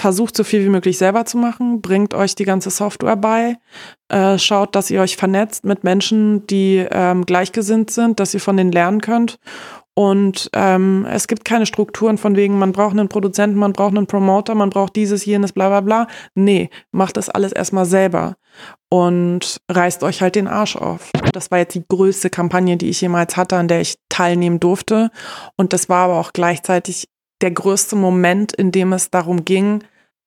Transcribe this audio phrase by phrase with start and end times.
[0.00, 3.56] versucht so viel wie möglich selber zu machen, bringt euch die ganze Software bei,
[4.08, 8.56] äh, schaut, dass ihr euch vernetzt mit Menschen, die ähm, gleichgesinnt sind, dass ihr von
[8.56, 9.38] denen lernen könnt.
[9.94, 14.06] Und ähm, es gibt keine Strukturen von wegen, man braucht einen Produzenten, man braucht einen
[14.06, 16.06] Promoter, man braucht dieses, jenes, bla bla bla.
[16.34, 18.36] Nee, macht das alles erstmal selber
[18.88, 21.10] und reißt euch halt den Arsch auf.
[21.32, 25.10] Das war jetzt die größte Kampagne, die ich jemals hatte, an der ich teilnehmen durfte.
[25.56, 27.08] Und das war aber auch gleichzeitig
[27.40, 29.82] der größte Moment, in dem es darum ging,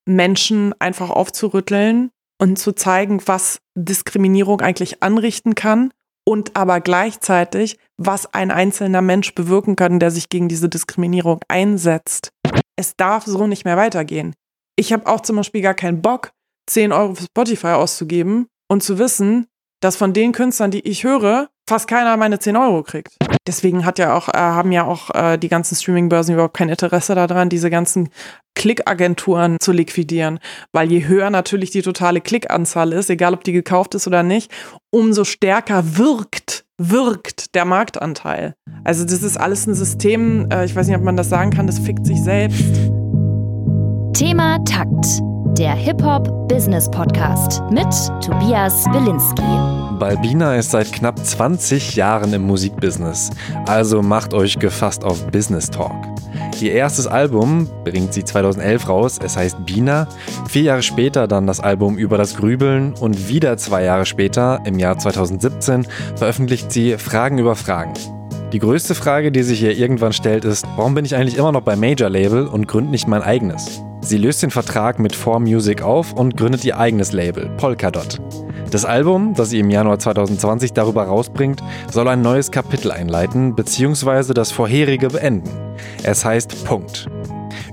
[0.06, 5.92] Menschen einfach aufzurütteln und zu zeigen, was Diskriminierung eigentlich anrichten kann
[6.26, 12.32] und aber gleichzeitig, was ein einzelner Mensch bewirken kann, der sich gegen diese Diskriminierung einsetzt.
[12.76, 14.34] Es darf so nicht mehr weitergehen.
[14.76, 16.32] Ich habe auch zum Beispiel gar keinen Bock,
[16.70, 19.48] 10 Euro für Spotify auszugeben und zu wissen,
[19.82, 23.18] dass von den Künstlern, die ich höre, fast keiner meine 10 Euro kriegt.
[23.48, 27.14] Deswegen hat ja auch, äh, haben ja auch äh, die ganzen Streaming-Börsen überhaupt kein Interesse
[27.16, 28.10] daran, diese ganzen
[28.56, 30.40] Klickagenturen zu liquidieren.
[30.72, 34.52] Weil je höher natürlich die totale Klickanzahl ist, egal ob die gekauft ist oder nicht,
[34.92, 38.54] umso stärker wirkt, wirkt der Marktanteil.
[38.84, 41.68] Also das ist alles ein System, äh, ich weiß nicht, ob man das sagen kann,
[41.68, 42.64] das fickt sich selbst.
[44.14, 45.22] Thema Takt
[45.58, 47.88] der Hip-Hop-Business-Podcast mit
[48.22, 49.83] Tobias Wilinski.
[50.04, 53.30] Balbina ist seit knapp 20 Jahren im Musikbusiness,
[53.68, 55.96] also macht euch gefasst auf Business Talk.
[56.60, 60.10] Ihr erstes Album bringt sie 2011 raus, es heißt Bina.
[60.50, 64.78] Vier Jahre später dann das Album Über das Grübeln und wieder zwei Jahre später, im
[64.78, 65.88] Jahr 2017,
[66.18, 67.94] veröffentlicht sie Fragen über Fragen.
[68.54, 71.64] Die größte Frage, die sich hier irgendwann stellt, ist, warum bin ich eigentlich immer noch
[71.64, 73.82] bei Major Label und gründe nicht mein eigenes?
[74.02, 78.22] Sie löst den Vertrag mit 4Music auf und gründet ihr eigenes Label, Polkadot.
[78.70, 84.36] Das Album, das sie im Januar 2020 darüber rausbringt, soll ein neues Kapitel einleiten bzw.
[84.36, 85.50] das vorherige beenden.
[86.04, 87.08] Es heißt Punkt.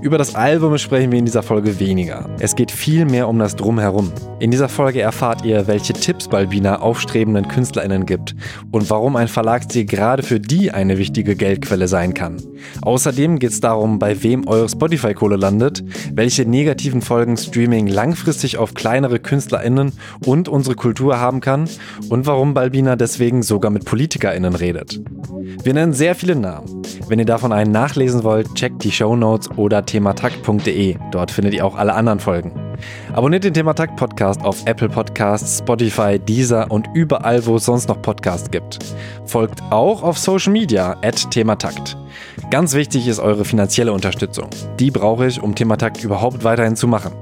[0.01, 2.27] Über das Album sprechen wir in dieser Folge weniger.
[2.39, 4.11] Es geht viel mehr um das Drumherum.
[4.41, 8.35] In dieser Folge erfahrt ihr, welche Tipps Balbina aufstrebenden KünstlerInnen gibt
[8.71, 12.41] und warum ein Verlagsdeal gerade für die eine wichtige Geldquelle sein kann.
[12.81, 18.73] Außerdem geht es darum, bei wem eure Spotify-Kohle landet, welche negativen Folgen Streaming langfristig auf
[18.73, 19.91] kleinere KünstlerInnen
[20.25, 21.69] und unsere Kultur haben kann
[22.09, 25.01] und warum Balbina deswegen sogar mit PolitikerInnen redet.
[25.63, 26.81] Wir nennen sehr viele Namen.
[27.07, 30.95] Wenn ihr davon einen nachlesen wollt, checkt die Show Notes oder thematakt.de.
[31.11, 32.70] Dort findet ihr auch alle anderen Folgen.
[33.13, 38.01] Abonniert den Thematakt Podcast auf Apple Podcasts, Spotify, Deezer und überall, wo es sonst noch
[38.01, 38.79] Podcasts gibt.
[39.25, 41.97] Folgt auch auf Social Media at Thematakt.
[42.49, 44.49] Ganz wichtig ist eure finanzielle Unterstützung.
[44.79, 47.13] Die brauche ich, um Thematakt überhaupt weiterhin zu machen.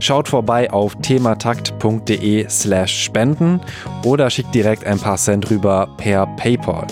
[0.00, 3.60] Schaut vorbei auf thematakt.de slash spenden
[4.04, 6.86] oder schickt direkt ein paar Cent rüber per PayPal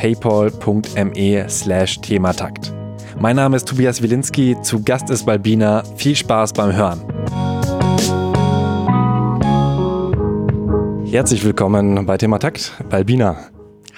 [0.00, 2.72] paypal.me slash thematakt.
[3.18, 5.82] Mein Name ist Tobias Wilinski, zu Gast ist Balbina.
[5.96, 7.59] Viel Spaß beim Hören.
[11.10, 13.36] Herzlich willkommen bei Thematakt, Balbina.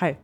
[0.00, 0.16] Hi.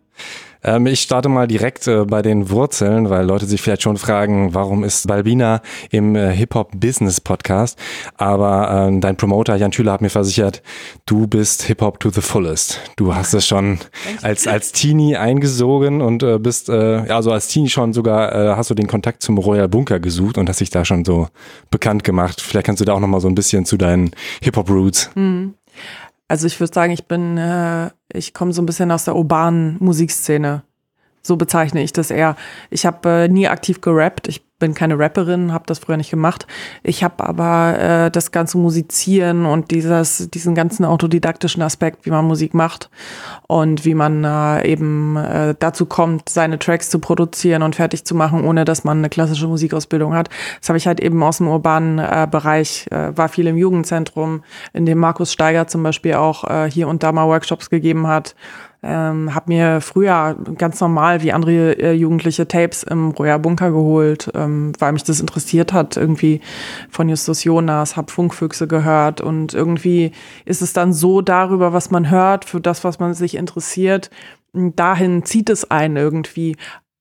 [0.64, 4.54] Ähm, ich starte mal direkt äh, bei den Wurzeln, weil Leute sich vielleicht schon fragen,
[4.54, 5.60] warum ist Balbina
[5.90, 7.78] im äh, Hip-Hop-Business-Podcast?
[8.16, 10.62] Aber äh, dein Promoter Jan Thüler hat mir versichert,
[11.04, 12.80] du bist Hip-Hop to the fullest.
[12.96, 13.80] Du hast es schon
[14.22, 18.70] als, als Teenie eingesogen und äh, bist, äh, also als Teenie schon sogar, äh, hast
[18.70, 21.28] du den Kontakt zum Royal Bunker gesucht und hast dich da schon so
[21.70, 22.40] bekannt gemacht.
[22.40, 25.10] Vielleicht kannst du da auch noch mal so ein bisschen zu deinen Hip-Hop-Roots.
[25.16, 25.52] Mhm.
[26.28, 29.76] Also ich würde sagen, ich bin, äh, ich komme so ein bisschen aus der urbanen
[29.80, 30.62] Musikszene.
[31.22, 32.36] So bezeichne ich das eher.
[32.70, 34.28] Ich habe äh, nie aktiv gerappt.
[34.28, 36.46] Ich bin keine Rapperin, habe das früher nicht gemacht.
[36.82, 42.24] Ich habe aber äh, das ganze Musizieren und dieses, diesen ganzen autodidaktischen Aspekt, wie man
[42.24, 42.90] Musik macht
[43.46, 48.16] und wie man äh, eben äh, dazu kommt, seine Tracks zu produzieren und fertig zu
[48.16, 50.28] machen, ohne dass man eine klassische Musikausbildung hat.
[50.60, 54.42] Das habe ich halt eben aus dem urbanen äh, Bereich, äh, war viel im Jugendzentrum,
[54.72, 58.34] in dem Markus Steiger zum Beispiel auch äh, hier und da mal Workshops gegeben hat
[58.82, 64.30] ähm, habe mir früher ganz normal wie andere äh, Jugendliche Tapes im Royal Bunker geholt,
[64.34, 66.40] ähm, weil mich das interessiert hat, irgendwie
[66.88, 70.12] von Justus Jonas, habe Funkfüchse gehört und irgendwie
[70.44, 74.10] ist es dann so darüber, was man hört, für das, was man sich interessiert,
[74.52, 76.56] dahin zieht es einen irgendwie.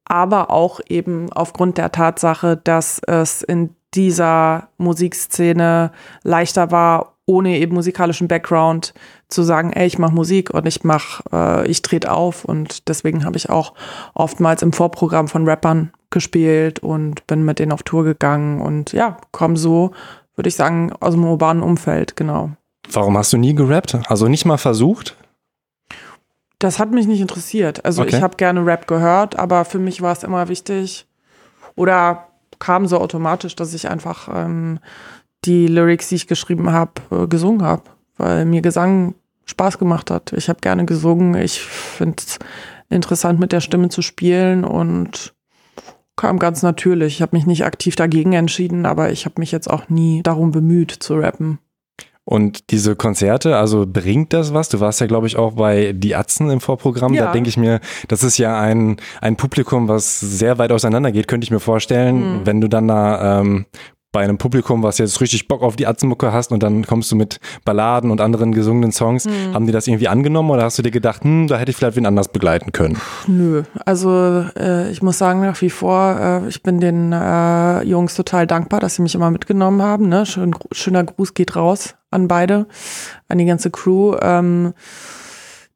[0.09, 5.91] Aber auch eben aufgrund der Tatsache, dass es in dieser Musikszene
[6.23, 8.93] leichter war, ohne eben musikalischen Background
[9.27, 13.25] zu sagen, ey, ich mache Musik und ich mach, äh, ich trete auf und deswegen
[13.25, 13.73] habe ich auch
[14.13, 19.17] oftmals im Vorprogramm von Rappern gespielt und bin mit denen auf Tour gegangen und ja,
[19.31, 19.91] komm so,
[20.35, 22.51] würde ich sagen, aus dem urbanen Umfeld, genau.
[22.89, 23.97] Warum hast du nie gerappt?
[24.07, 25.17] Also nicht mal versucht?
[26.59, 27.83] Das hat mich nicht interessiert.
[27.85, 28.15] Also okay.
[28.15, 31.05] ich habe gerne Rap gehört, aber für mich war es immer wichtig
[31.75, 32.26] oder
[32.59, 34.79] kam so automatisch, dass ich einfach ähm,
[35.45, 37.83] die Lyrics, die ich geschrieben habe, äh, gesungen habe,
[38.17, 39.15] weil mir Gesang
[39.45, 40.33] Spaß gemacht hat.
[40.33, 41.35] Ich habe gerne gesungen.
[41.35, 42.39] Ich finde es
[42.89, 45.33] interessant, mit der Stimme zu spielen und
[46.15, 47.15] kam ganz natürlich.
[47.15, 50.51] Ich habe mich nicht aktiv dagegen entschieden, aber ich habe mich jetzt auch nie darum
[50.51, 51.59] bemüht zu rappen.
[52.29, 54.67] Und diese Konzerte, also bringt das was?
[54.67, 57.13] Du warst ja, glaube ich, auch bei Die Atzen im Vorprogramm.
[57.13, 57.27] Ja.
[57.27, 57.79] Da denke ich mir,
[58.09, 62.17] das ist ja ein, ein Publikum, was sehr weit auseinander geht, könnte ich mir vorstellen,
[62.39, 62.45] Mhm.
[62.45, 63.65] wenn du dann da ähm,
[64.11, 67.15] bei einem Publikum, was jetzt richtig Bock auf die Atzenmucke hast und dann kommst du
[67.15, 69.25] mit Balladen und anderen gesungenen Songs.
[69.25, 69.53] Mhm.
[69.53, 71.97] Haben die das irgendwie angenommen oder hast du dir gedacht, hm, da hätte ich vielleicht
[71.97, 72.97] wen anders begleiten können?
[73.27, 78.15] Nö, also äh, ich muss sagen, nach wie vor, äh, ich bin den äh, Jungs
[78.15, 80.07] total dankbar, dass sie mich immer mitgenommen haben.
[80.07, 80.25] Ne?
[80.25, 82.65] Schön, schöner Gruß geht raus an beide,
[83.27, 84.15] an die ganze Crew.
[84.21, 84.73] Ähm,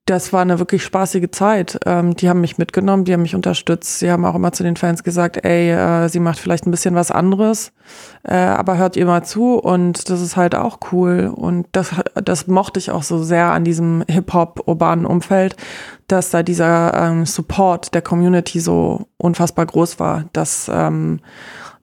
[0.05, 1.79] das war eine wirklich spaßige Zeit.
[1.85, 3.99] Ähm, die haben mich mitgenommen, die haben mich unterstützt.
[3.99, 6.95] Sie haben auch immer zu den Fans gesagt, ey, äh, sie macht vielleicht ein bisschen
[6.95, 7.71] was anderes,
[8.23, 11.31] äh, aber hört ihr mal zu und das ist halt auch cool.
[11.33, 15.55] Und das, das mochte ich auch so sehr an diesem Hip-Hop-urbanen Umfeld,
[16.07, 21.19] dass da dieser ähm, Support der Community so unfassbar groß war, dass, ähm,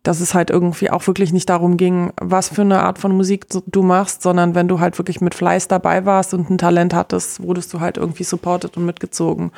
[0.09, 3.45] dass es halt irgendwie auch wirklich nicht darum ging, was für eine Art von Musik
[3.67, 7.43] du- machst, sondern wenn du halt wirklich mit Fleiß dabei warst und ein Talent hattest,
[7.43, 9.53] wurdest du halt irgendwie supported und mitgezogen.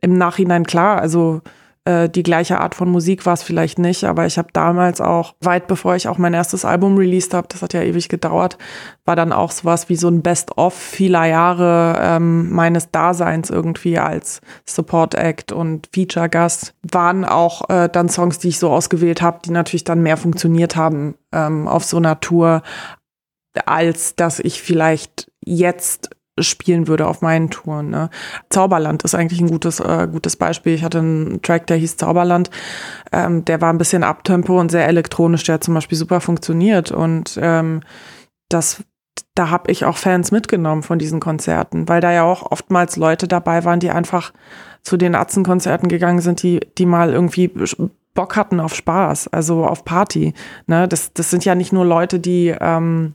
[0.00, 1.40] Im Nachhinein klar, also
[1.84, 5.34] äh, die gleiche Art von Musik war es vielleicht nicht, aber ich habe damals auch,
[5.40, 8.56] weit bevor ich auch mein erstes Album released habe, das hat ja ewig gedauert,
[9.04, 14.40] war dann auch sowas wie so ein Best-of vieler Jahre ähm, meines Daseins irgendwie als
[14.64, 16.74] Support-Act und Feature-Gast.
[16.90, 20.76] Waren auch äh, dann Songs, die ich so ausgewählt habe, die natürlich dann mehr funktioniert
[20.76, 22.62] haben ähm, auf so einer Tour,
[23.66, 27.90] als dass ich vielleicht jetzt spielen würde auf meinen Touren.
[27.90, 28.08] Ne?
[28.48, 30.74] Zauberland ist eigentlich ein gutes, äh, gutes Beispiel.
[30.74, 32.50] Ich hatte einen Track, der hieß Zauberland.
[33.12, 35.44] Ähm, der war ein bisschen Abtempo und sehr elektronisch.
[35.44, 36.90] Der hat zum Beispiel super funktioniert.
[36.90, 37.80] Und ähm,
[38.48, 38.82] das,
[39.34, 43.28] da habe ich auch Fans mitgenommen von diesen Konzerten, weil da ja auch oftmals Leute
[43.28, 44.32] dabei waren, die einfach
[44.82, 47.52] zu den Atzenkonzerten gegangen sind, die, die mal irgendwie
[48.14, 50.34] Bock hatten auf Spaß, also auf Party.
[50.66, 50.88] Ne?
[50.88, 53.14] Das, das sind ja nicht nur Leute, die ähm,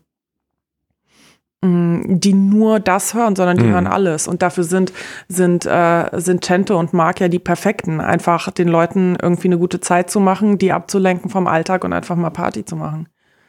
[2.20, 3.72] die nur das hören, sondern die Mhm.
[3.72, 4.28] hören alles.
[4.28, 4.94] Und dafür sind,
[5.28, 8.00] sind, äh, sind Chente und Mark ja die perfekten.
[8.02, 12.16] Einfach den Leuten irgendwie eine gute Zeit zu machen, die abzulenken vom Alltag und einfach
[12.16, 13.08] mal Party zu machen.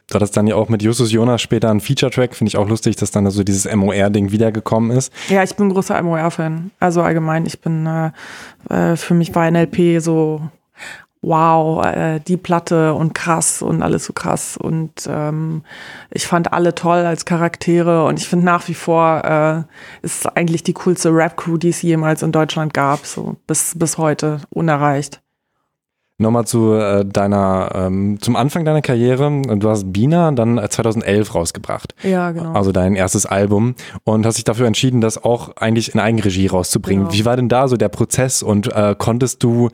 [0.09, 2.95] Du hattest dann ja auch mit Justus Jonas später einen Feature-Track, finde ich auch lustig,
[2.95, 5.13] dass dann so dieses MOR-Ding wiedergekommen ist.
[5.27, 6.71] Ja, ich bin ein großer MOR-Fan.
[6.79, 8.11] Also allgemein, ich bin, äh,
[8.73, 10.41] äh, für mich war NLP so,
[11.21, 14.57] wow, äh, die Platte und krass und alles so krass.
[14.57, 15.63] Und ähm,
[16.11, 19.63] ich fand alle toll als Charaktere und ich finde nach wie vor äh,
[20.05, 24.41] ist eigentlich die coolste Rap-Crew, die es jemals in Deutschland gab, so bis, bis heute
[24.49, 25.21] unerreicht.
[26.21, 29.41] Nochmal zu äh, deiner, ähm, zum Anfang deiner Karriere.
[29.55, 31.95] Du hast Bina dann äh, 2011 rausgebracht.
[32.03, 32.51] Ja, genau.
[32.51, 37.05] Also dein erstes Album und hast dich dafür entschieden, das auch eigentlich in Eigenregie rauszubringen.
[37.05, 37.17] Genau.
[37.17, 39.69] Wie war denn da so der Prozess und äh, konntest du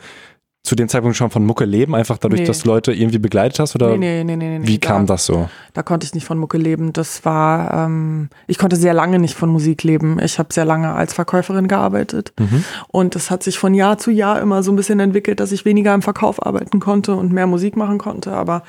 [0.66, 2.48] zu dem Zeitpunkt schon von Mucke leben, einfach dadurch, Nee.
[2.48, 3.76] dass du Leute irgendwie begleitet hast?
[3.76, 4.68] Oder nee, nee, nee, nee, nee.
[4.68, 5.48] wie kam da, das so?
[5.74, 6.92] Da konnte ich nicht von Mucke leben.
[6.92, 10.20] Das war, ähm, ich konnte sehr lange nicht von Musik leben.
[10.20, 12.34] Ich habe sehr lange als Verkäuferin gearbeitet.
[12.88, 15.66] Und es hat sich von Jahr zu Jahr immer so ein bisschen entwickelt, dass ich
[15.66, 18.32] weniger im Verkauf arbeiten konnte und mehr Musik machen konnte.
[18.34, 18.64] Aber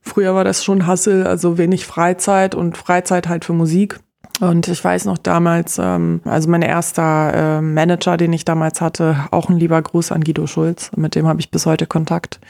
[0.00, 4.00] früher war das schon Hassel, also wenig Freizeit und Freizeit halt für Musik.
[4.42, 9.28] Und ich weiß noch damals, ähm, also mein erster äh, Manager, den ich damals hatte,
[9.30, 12.40] auch ein lieber Gruß an Guido Schulz, mit dem habe ich bis heute Kontakt.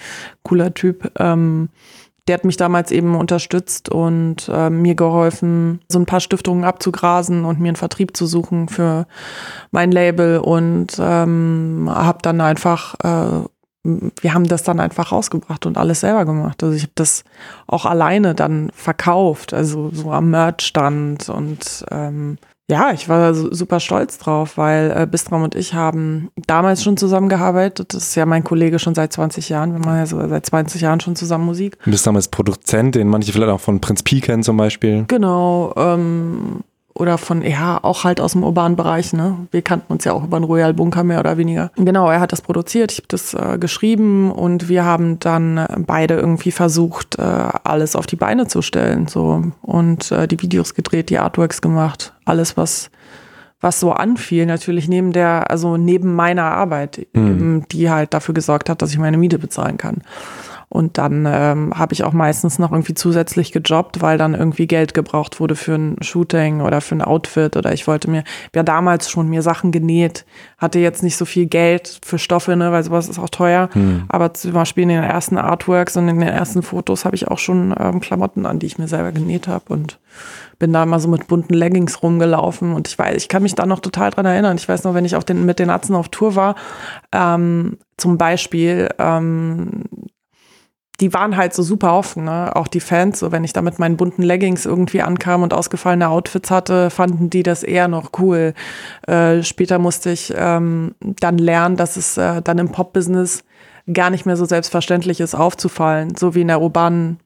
[0.42, 1.12] Cooler Typ.
[1.18, 1.68] Ähm,
[2.26, 7.44] der hat mich damals eben unterstützt und äh, mir geholfen, so ein paar Stiftungen abzugrasen
[7.44, 9.06] und mir einen Vertrieb zu suchen für
[9.70, 13.46] mein Label und ähm, habe dann einfach, äh,
[13.85, 16.62] wir haben das dann einfach rausgebracht und alles selber gemacht.
[16.62, 17.25] Also ich habe das
[17.67, 22.39] auch alleine dann verkauft, also so am Merchstand und ähm,
[22.71, 26.97] ja, ich war su- super stolz drauf, weil äh, Bistram und ich haben damals schon
[26.97, 27.93] zusammengearbeitet.
[27.93, 29.73] Das ist ja mein Kollege schon seit 20 Jahren.
[29.73, 31.77] Wir machen ja so seit 20 Jahren schon zusammen Musik.
[31.85, 35.05] Du bist damals Produzent, den manche vielleicht auch von Prinz Pi kennen zum Beispiel.
[35.09, 36.61] Genau, ähm,
[36.94, 39.37] oder von, ja, auch halt aus dem urbanen Bereich, ne?
[39.50, 41.70] Wir kannten uns ja auch über den Royal Bunker mehr oder weniger.
[41.76, 45.68] Genau, er hat das produziert, ich habe das äh, geschrieben und wir haben dann äh,
[45.78, 49.08] beide irgendwie versucht, äh, alles auf die Beine zu stellen.
[49.08, 52.90] So und äh, die Videos gedreht, die Artworks gemacht, alles, was
[53.62, 58.68] was so anfiel, natürlich neben der, also neben meiner Arbeit, eben, die halt dafür gesorgt
[58.68, 60.02] hat, dass ich meine Miete bezahlen kann.
[60.73, 64.95] Und dann ähm, habe ich auch meistens noch irgendwie zusätzlich gejobbt, weil dann irgendwie Geld
[64.95, 68.25] gebraucht wurde für ein Shooting oder für ein Outfit oder ich wollte mir,
[68.55, 70.25] ja damals schon mir Sachen genäht,
[70.57, 73.69] hatte jetzt nicht so viel Geld für Stoffe, ne, weil sowas ist auch teuer.
[73.75, 74.05] Hm.
[74.09, 77.38] Aber zum Beispiel in den ersten Artworks und in den ersten Fotos habe ich auch
[77.38, 79.99] schon ähm, Klamotten an, die ich mir selber genäht habe und
[80.59, 83.67] bin da immer so mit bunten Leggings rumgelaufen und ich weiß, ich kann mich da
[83.67, 84.57] noch total dran erinnern.
[84.57, 86.55] Ich weiß noch, wenn ich auf den, mit den Atzen auf Tour war,
[87.12, 89.85] ähm, zum Beispiel, ähm,
[91.02, 92.54] die waren halt so super offen, ne?
[92.54, 96.09] auch die Fans, so wenn ich da mit meinen bunten Leggings irgendwie ankam und ausgefallene
[96.09, 98.54] Outfits hatte, fanden die das eher noch cool.
[99.09, 103.42] Äh, später musste ich ähm, dann lernen, dass es äh, dann im Pop-Business
[103.92, 107.18] gar nicht mehr so selbstverständlich ist, aufzufallen, so wie in der urbanen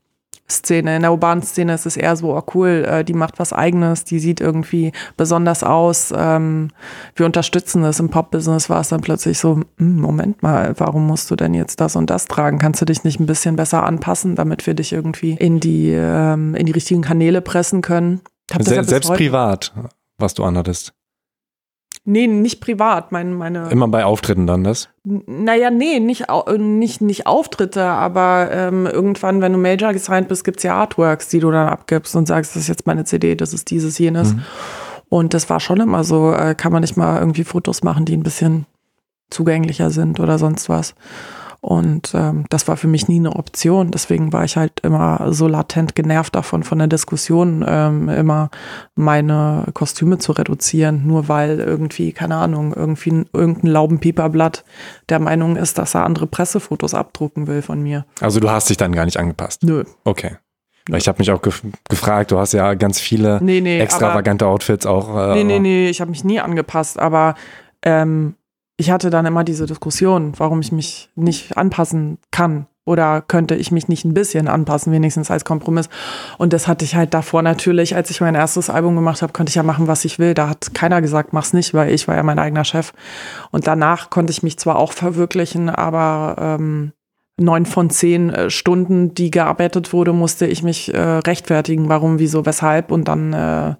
[0.49, 0.97] Szene.
[0.97, 4.05] In der urbanen Szene ist es eher so, oh cool, äh, die macht was eigenes,
[4.05, 6.13] die sieht irgendwie besonders aus.
[6.17, 6.69] Ähm,
[7.15, 8.01] wir unterstützen das.
[8.01, 11.81] Im Pop-Business war es dann plötzlich so, hm, Moment mal, warum musst du denn jetzt
[11.81, 12.59] das und das tragen?
[12.59, 16.55] Kannst du dich nicht ein bisschen besser anpassen, damit wir dich irgendwie in die, ähm,
[16.55, 18.21] in die richtigen Kanäle pressen können?
[18.61, 19.73] Se selbst privat,
[20.19, 20.96] was du anhattest.
[22.09, 23.11] Nee, nicht privat.
[23.11, 24.89] Meine, meine Immer bei Auftritten dann das?
[25.03, 30.63] Naja, nee, nicht, nicht, nicht Auftritte, aber ähm, irgendwann, wenn du Major gesigned bist, gibt's
[30.63, 33.71] ja Artworks, die du dann abgibst und sagst, das ist jetzt meine CD, das ist
[33.71, 34.35] dieses, jenes.
[34.35, 34.43] Mhm.
[35.09, 38.17] Und das war schon immer so, äh, kann man nicht mal irgendwie Fotos machen, die
[38.17, 38.67] ein bisschen
[39.31, 40.95] zugänglicher sind oder sonst was.
[41.61, 43.91] Und ähm, das war für mich nie eine Option.
[43.91, 48.51] Deswegen war ich halt immer so latent genervt davon, von der Diskussion, ähm, immer
[48.95, 54.65] meine Kostüme zu reduzieren, nur weil irgendwie, keine Ahnung, irgendwie irgendein Laubenpieperblatt
[55.09, 58.05] der Meinung ist, dass er andere Pressefotos abdrucken will von mir.
[58.21, 59.63] Also du hast dich dann gar nicht angepasst?
[59.63, 59.85] Nö.
[60.05, 60.37] Okay.
[60.95, 64.55] Ich habe mich auch gef gefragt, du hast ja ganz viele nee, nee, extravagante aber,
[64.55, 65.33] Outfits auch.
[65.33, 67.35] Äh, nee, nee, nee, ich habe mich nie angepasst, aber
[67.83, 68.37] ähm,
[68.77, 73.73] ich hatte dann immer diese Diskussion, warum ich mich nicht anpassen kann oder könnte ich
[73.73, 75.89] mich nicht ein bisschen anpassen, wenigstens als Kompromiss.
[76.39, 79.51] Und das hatte ich halt davor natürlich, als ich mein erstes Album gemacht habe, konnte
[79.51, 80.35] ich ja machen, was ich will.
[80.35, 82.93] Da hat keiner gesagt, mach's nicht, weil ich war ja mein eigener Chef.
[83.51, 86.93] Und danach konnte ich mich zwar auch verwirklichen, aber ähm,
[87.39, 92.47] neun von zehn äh, Stunden, die gearbeitet wurde, musste ich mich äh, rechtfertigen, warum, wieso,
[92.47, 92.93] weshalb.
[92.93, 93.75] Und dann äh,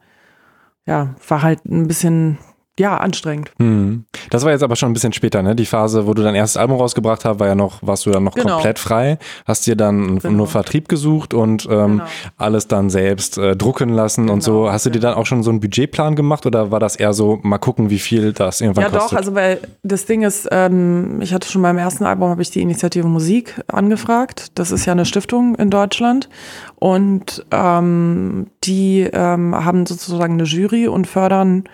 [0.85, 2.39] ja, war halt ein bisschen
[2.79, 3.51] ja, anstrengend.
[3.59, 4.05] Hm.
[4.31, 5.55] Das war jetzt aber schon ein bisschen später, ne?
[5.55, 8.25] Die Phase, wo du dein erstes Album rausgebracht hast, war ja noch, warst du dann
[8.25, 8.55] noch genau.
[8.55, 10.37] komplett frei, hast dir dann genau.
[10.37, 12.05] nur Vertrieb gesucht und ähm, genau.
[12.37, 14.63] alles dann selbst äh, drucken lassen und so.
[14.63, 17.15] Genau, hast du dir dann auch schon so einen Budgetplan gemacht oder war das eher
[17.15, 19.13] so, mal gucken, wie viel das irgendwann ja, kostet?
[19.13, 22.43] Ja, doch, also weil das Ding ist, ähm, ich hatte schon beim ersten Album, habe
[22.43, 24.53] ich die Initiative Musik angefragt.
[24.55, 26.29] Das ist ja eine Stiftung in Deutschland
[26.77, 31.65] und ähm, die ähm, haben sozusagen eine Jury und fördern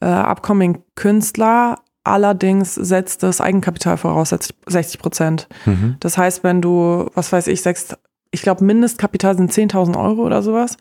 [0.00, 1.78] äh, upcoming Künstler.
[2.04, 5.48] Allerdings setzt das Eigenkapital voraus, 60 Prozent.
[5.64, 5.96] Mhm.
[6.00, 7.96] Das heißt, wenn du, was weiß ich, sechs,
[8.30, 10.76] ich glaube, Mindestkapital sind 10.000 Euro oder sowas.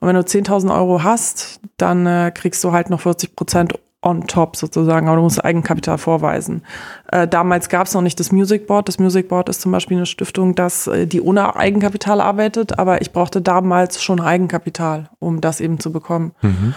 [0.00, 4.26] Und wenn du 10.000 Euro hast, dann äh, kriegst du halt noch 40 Prozent on
[4.26, 6.62] top sozusagen, aber du musst Eigenkapital vorweisen.
[7.10, 8.88] Äh, damals gab es noch nicht das Music Board.
[8.88, 13.02] Das Music Board ist zum Beispiel eine Stiftung, das, äh, die ohne Eigenkapital arbeitet, aber
[13.02, 16.32] ich brauchte damals schon Eigenkapital, um das eben zu bekommen.
[16.42, 16.74] Mhm.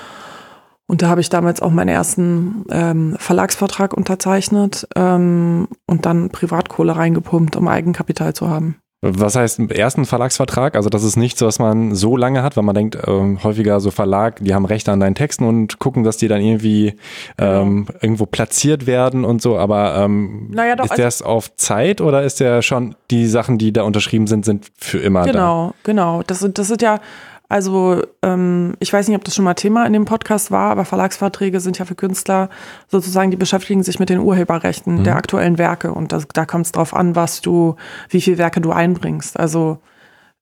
[0.89, 6.95] Und da habe ich damals auch meinen ersten ähm, Verlagsvertrag unterzeichnet ähm, und dann Privatkohle
[6.95, 8.77] reingepumpt, um Eigenkapital zu haben.
[9.01, 10.75] Was heißt ersten Verlagsvertrag?
[10.75, 13.91] Also das ist nichts, was man so lange hat, weil man denkt ähm, häufiger so
[13.91, 16.95] Verlag, die haben Rechte an deinen Texten und gucken, dass die dann irgendwie
[17.37, 17.61] genau.
[17.61, 19.59] ähm, irgendwo platziert werden und so.
[19.59, 23.59] Aber ähm, naja, doch, ist also das auf Zeit oder ist der schon die Sachen,
[23.59, 25.73] die da unterschrieben sind, sind für immer genau, da?
[25.83, 26.23] Genau, genau.
[26.23, 26.99] Das, das sind ja
[27.49, 30.85] also ähm, ich weiß nicht, ob das schon mal Thema in dem Podcast war, aber
[30.85, 32.49] Verlagsverträge sind ja für Künstler
[32.87, 35.03] sozusagen, die beschäftigen sich mit den Urheberrechten mhm.
[35.03, 37.75] der aktuellen Werke und das, da kommt es drauf an, was du,
[38.09, 39.39] wie viele Werke du einbringst.
[39.39, 39.79] Also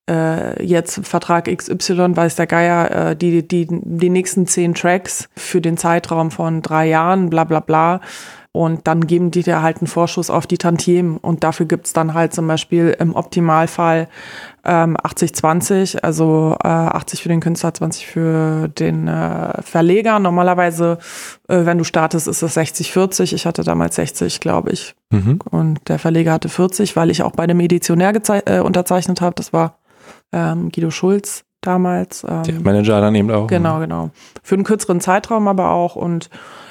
[0.09, 5.61] äh, jetzt Vertrag XY weiß der Geier, äh, die, die, die nächsten zehn Tracks für
[5.61, 8.01] den Zeitraum von drei Jahren, bla bla bla.
[8.53, 11.17] Und dann geben die dir halt einen Vorschuss auf die Tantiemen.
[11.17, 14.07] Und dafür gibt's dann halt zum Beispiel im Optimalfall
[14.67, 20.19] ähm, 80-20, also äh, 80 für den Künstler, 20 für den äh, Verleger.
[20.19, 21.00] Normalerweise,
[21.47, 23.33] äh, wenn du startest, ist es 60-40.
[23.33, 24.93] Ich hatte damals 60, glaube ich.
[25.09, 25.39] Mhm.
[25.50, 28.13] Und der Verleger hatte 40, weil ich auch bei dem Editionär
[28.45, 29.36] äh, unterzeichnet habe.
[29.36, 29.79] Das war
[30.33, 32.25] ähm, Guido Schulz damals.
[32.27, 33.47] Ähm, der Manager dann eben auch.
[33.47, 34.12] Genau, genau.
[34.43, 35.95] Für einen kürzeren Zeitraum aber auch.
[35.95, 36.29] Und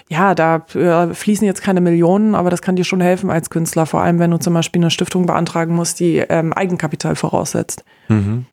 [0.09, 3.87] ja, da äh, fließen jetzt keine Millionen, aber das kann dir schon helfen als Künstler,
[3.87, 7.85] vor allem wenn du zum Beispiel eine Stiftung beantragen musst, die ähm, Eigenkapital voraussetzt.
[8.09, 8.47] Mhm.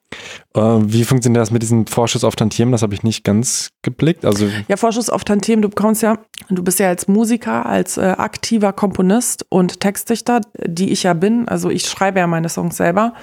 [0.55, 2.72] Äh, wie funktioniert das mit diesem Vorschuss auf Tantiemen?
[2.72, 4.25] Das habe ich nicht ganz geblickt.
[4.25, 6.17] Also ja, Vorschuss auf Tantiemen, du bekommst ja,
[6.50, 11.48] du bist ja als Musiker, als äh, aktiver Komponist und Textdichter, die ich ja bin,
[11.48, 13.13] also ich schreibe ja meine Songs selber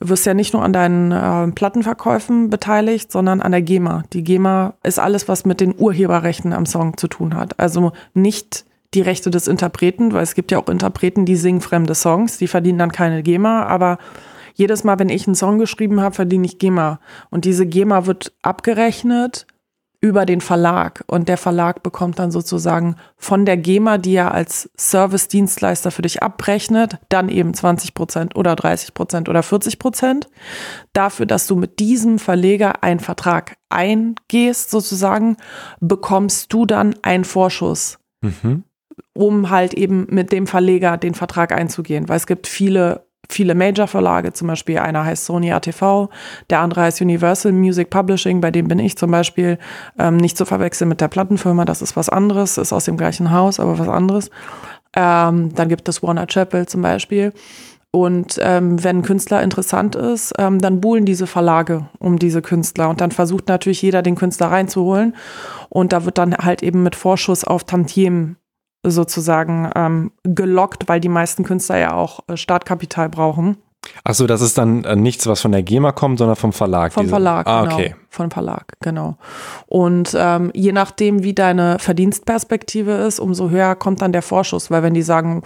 [0.00, 4.04] wirst ja nicht nur an deinen äh, Plattenverkäufen beteiligt, sondern an der GEMA.
[4.12, 7.58] Die GEMA ist alles, was mit den Urheberrechten am Song zu tun hat.
[7.60, 11.94] Also nicht die Rechte des Interpreten, weil es gibt ja auch Interpreten, die singen fremde
[11.94, 13.98] Songs, die verdienen dann keine GEMA, aber
[14.54, 17.00] jedes Mal, wenn ich einen Song geschrieben habe, verdiene ich GEMA.
[17.30, 19.46] Und diese GEMA wird abgerechnet
[20.02, 24.68] über den Verlag und der Verlag bekommt dann sozusagen von der GEMA, die er als
[24.76, 30.28] Service-Dienstleister für dich abrechnet, dann eben 20 Prozent oder 30 Prozent oder 40 Prozent
[30.92, 35.36] dafür, dass du mit diesem Verleger einen Vertrag eingehst sozusagen,
[35.80, 37.98] bekommst du dann einen Vorschuss.
[38.24, 38.64] Mhm.
[39.14, 44.32] um halt eben mit dem Verleger den Vertrag einzugehen, weil es gibt viele viele Major-Verlage,
[44.32, 46.08] zum Beispiel einer heißt Sony ATV,
[46.50, 49.58] der andere heißt Universal Music Publishing, bei dem bin ich zum Beispiel
[49.98, 53.30] ähm, nicht zu verwechseln mit der Plattenfirma, das ist was anderes, ist aus dem gleichen
[53.30, 54.30] Haus, aber was anderes.
[54.94, 57.32] Ähm, dann gibt es Warner Chappell zum Beispiel.
[57.94, 62.88] Und ähm, wenn ein Künstler interessant ist, ähm, dann buhlen diese Verlage um diese Künstler.
[62.88, 65.14] Und dann versucht natürlich jeder, den Künstler reinzuholen.
[65.68, 68.36] Und da wird dann halt eben mit Vorschuss auf Tantiemen
[68.84, 73.56] sozusagen ähm, gelockt, weil die meisten Künstler ja auch äh, Startkapital brauchen.
[74.04, 76.92] Achso, das ist dann äh, nichts, was von der GEMA kommt, sondern vom Verlag.
[76.92, 77.10] Vom diese.
[77.10, 77.74] Verlag, ah, genau.
[77.74, 77.94] Okay.
[78.08, 79.16] Vom Verlag, genau.
[79.66, 84.82] Und ähm, je nachdem, wie deine Verdienstperspektive ist, umso höher kommt dann der Vorschuss, weil
[84.82, 85.42] wenn die sagen,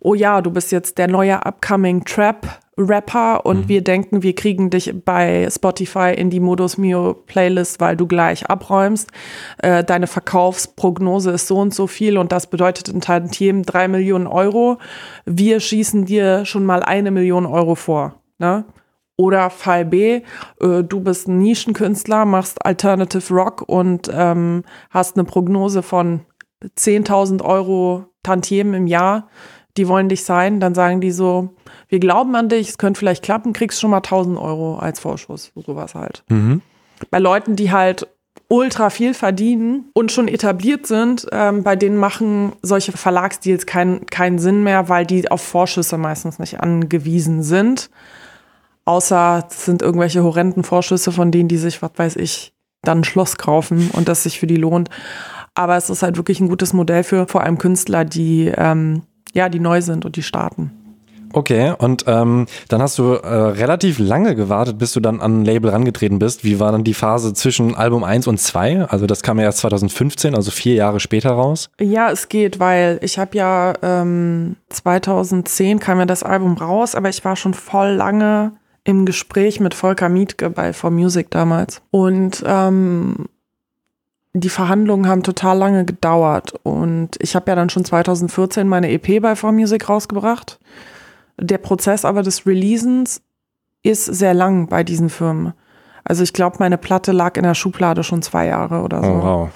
[0.00, 3.68] oh ja, du bist jetzt der neue upcoming Trap Rapper und mhm.
[3.68, 8.50] wir denken, wir kriegen dich bei Spotify in die Modus Mio Playlist, weil du gleich
[8.50, 9.10] abräumst.
[9.58, 14.26] Äh, deine Verkaufsprognose ist so und so viel und das bedeutet in Tantiemen drei Millionen
[14.26, 14.78] Euro.
[15.24, 18.20] Wir schießen dir schon mal eine Million Euro vor.
[18.38, 18.64] Ne?
[19.16, 20.22] Oder Fall B,
[20.60, 26.20] äh, du bist ein Nischenkünstler, machst Alternative Rock und ähm, hast eine Prognose von
[26.62, 29.28] 10.000 Euro Tantiemen im Jahr
[29.76, 31.54] die wollen dich sein, dann sagen die so,
[31.88, 35.52] wir glauben an dich, es könnte vielleicht klappen, kriegst schon mal 1000 Euro als Vorschuss,
[35.54, 36.24] sowas halt.
[36.28, 36.62] Mhm.
[37.10, 38.08] Bei Leuten, die halt
[38.48, 44.38] ultra viel verdienen und schon etabliert sind, ähm, bei denen machen solche Verlagsdeals keinen keinen
[44.38, 47.90] Sinn mehr, weil die auf Vorschüsse meistens nicht angewiesen sind.
[48.84, 52.52] Außer es sind irgendwelche horrenden Vorschüsse, von denen die sich, was weiß ich,
[52.82, 54.90] dann ein Schloss kaufen und das sich für die lohnt.
[55.54, 59.02] Aber es ist halt wirklich ein gutes Modell für vor allem Künstler, die ähm,
[59.36, 60.70] ja, die neu sind und die starten.
[61.32, 65.44] Okay, und ähm, dann hast du äh, relativ lange gewartet, bis du dann an ein
[65.44, 66.44] Label rangetreten bist.
[66.44, 68.86] Wie war dann die Phase zwischen Album 1 und 2?
[68.86, 71.68] Also das kam ja erst 2015, also vier Jahre später raus.
[71.78, 77.10] Ja, es geht, weil ich habe ja ähm, 2010 kam ja das Album raus, aber
[77.10, 78.52] ich war schon voll lange
[78.84, 81.82] im Gespräch mit Volker Mietke bei For Music damals.
[81.90, 83.26] Und ähm,
[84.40, 89.22] die Verhandlungen haben total lange gedauert und ich habe ja dann schon 2014 meine EP
[89.22, 90.58] bei 4Music rausgebracht.
[91.38, 93.22] Der Prozess aber des Releasens
[93.82, 95.54] ist sehr lang bei diesen Firmen.
[96.04, 99.10] Also ich glaube, meine Platte lag in der Schublade schon zwei Jahre oder so.
[99.10, 99.50] Oh, wow.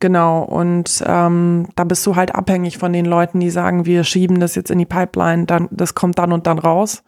[0.00, 4.40] Genau, und ähm, da bist du halt abhängig von den Leuten, die sagen, wir schieben
[4.40, 7.04] das jetzt in die Pipeline, dann, das kommt dann und dann raus.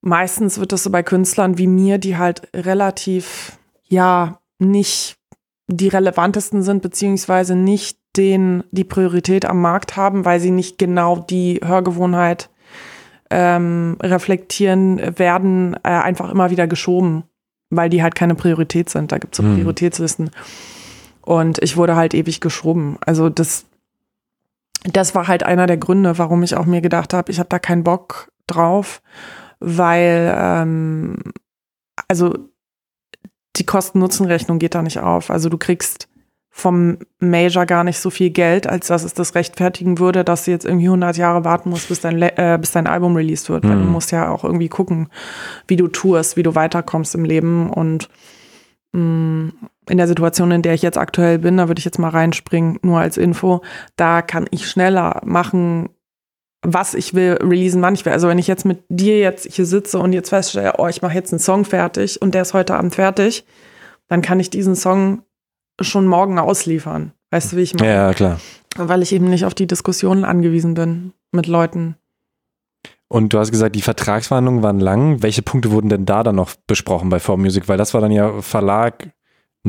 [0.00, 5.18] Meistens wird das so bei Künstlern wie mir, die halt relativ, ja, nicht
[5.68, 11.18] die relevantesten sind, beziehungsweise nicht den die Priorität am Markt haben, weil sie nicht genau
[11.18, 12.50] die Hörgewohnheit
[13.30, 17.24] ähm, reflektieren, werden äh, einfach immer wieder geschoben,
[17.68, 19.12] weil die halt keine Priorität sind.
[19.12, 19.56] Da gibt es so mhm.
[19.56, 20.30] Prioritätslisten.
[21.20, 22.96] Und ich wurde halt ewig geschoben.
[23.04, 23.66] Also das,
[24.84, 27.58] das war halt einer der Gründe, warum ich auch mir gedacht habe, ich habe da
[27.58, 29.02] keinen Bock drauf,
[29.60, 31.18] weil ähm,
[32.08, 32.32] also
[33.56, 35.30] die Kosten-Nutzen-Rechnung geht da nicht auf.
[35.30, 36.08] Also du kriegst
[36.50, 40.50] vom Major gar nicht so viel Geld, als dass es das rechtfertigen würde, dass du
[40.50, 43.64] jetzt irgendwie 100 Jahre warten musst, bis dein, äh, bis dein Album released wird.
[43.64, 43.68] Mhm.
[43.68, 43.92] Weil du mhm.
[43.92, 45.08] musst ja auch irgendwie gucken,
[45.68, 47.70] wie du tust, wie du weiterkommst im Leben.
[47.70, 48.08] Und
[48.92, 49.52] mh, mm,
[49.88, 52.78] in der Situation, in der ich jetzt aktuell bin, da würde ich jetzt mal reinspringen,
[52.82, 53.62] nur als Info,
[53.96, 55.90] da kann ich schneller machen,
[56.62, 58.12] was ich will, releasen, wann ich will.
[58.12, 61.14] Also wenn ich jetzt mit dir jetzt hier sitze und jetzt feststelle, oh, ich mache
[61.14, 63.44] jetzt einen Song fertig und der ist heute Abend fertig,
[64.08, 65.22] dann kann ich diesen Song
[65.80, 67.12] schon morgen ausliefern.
[67.30, 67.92] Weißt du, wie ich meine?
[67.92, 68.40] Ja, klar.
[68.76, 71.96] Weil ich eben nicht auf die Diskussionen angewiesen bin mit Leuten.
[73.08, 75.22] Und du hast gesagt, die Vertragsverhandlungen waren lang.
[75.22, 77.66] Welche Punkte wurden denn da dann noch besprochen bei 4Music?
[77.66, 79.10] Weil das war dann ja Verlag,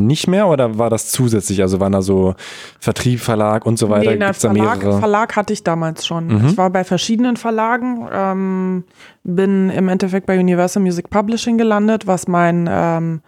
[0.05, 1.61] nicht mehr oder war das zusätzlich?
[1.61, 2.35] Also waren da so
[2.79, 4.11] Vertrieb, Verlag und so weiter?
[4.11, 4.99] Nee, na, Verlag, mehrere?
[4.99, 6.27] Verlag hatte ich damals schon.
[6.27, 6.47] Mhm.
[6.47, 8.83] Ich war bei verschiedenen Verlagen, ähm,
[9.23, 13.21] bin im Endeffekt bei Universal Music Publishing gelandet, was mein ähm,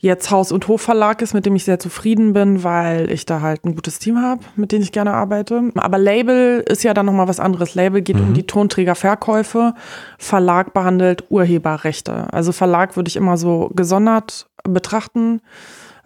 [0.00, 3.64] jetzt Haus- und Hofverlag ist, mit dem ich sehr zufrieden bin, weil ich da halt
[3.64, 5.70] ein gutes Team habe, mit dem ich gerne arbeite.
[5.74, 7.74] Aber Label ist ja dann nochmal was anderes.
[7.74, 9.74] Label geht um die Tonträgerverkäufe,
[10.16, 12.32] Verlag behandelt Urheberrechte.
[12.32, 15.40] Also Verlag würde ich immer so gesondert betrachten.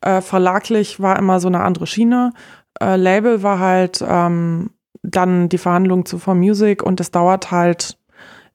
[0.01, 2.33] Äh, verlaglich war immer so eine andere Schiene.
[2.81, 4.71] Äh, Label war halt ähm,
[5.03, 7.99] dann die Verhandlung zu For Music und es dauert halt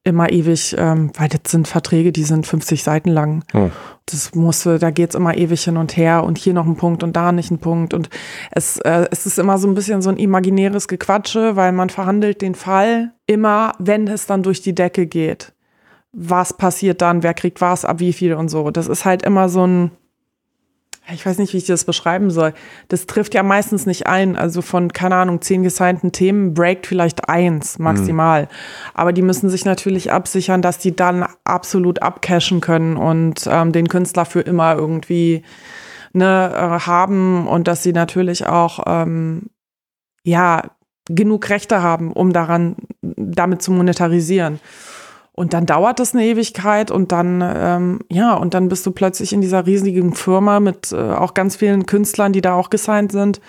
[0.08, 3.44] immer ewig, ähm, weil das sind Verträge, die sind 50 Seiten lang.
[3.54, 3.70] Oh.
[4.06, 7.18] Das musste, da geht's immer ewig hin und her und hier noch ein Punkt und
[7.18, 7.94] da nicht ein Punkt.
[7.94, 8.10] Und
[8.52, 12.42] es, äh, es ist immer so ein bisschen so ein imaginäres Gequatsche, weil man verhandelt
[12.42, 15.54] den Fall immer, wenn es dann durch die Decke geht.
[16.20, 17.22] Was passiert dann?
[17.22, 18.72] Wer kriegt was ab wie viel und so.
[18.72, 19.92] Das ist halt immer so ein,
[21.14, 22.54] ich weiß nicht, wie ich das beschreiben soll.
[22.88, 24.36] Das trifft ja meistens nicht ein.
[24.36, 28.50] Also von, keine Ahnung, zehn gesignten Themen breakt vielleicht eins maximal.
[28.96, 33.88] Aber die müssen sich natürlich absichern, dass die dann absolut abcashen können und ähm, den
[33.88, 35.44] Künstler für immer irgendwie
[36.14, 39.52] ne, äh, haben und dass sie natürlich auch ähm,
[40.24, 40.64] ja
[41.10, 44.60] genug Rechte haben, um daran damit zu monetarisieren.
[45.40, 49.34] Und dann dauert das eine Ewigkeit und dann, ähm, ja, und dann bist du plötzlich
[49.34, 53.40] in dieser riesigen Firma mit äh, auch ganz vielen Künstlern, die da auch gesigned sind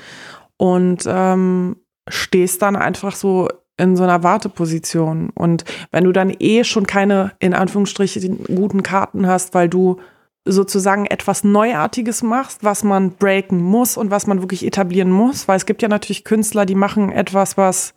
[0.58, 3.48] und ähm, stehst dann einfach so
[3.78, 5.30] in so einer Warteposition.
[5.34, 9.96] Und wenn du dann eh schon keine, in Anführungsstrichen, guten Karten hast, weil du
[10.44, 15.56] sozusagen etwas Neuartiges machst, was man breaken muss und was man wirklich etablieren muss, weil
[15.56, 17.94] es gibt ja natürlich Künstler, die machen etwas, was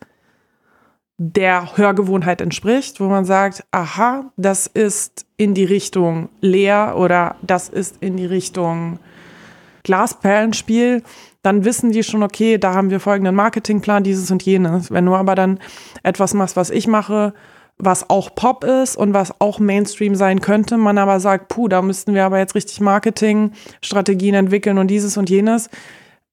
[1.18, 7.68] der Hörgewohnheit entspricht, wo man sagt, aha, das ist in die Richtung leer oder das
[7.68, 8.98] ist in die Richtung
[9.84, 11.02] Glasperlenspiel,
[11.42, 14.90] dann wissen die schon, okay, da haben wir folgenden Marketingplan, dieses und jenes.
[14.90, 15.58] Wenn du aber dann
[16.02, 17.34] etwas machst, was ich mache,
[17.78, 21.82] was auch Pop ist und was auch Mainstream sein könnte, man aber sagt, puh, da
[21.82, 25.68] müssten wir aber jetzt richtig Marketingstrategien entwickeln und dieses und jenes,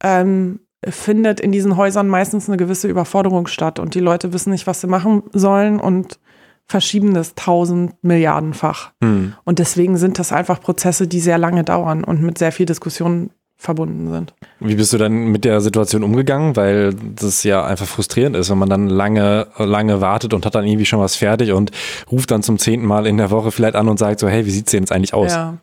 [0.04, 4.68] ähm, findet in diesen Häusern meistens eine gewisse Überforderung statt und die Leute wissen nicht,
[4.68, 6.20] was sie machen sollen und
[6.66, 8.92] verschieben das tausend Milliardenfach.
[9.04, 9.34] Hm.
[9.44, 13.32] Und deswegen sind das einfach Prozesse, die sehr lange dauern und mit sehr viel Diskussion
[13.58, 14.34] verbunden sind.
[14.62, 16.56] Wie bist du dann mit der Situation umgegangen?
[16.56, 20.66] Weil das ja einfach frustrierend ist, wenn man dann lange, lange wartet und hat dann
[20.66, 21.72] irgendwie schon was fertig und
[22.10, 24.52] ruft dann zum zehnten Mal in der Woche vielleicht an und sagt so, hey, wie
[24.52, 25.34] sieht's denn jetzt eigentlich aus?
[25.34, 25.58] Ja.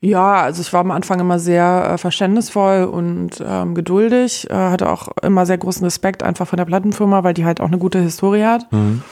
[0.00, 4.90] Ja, also ich war am Anfang immer sehr äh, verständnisvoll und ähm, geduldig, äh, hatte
[4.90, 7.98] auch immer sehr großen Respekt einfach von der Plattenfirma, weil die halt auch eine gute
[7.98, 8.70] Historie hat.
[8.72, 9.02] Mhm.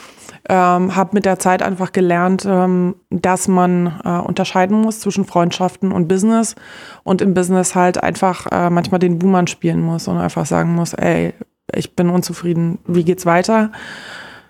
[0.48, 5.90] Ähm, habe mit der Zeit einfach gelernt, ähm, dass man äh, unterscheiden muss zwischen Freundschaften
[5.90, 6.54] und Business
[7.02, 10.94] und im Business halt einfach äh, manchmal den Buhmann spielen muss und einfach sagen muss,
[10.94, 11.34] ey,
[11.74, 13.72] ich bin unzufrieden, wie geht's weiter?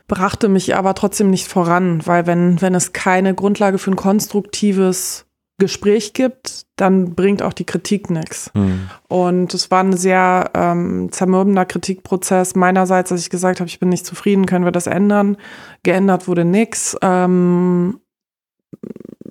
[0.06, 5.25] Brachte mich aber trotzdem nicht voran, weil wenn, wenn es keine Grundlage für ein konstruktives
[5.58, 8.50] Gespräch gibt, dann bringt auch die Kritik nichts.
[8.54, 8.90] Hm.
[9.08, 13.88] Und es war ein sehr ähm, zermürbender Kritikprozess meinerseits, dass ich gesagt habe, ich bin
[13.88, 15.38] nicht zufrieden, können wir das ändern?
[15.82, 16.96] Geändert wurde nichts.
[17.00, 18.00] Ähm,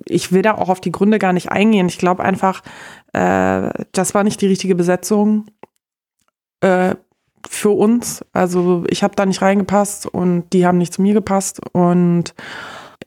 [0.04, 1.88] ich will da auch auf die Gründe gar nicht eingehen.
[1.88, 2.62] Ich glaube einfach,
[3.12, 5.46] äh, das war nicht die richtige Besetzung
[6.60, 6.96] äh,
[7.48, 8.24] für uns.
[8.32, 11.60] Also ich habe da nicht reingepasst und die haben nicht zu mir gepasst.
[11.72, 12.34] Und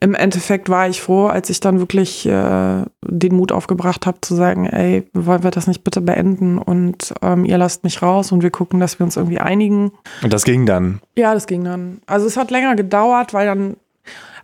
[0.02, 4.34] im Endeffekt war ich froh, als ich dann wirklich äh, den Mut aufgebracht habe, zu
[4.34, 8.42] sagen, ey, wollen wir das nicht bitte beenden und ähm, ihr lasst mich raus und
[8.42, 9.92] wir gucken, dass wir uns irgendwie einigen.
[10.22, 11.00] Und das ging dann.
[11.16, 12.00] Ja, das ging dann.
[12.06, 13.76] Also es hat länger gedauert, weil dann,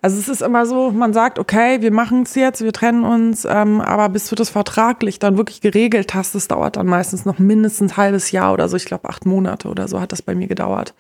[0.03, 3.47] also es ist immer so, man sagt, okay, wir machen es jetzt, wir trennen uns,
[3.47, 7.38] ähm, aber bis du das vertraglich dann wirklich geregelt hast, das dauert dann meistens noch
[7.38, 10.35] mindestens ein halbes Jahr oder so, ich glaube acht Monate oder so hat das bei
[10.35, 10.95] mir gedauert.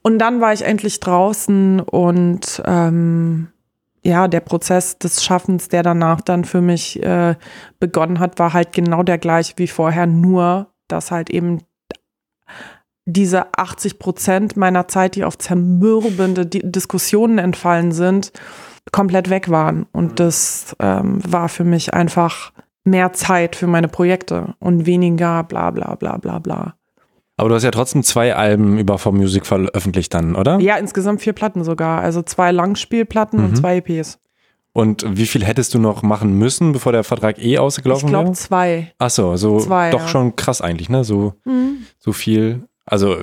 [0.00, 3.48] Und dann war ich endlich draußen und ähm,
[4.06, 7.34] ja, der Prozess des Schaffens, der danach dann für mich äh,
[7.80, 11.62] begonnen hat, war halt genau der gleiche wie vorher, nur dass halt eben
[13.04, 18.32] diese 80 Prozent meiner Zeit, die auf zermürbende Di Diskussionen entfallen sind,
[18.92, 19.86] komplett weg waren.
[19.92, 22.52] Und das ähm, war für mich einfach
[22.84, 26.75] mehr Zeit für meine Projekte und weniger bla bla bla bla bla.
[27.36, 30.58] Aber du hast ja trotzdem zwei Alben über For Music veröffentlicht dann, oder?
[30.60, 32.00] Ja, insgesamt vier Platten sogar.
[32.00, 33.54] Also zwei Langspielplatten und Mhm.
[33.56, 34.18] zwei EPs.
[34.72, 38.26] Und wie viel hättest du noch machen müssen, bevor der Vertrag eh Ich ausgelaufen glaube
[38.28, 38.34] wäre?
[38.36, 38.92] zwei.
[38.98, 40.08] Ach so, so zwei, doch ja.
[40.08, 41.02] schon krass eigentlich, ne?
[41.04, 41.78] So, Mhm.
[41.98, 42.62] so viel.
[42.84, 43.16] Also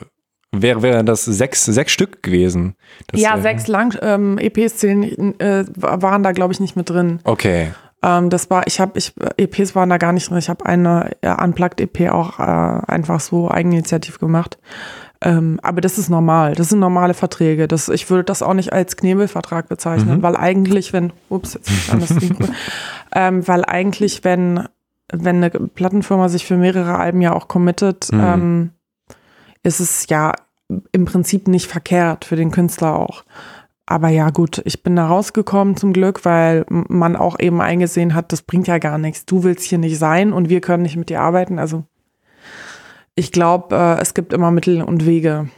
[0.51, 2.75] wäre wäre das sechs, sechs Stück gewesen.
[3.07, 6.89] Das ja, wär- sechs Lang ähm, EPs zählen, äh, waren da, glaube ich, nicht mit
[6.89, 7.19] drin.
[7.23, 7.71] Okay.
[8.03, 10.37] Ähm, das war, ich habe, ich, EPs waren da gar nicht drin.
[10.37, 14.57] Ich habe eine äh, Unplugged-EP auch äh, einfach so eigeninitiativ gemacht.
[15.21, 16.53] Ähm, aber das ist normal.
[16.55, 17.67] Das sind normale Verträge.
[17.69, 20.21] Das, ich würde das auch nicht als Knebelvertrag bezeichnen, Mhm.
[20.21, 22.13] weil eigentlich, wenn, ups, jetzt ist anders
[23.15, 24.67] ähm, weil eigentlich, wenn,
[25.13, 28.19] wenn eine Plattenfirma sich für mehrere Alben ja auch committet, Mhm.
[28.21, 28.69] ähm,
[29.63, 30.33] ist es ja
[30.91, 33.23] im Prinzip nicht verkehrt für den Künstler auch.
[33.85, 38.31] Aber ja, gut, ich bin da rausgekommen zum Glück, weil man auch eben eingesehen hat,
[38.31, 39.25] das bringt ja gar nichts.
[39.25, 41.59] Du willst hier nicht sein und wir können nicht mit dir arbeiten.
[41.59, 41.83] Also
[43.15, 45.49] ich glaube, äh, es gibt immer Mittel und Wege.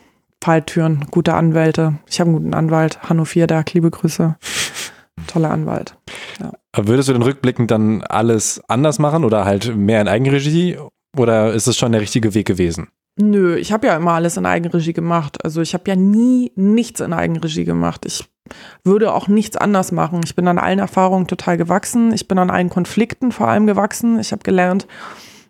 [0.43, 1.95] Falltüren, gute Anwälte.
[2.07, 4.35] Ich habe einen guten Anwalt, Hanno Vierdag, liebe Grüße.
[5.27, 5.97] Toller Anwalt.
[6.71, 10.77] Aber Würdest du denn rückblickend dann alles anders machen oder halt mehr in Eigenregie?
[11.17, 12.89] Oder ist es schon der richtige Weg gewesen?
[13.17, 15.43] Nö, ich habe ja immer alles in Eigenregie gemacht.
[15.43, 18.05] Also ich habe ja nie nichts in Eigenregie gemacht.
[18.05, 18.25] Ich
[18.83, 20.21] würde auch nichts anders machen.
[20.25, 22.13] Ich bin an allen Erfahrungen total gewachsen.
[22.13, 24.19] Ich bin an allen Konflikten vor allem gewachsen.
[24.19, 24.85] Ich habe gelernt,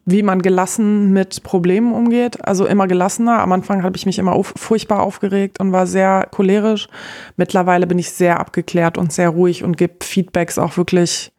[0.06, 2.46] wie man gelassen mit Problemen umgeht.
[2.48, 3.40] Also immer gelassener.
[3.40, 6.88] Am Anfang habe ich mich immer auf, furchtbar aufgeregt und war sehr cholerisch.
[7.36, 11.34] Mittlerweile bin ich sehr abgeklärt und sehr ruhig und gebe Feedbacks auch wirklich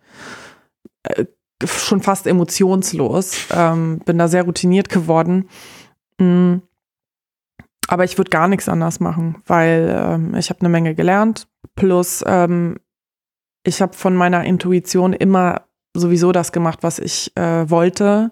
[1.05, 1.27] äh,
[1.65, 3.47] schon fast emotionslos.
[3.55, 5.49] Ähm, bin da sehr routiniert geworden.
[6.19, 6.57] Mm.
[7.89, 11.47] Aber ich würde gar nichts anders machen, weil ähm, ich habe eine Menge gelernt.
[11.77, 12.79] Plus ähm,
[13.65, 15.63] ich habe von meiner Intuition immer
[15.95, 18.31] sowieso das gemacht, was ich äh, wollte.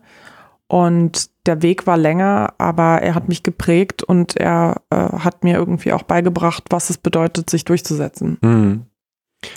[0.66, 5.56] Und der Weg war länger, aber er hat mich geprägt und er äh, hat mir
[5.56, 8.38] irgendwie auch beigebracht, was es bedeutet, sich durchzusetzen.
[8.42, 8.86] Hm.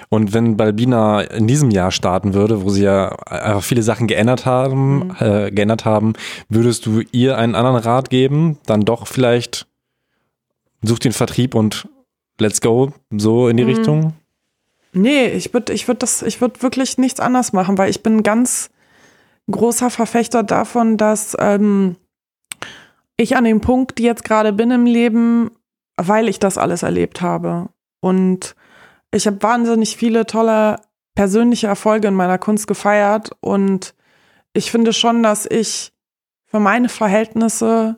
[0.09, 4.45] Und wenn Balbina in diesem Jahr starten würde, wo sie ja einfach viele Sachen geändert
[4.45, 5.15] haben, Mhm.
[5.19, 6.13] äh, geändert haben,
[6.49, 8.57] würdest du ihr einen anderen Rat geben?
[8.65, 9.67] Dann doch vielleicht
[10.83, 11.87] such den Vertrieb und
[12.39, 13.69] let's go, so in die Mhm.
[13.69, 14.13] Richtung?
[14.93, 18.23] Nee, ich würde ich würd das, ich würde wirklich nichts anders machen, weil ich bin
[18.23, 18.69] ganz
[19.51, 21.95] großer Verfechter davon, dass ähm,
[23.17, 25.51] ich an dem Punkt jetzt gerade bin im Leben,
[25.97, 27.69] weil ich das alles erlebt habe.
[27.99, 28.55] Und
[29.11, 30.77] ich habe wahnsinnig viele tolle
[31.15, 33.95] persönliche Erfolge in meiner Kunst gefeiert und
[34.53, 35.93] ich finde schon, dass ich
[36.45, 37.97] für meine Verhältnisse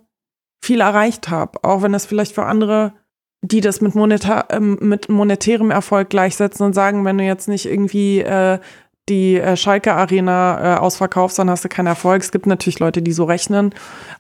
[0.62, 2.94] viel erreicht habe, auch wenn es vielleicht für andere
[3.42, 7.66] die das mit, monetar ähm, mit monetärem Erfolg gleichsetzen und sagen, wenn du jetzt nicht
[7.66, 8.60] irgendwie äh,
[9.08, 12.22] die äh, Schalke Arena äh, ausverkaufst, dann hast du keinen Erfolg.
[12.22, 13.74] Es gibt natürlich Leute, die so rechnen.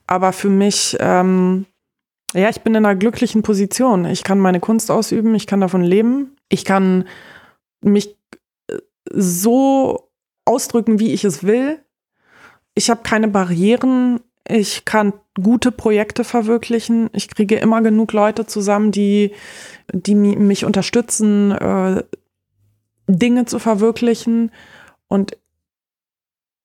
[0.08, 1.65] Aber für mich, ähm,
[2.33, 4.05] ja, ich bin in einer glücklichen Position.
[4.05, 6.35] Ich kann meine Kunst ausüben, ich kann davon leben.
[6.49, 7.07] Ich kann
[7.81, 8.15] mich
[8.67, 8.77] äh,
[9.11, 10.09] so
[10.45, 11.79] ausdrücken, wie ich es will.
[12.75, 14.19] Ich habe keine Barrieren.
[14.47, 17.09] Ich kann gute Projekte verwirklichen.
[17.13, 19.33] Ich kriege immer genug Leute zusammen, die,
[19.91, 22.03] die mi- mich unterstützen, äh,
[23.07, 24.51] Dinge zu verwirklichen.
[25.07, 25.37] Und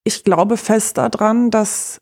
[0.04, 2.00] ich glaube fest daran, dass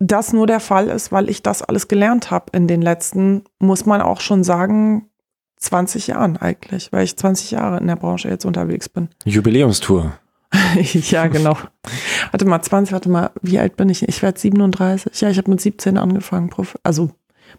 [0.00, 3.86] das nur der Fall ist, weil ich das alles gelernt habe in den letzten, muss
[3.86, 5.06] man auch schon sagen,
[5.58, 9.10] 20 Jahren eigentlich, weil ich 20 Jahre in der Branche jetzt unterwegs bin.
[9.26, 10.14] Jubiläumstour.
[10.82, 11.56] ja, genau.
[12.30, 14.08] Warte mal, 20, warte mal, wie alt bin ich?
[14.08, 15.20] Ich werde 37.
[15.20, 16.50] Ja, ich habe mit 17 angefangen.
[16.82, 17.10] Also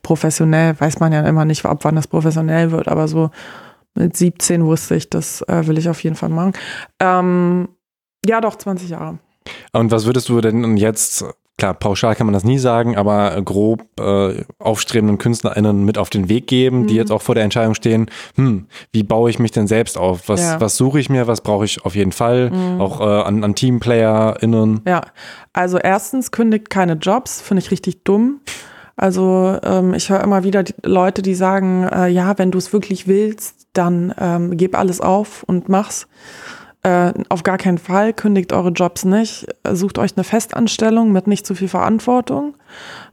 [0.02, 3.30] professionell weiß man ja immer nicht, ab wann das professionell wird, aber so
[3.94, 6.54] mit 17 wusste ich, das äh, will ich auf jeden Fall machen.
[7.00, 7.70] Ähm,
[8.26, 9.20] ja, doch, 20 Jahre.
[9.74, 11.26] Und was würdest du denn jetzt,
[11.62, 16.28] klar, pauschal kann man das nie sagen, aber grob äh, aufstrebenden KünstlerInnen mit auf den
[16.28, 17.00] Weg geben, die Mhm.
[17.00, 20.28] jetzt auch vor der Entscheidung stehen, hm, wie baue ich mich denn selbst auf?
[20.28, 20.60] Was, Ja.
[20.60, 21.28] was suche ich mir?
[21.28, 22.50] Was brauche ich auf jeden Fall?
[22.50, 22.82] Mhm.
[22.82, 24.82] Auch äh, an, an TeamplayerInnen.
[24.88, 25.02] Ja,
[25.54, 28.42] also erstens kündigt keine Jobs, finde ich richtig dumm.
[28.96, 32.74] Also ähm, ich höre immer wieder die Leute, die sagen, äh, ja, wenn du es
[32.74, 36.08] wirklich willst, dann ähm, gib alles auf und mach's.
[36.84, 39.46] Äh, auf gar keinen Fall, kündigt eure Jobs nicht.
[39.64, 42.56] Äh, Sucht euch eine Festanstellung mit nicht zu viel Verantwortung,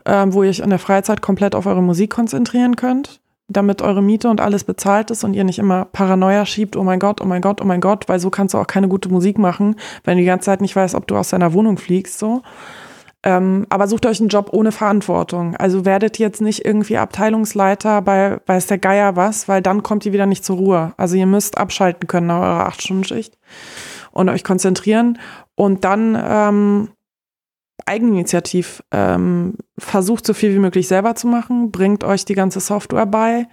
[0.06, 4.02] ähm, wo ihr euch in der Freizeit komplett auf eure Musik konzentrieren könnt, damit eure
[4.02, 7.26] Miete und alles bezahlt ist und ihr nicht immer Paranoia schiebt, oh mein Gott, oh
[7.26, 10.16] mein Gott, oh mein Gott, weil so kannst du auch keine gute Musik machen, wenn
[10.16, 12.42] du die ganze Zeit nicht weißt, ob du aus deiner Wohnung fliegst, so.
[13.28, 15.54] Ähm, aber sucht euch einen Job ohne Verantwortung.
[15.54, 20.14] Also werdet jetzt nicht irgendwie Abteilungsleiter bei weiß der Geier was, weil dann kommt ihr
[20.14, 20.94] wieder nicht zur Ruhe.
[20.96, 23.36] Also ihr müsst abschalten können nach eurer 8-Stunden-Schicht
[24.12, 25.18] und euch konzentrieren
[25.56, 26.88] und dann ähm,
[27.84, 33.06] eigeninitiativ ähm, versucht so viel wie möglich selber zu machen, bringt euch die ganze Software
[33.06, 33.46] bei,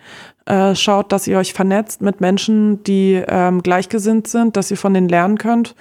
[0.45, 4.93] äh, schaut, dass ihr euch vernetzt mit Menschen, die ähm, gleichgesinnt sind, dass ihr von
[4.93, 5.75] denen lernen könnt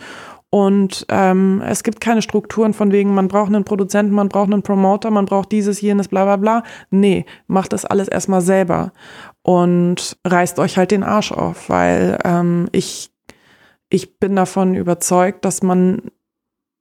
[0.55, 4.63] und ähm, es gibt keine Strukturen von wegen, man braucht einen Produzenten, man braucht einen
[4.63, 6.63] Promoter, man braucht dieses, jenes, bla bla bla.
[6.91, 8.93] Nee, macht das alles erstmal selber
[9.43, 13.11] und reißt euch halt den Arsch auf, weil ähm, ich,
[13.89, 16.03] ich bin davon überzeugt, dass man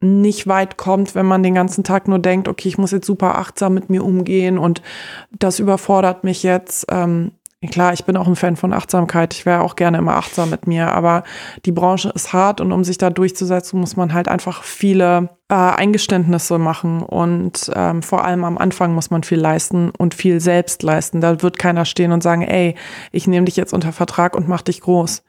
[0.02, 3.40] nicht weit kommt, wenn man den ganzen Tag nur denkt, okay, ich muss jetzt super
[3.40, 4.84] achtsam mit mir umgehen und
[5.32, 6.86] das überfordert mich jetzt.
[6.92, 7.32] Ähm,
[7.70, 9.34] klar, ich bin auch ein Fan von Achtsamkeit.
[9.34, 11.24] Ich wäre auch gerne immer achtsam mit mir, aber
[11.66, 15.56] die Branche ist hart und um sich da durchzusetzen, muss man halt einfach viele äh,
[15.56, 20.84] Eingeständnisse machen und ähm, vor allem am Anfang muss man viel leisten und viel selbst
[20.84, 21.22] leisten.
[21.22, 22.76] Da wird keiner stehen und sagen, ey,
[23.12, 25.24] ich nehme dich jetzt unter Vertrag und mach dich groß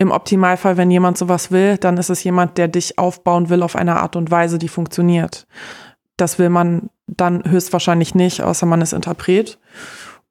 [0.00, 3.76] im Optimalfall, wenn jemand sowas will, dann ist es jemand, der dich aufbauen will auf
[3.76, 5.46] eine Art und Weise, die funktioniert.
[6.16, 9.58] Das will man dann höchstwahrscheinlich nicht, außer man ist Interpret.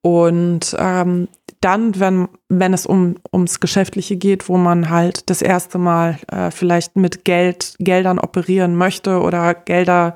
[0.02, 1.28] Und ähm,
[1.62, 6.52] dann, wenn, wenn es um, ums Geschäftliche geht, wo man halt das erste Mal äh,
[6.52, 10.16] vielleicht mit Geld, Geldern operieren möchte oder Gelder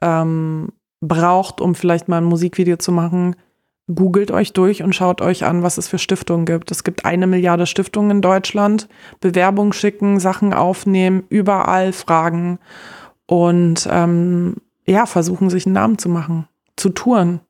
[0.00, 0.68] ähm,
[1.00, 3.34] braucht, um vielleicht mal ein Musikvideo zu machen,
[3.92, 6.70] googelt euch durch und schaut euch an, was es für Stiftungen gibt.
[6.70, 8.88] Es gibt eine Milliarde Stiftungen in Deutschland.
[9.20, 12.58] Bewerbung schicken, Sachen aufnehmen, überall fragen
[13.26, 17.40] und ähm, ja, versuchen sich einen Namen zu machen, zu touren.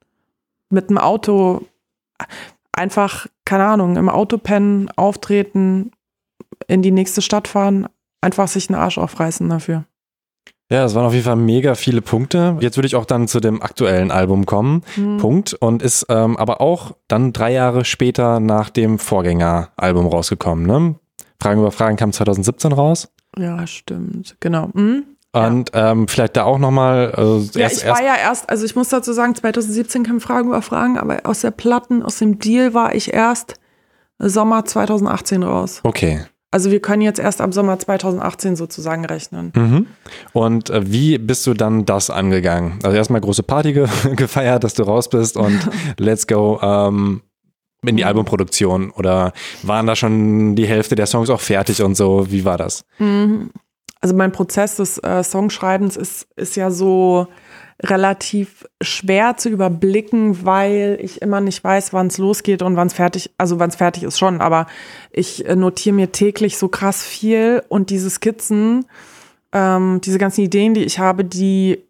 [0.71, 1.63] Mit dem Auto
[2.73, 5.93] einfach, keine Ahnung, im Auto pennen, auftreten,
[6.67, 7.89] in die nächste Stadt fahren,
[8.21, 9.85] einfach sich einen Arsch aufreißen dafür.
[10.71, 12.57] Ja, das waren auf jeden Fall mega viele Punkte.
[12.61, 14.83] Jetzt würde ich auch dann zu dem aktuellen Album kommen.
[14.97, 15.19] Mhm.
[15.19, 15.55] Punkt.
[15.55, 20.67] Und ist ähm, aber auch dann drei Jahre später nach dem Vorgängeralbum rausgekommen.
[20.67, 20.95] Ne?
[21.41, 23.13] Fragen über Fragen kam 2017 raus.
[23.37, 24.37] Ja, stimmt.
[24.41, 24.71] Genau.
[24.73, 25.05] Mhm.
[25.35, 25.91] Und ja.
[25.91, 27.13] ähm, vielleicht da auch nochmal.
[27.17, 30.63] Äh, ja, ich war ja erst, also ich muss dazu sagen, 2017 kam Fragen über
[30.63, 33.55] Fragen, aber aus der Platten, aus dem Deal war ich erst
[34.21, 35.81] Sommer 2018 raus.
[35.83, 36.21] Okay.
[36.53, 39.53] Also wir können jetzt erst ab Sommer 2018 sozusagen rechnen.
[39.57, 39.87] Mhm.
[40.33, 42.79] Und äh, wie bist du dann das angegangen?
[42.85, 45.59] Also erstmal große Party ge gefeiert, dass du raus bist und
[45.99, 47.23] let's go ähm,
[47.85, 48.09] in die mhm.
[48.09, 48.91] Albumproduktion.
[48.93, 49.33] Oder
[49.65, 52.31] waren da schon die Hälfte der Songs auch fertig und so?
[52.31, 52.85] Wie war das?
[53.01, 53.51] Mhm.
[54.05, 57.27] Also mein Prozess des äh, Songschreibens ist, ist ja so
[57.83, 62.93] relativ schwer zu überblicken, weil ich immer nicht weiß, wann es losgeht und wann es
[62.93, 64.67] fertig, also wann es fertig ist schon, aber
[65.11, 68.85] ich äh, notiere mir täglich so krass viel und diese Skizzen,
[69.55, 71.83] ähm, diese ganzen Ideen, die ich habe, die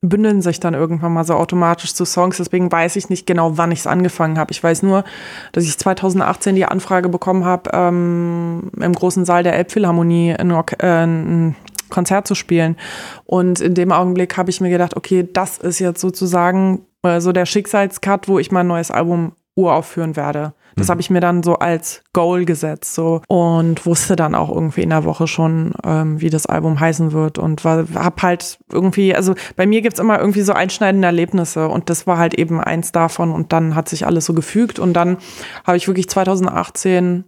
[0.00, 2.36] bündeln sich dann irgendwann mal so automatisch zu Songs.
[2.36, 4.52] Deswegen weiß ich nicht genau, wann ich es angefangen habe.
[4.52, 5.04] Ich weiß nur,
[5.52, 10.86] dass ich 2018 die Anfrage bekommen habe, ähm, im großen Saal der Elbphilharmonie ein, äh,
[10.86, 11.56] ein
[11.88, 12.76] Konzert zu spielen.
[13.24, 17.32] Und in dem Augenblick habe ich mir gedacht, okay, das ist jetzt sozusagen äh, so
[17.32, 20.52] der Schicksalscut, wo ich mein neues Album uraufführen werde.
[20.78, 20.90] Das mhm.
[20.92, 24.90] habe ich mir dann so als Goal gesetzt so und wusste dann auch irgendwie in
[24.90, 29.34] der Woche schon, ähm, wie das Album heißen wird und war, hab halt irgendwie, also
[29.56, 32.92] bei mir gibt es immer irgendwie so einschneidende Erlebnisse und das war halt eben eins
[32.92, 35.18] davon und dann hat sich alles so gefügt und dann
[35.64, 37.24] habe ich wirklich 2018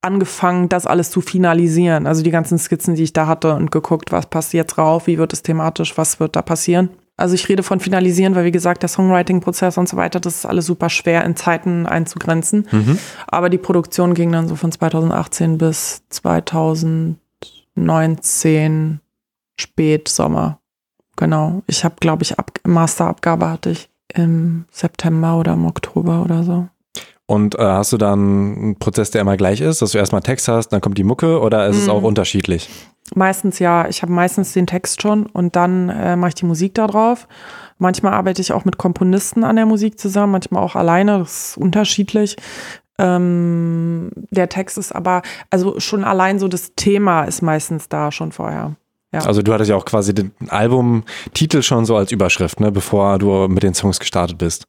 [0.00, 2.06] angefangen, das alles zu finalisieren.
[2.06, 5.18] Also die ganzen Skizzen, die ich da hatte und geguckt, was passt jetzt drauf, wie
[5.18, 6.90] wird es thematisch, was wird da passieren.
[7.18, 10.46] Also ich rede von finalisieren, weil wie gesagt, der Songwriting-Prozess und so weiter, das ist
[10.46, 12.68] alles super schwer in Zeiten einzugrenzen.
[12.70, 12.96] Mhm.
[13.26, 19.00] Aber die Produktion ging dann so von 2018 bis 2019
[19.56, 20.60] Spätsommer.
[21.16, 21.64] Genau.
[21.66, 26.68] Ich habe, glaube ich, Ab Masterabgabe hatte ich im September oder im Oktober oder so.
[27.26, 30.46] Und äh, hast du dann einen Prozess, der immer gleich ist, dass du erstmal Text
[30.46, 31.80] hast, dann kommt die Mucke oder ist mm.
[31.80, 31.90] es mhm.
[31.90, 32.68] auch unterschiedlich?
[33.14, 33.88] Meistens ja.
[33.88, 37.28] Ich habe meistens den Text schon und dann äh, mache ich die Musik da drauf.
[37.78, 41.18] Manchmal arbeite ich auch mit Komponisten an der Musik zusammen, manchmal auch alleine.
[41.18, 42.36] Das ist unterschiedlich.
[42.98, 48.32] Ähm, der Text ist aber, also schon allein so das Thema ist meistens da schon
[48.32, 48.74] vorher.
[49.12, 49.20] Ja.
[49.20, 53.48] Also du hattest ja auch quasi den Albumtitel schon so als Überschrift, ne, bevor du
[53.48, 54.66] mit den Songs gestartet bist.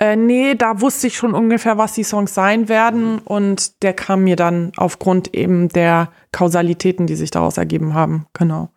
[0.00, 4.24] Äh, nee, da wusste ich schon ungefähr, was die Songs sein werden und der kam
[4.24, 8.26] mir dann aufgrund eben der Kausalitäten, die sich daraus ergeben haben.
[8.32, 8.70] Genau.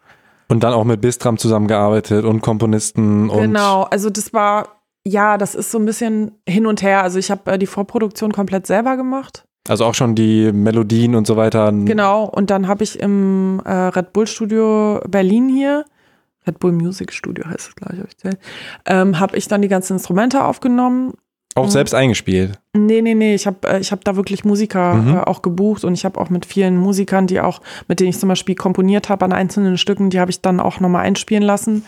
[0.49, 3.41] Und dann auch mit Bistram zusammengearbeitet und Komponisten und.
[3.41, 4.67] Genau, also das war,
[5.07, 7.03] ja, das ist so ein bisschen hin und her.
[7.03, 9.45] Also ich habe äh, die Vorproduktion komplett selber gemacht.
[9.69, 11.71] Also auch schon die Melodien und so weiter.
[11.71, 15.85] Genau, und dann habe ich im äh, Red Bull Studio Berlin hier
[16.47, 18.37] Red Bull Music Studio heißt es gleich, offiziell,
[18.85, 21.13] ähm, habe ich dann die ganzen Instrumente aufgenommen.
[21.55, 22.59] Auch selbst eingespielt?
[22.75, 23.35] Nee, nee, nee.
[23.35, 25.15] Ich habe äh, ich hab da wirklich Musiker mhm.
[25.15, 28.17] äh, auch gebucht und ich habe auch mit vielen Musikern, die auch, mit denen ich
[28.17, 31.85] zum Beispiel komponiert habe an einzelnen Stücken, die habe ich dann auch nochmal einspielen lassen.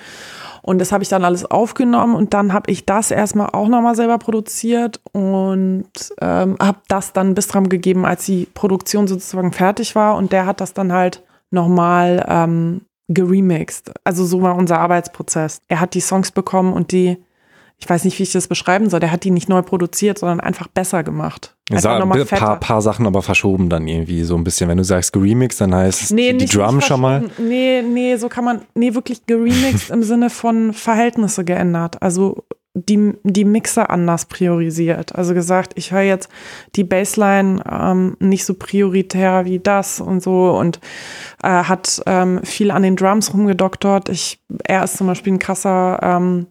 [0.62, 3.96] Und das habe ich dann alles aufgenommen und dann habe ich das erstmal auch nochmal
[3.96, 5.86] selber produziert und
[6.20, 10.16] ähm, habe das dann Bistram gegeben, als die Produktion sozusagen fertig war.
[10.16, 13.92] Und der hat das dann halt nochmal ähm, geremixed.
[14.04, 15.62] Also so war unser Arbeitsprozess.
[15.68, 17.18] Er hat die Songs bekommen und die
[17.78, 20.40] ich weiß nicht, wie ich das beschreiben soll, der hat die nicht neu produziert, sondern
[20.40, 21.56] einfach besser gemacht.
[21.72, 24.70] Einfach ein paar, paar Sachen aber verschoben dann irgendwie so ein bisschen.
[24.70, 27.30] Wenn du sagst geremixed, dann heißt es nee, die nicht, Drum nicht schon mal.
[27.38, 32.02] Nee, nee, so kann man, nee, wirklich geremixed im Sinne von Verhältnisse geändert.
[32.02, 32.46] Also
[32.76, 35.16] die, die Mixer anders priorisiert.
[35.16, 36.30] Also gesagt, ich höre jetzt
[36.76, 40.80] die Bassline ähm, nicht so prioritär wie das und so und
[41.42, 44.10] äh, hat ähm, viel an den Drums rumgedoktert.
[44.10, 46.48] Ich, er ist zum Beispiel ein krasser ähm,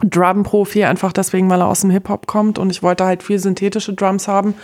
[0.00, 3.94] Drum-Profi, einfach deswegen, weil er aus dem Hip-Hop kommt und ich wollte halt viel synthetische
[3.94, 4.54] Drums haben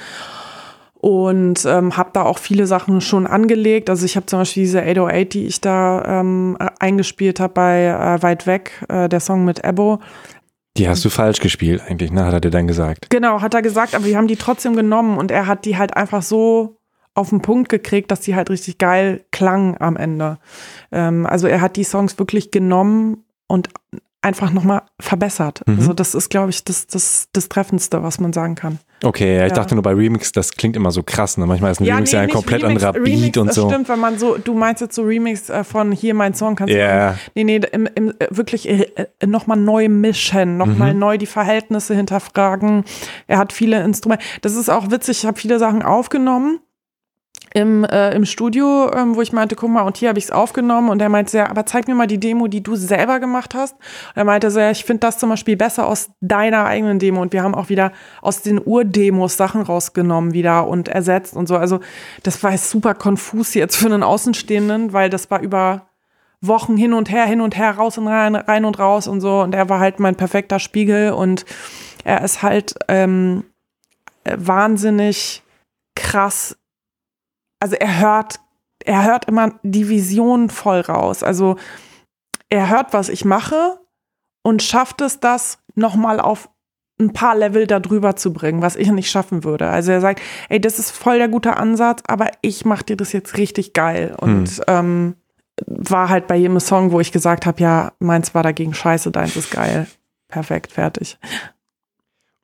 [1.00, 3.88] und ähm, habe da auch viele Sachen schon angelegt.
[3.88, 8.22] Also ich habe zum Beispiel diese 808, die ich da ähm, eingespielt habe bei äh,
[8.22, 10.00] Weit Weg, äh, der Song mit Ebo.
[10.76, 12.24] Die hast du falsch gespielt eigentlich, ne?
[12.24, 13.10] Hat er dir dann gesagt.
[13.10, 15.96] Genau, hat er gesagt, aber wir haben die trotzdem genommen und er hat die halt
[15.96, 16.78] einfach so
[17.14, 20.38] auf den Punkt gekriegt, dass die halt richtig geil klang am Ende.
[20.92, 23.68] Ähm, also er hat die Songs wirklich genommen und
[24.22, 25.62] einfach nochmal verbessert.
[25.66, 25.78] Mhm.
[25.78, 28.78] Also das ist, glaube ich, das, das, das Treffendste, was man sagen kann.
[29.02, 29.54] Okay, ja, ich Ja.
[29.56, 31.38] dachte nur bei Remix, das klingt immer so krass.
[31.38, 31.46] Ne?
[31.46, 33.68] Manchmal ist ein Remix ja, ein komplett Remix, anderer Remix, Beat und das so.
[33.70, 36.74] Stimmt, wenn man so, du meinst jetzt so Remix äh, von hier mein Song kannst
[36.74, 37.12] Ja.
[37.12, 37.18] du.
[37.34, 38.86] Nee, nee, im, im, äh, wirklich äh,
[39.26, 40.98] nochmal neu mischen, nochmal Mhm.
[41.00, 42.84] neu die Verhältnisse hinterfragen.
[43.26, 44.24] Er hat viele Instrumente.
[44.42, 46.60] Das ist auch witzig, ich habe viele Sachen aufgenommen.
[47.52, 50.30] Im, äh, im Studio, ähm, wo ich meinte, guck mal, und hier habe ich es
[50.30, 53.54] aufgenommen und er meinte, ja, aber zeig mir mal die Demo, die du selber gemacht
[53.54, 53.74] hast.
[53.74, 57.20] Und er meinte so, ja, ich finde das zum Beispiel besser aus deiner eigenen Demo
[57.20, 57.90] und wir haben auch wieder
[58.22, 61.56] aus den Urdemos Sachen rausgenommen wieder und ersetzt und so.
[61.56, 61.80] Also
[62.22, 65.90] das war jetzt super konfus jetzt für einen Außenstehenden, weil das war über
[66.40, 69.40] Wochen hin und her, hin und her, raus und rein, rein und raus und so.
[69.40, 71.44] Und er war halt mein perfekter Spiegel und
[72.04, 73.44] er ist halt ähm,
[74.24, 75.42] äh, wahnsinnig
[75.94, 76.56] krass.
[77.60, 78.40] Also er hört,
[78.84, 81.22] er hört immer die Vision voll raus.
[81.22, 81.56] Also
[82.48, 83.78] er hört, was ich mache
[84.42, 86.50] und schafft es, das nochmal auf
[86.98, 89.68] ein paar Level darüber zu bringen, was ich nicht schaffen würde.
[89.68, 93.12] Also er sagt, ey, das ist voll der gute Ansatz, aber ich mach dir das
[93.12, 94.14] jetzt richtig geil.
[94.20, 95.16] Und ähm,
[95.66, 99.36] war halt bei jedem Song, wo ich gesagt habe, ja, meins war dagegen scheiße, deins
[99.36, 99.86] ist geil.
[100.28, 101.18] Perfekt, fertig.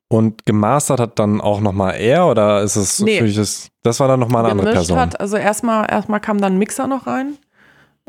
[0.09, 3.19] Und gemastert hat dann auch nochmal er oder ist es Nee.
[3.33, 4.99] das, das war dann nochmal eine andere Gemischt Person?
[4.99, 7.37] hat, also erstmal erstmal kam dann Mixer noch rein.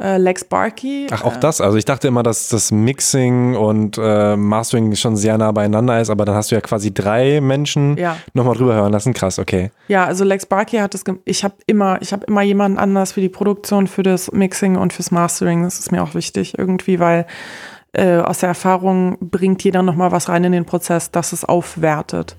[0.01, 1.09] Äh, Lex Barkey.
[1.11, 1.61] Ach, auch äh, das?
[1.61, 6.09] Also ich dachte immer, dass das Mixing und äh, Mastering schon sehr nah beieinander ist,
[6.09, 8.17] aber dann hast du ja quasi drei Menschen Ja.
[8.33, 9.13] nochmal drüber hören lassen.
[9.13, 9.73] Krass, okay.
[9.89, 13.21] Ja, also Lex Barkey hat gem- Ich habe immer, ich habe immer jemanden anders für
[13.21, 15.65] die Produktion, für das Mixing und fürs Mastering.
[15.65, 17.27] Das ist mir auch wichtig irgendwie, weil
[17.93, 21.45] äh, aus der Erfahrung bringt jeder noch mal was rein in den Prozess, dass es
[21.45, 22.37] aufwertet.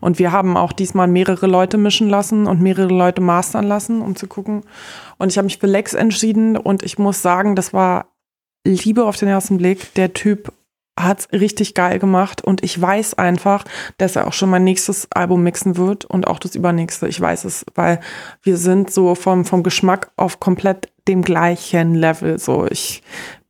[0.00, 4.14] Und wir haben auch diesmal mehrere Leute mischen lassen und mehrere Leute mastern lassen, um
[4.16, 4.62] zu gucken.
[5.18, 8.06] Und ich habe mich für Lex entschieden und ich muss sagen, das war
[8.64, 9.92] Liebe auf den ersten Blick.
[9.94, 10.52] Der Typ
[10.98, 13.64] hat's richtig geil gemacht und ich weiß einfach,
[13.98, 17.08] dass er auch schon mein nächstes Album mixen wird und auch das übernächste.
[17.08, 18.00] Ich weiß es, weil
[18.42, 22.38] wir sind so vom, vom Geschmack auf komplett dem gleichen Level.
[22.38, 23.02] So, ich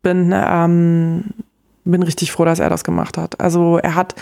[0.03, 1.25] bin, ähm,
[1.85, 3.41] bin richtig froh, dass er das gemacht hat.
[3.41, 4.15] Also er hat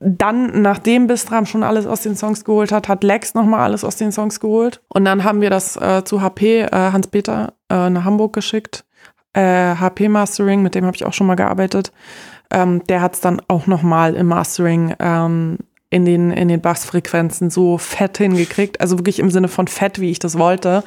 [0.00, 3.96] dann, nachdem Bistram schon alles aus den Songs geholt hat, hat Lex nochmal alles aus
[3.96, 4.82] den Songs geholt.
[4.88, 8.84] Und dann haben wir das äh, zu HP, äh, Hans-Peter, äh, nach Hamburg geschickt.
[9.32, 11.92] Äh, HP Mastering, mit dem habe ich auch schon mal gearbeitet.
[12.50, 15.58] Ähm, der hat es dann auch nochmal im Mastering ähm,
[15.90, 18.80] in den, in den Bassfrequenzen so fett hingekriegt.
[18.80, 20.84] Also wirklich im Sinne von fett, wie ich das wollte.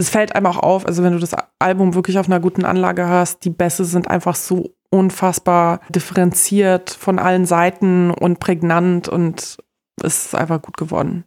[0.00, 3.06] Es fällt einem auch auf, also wenn du das Album wirklich auf einer guten Anlage
[3.06, 9.58] hast, die Bässe sind einfach so unfassbar differenziert von allen Seiten und prägnant und
[10.02, 11.24] es ist einfach gut geworden.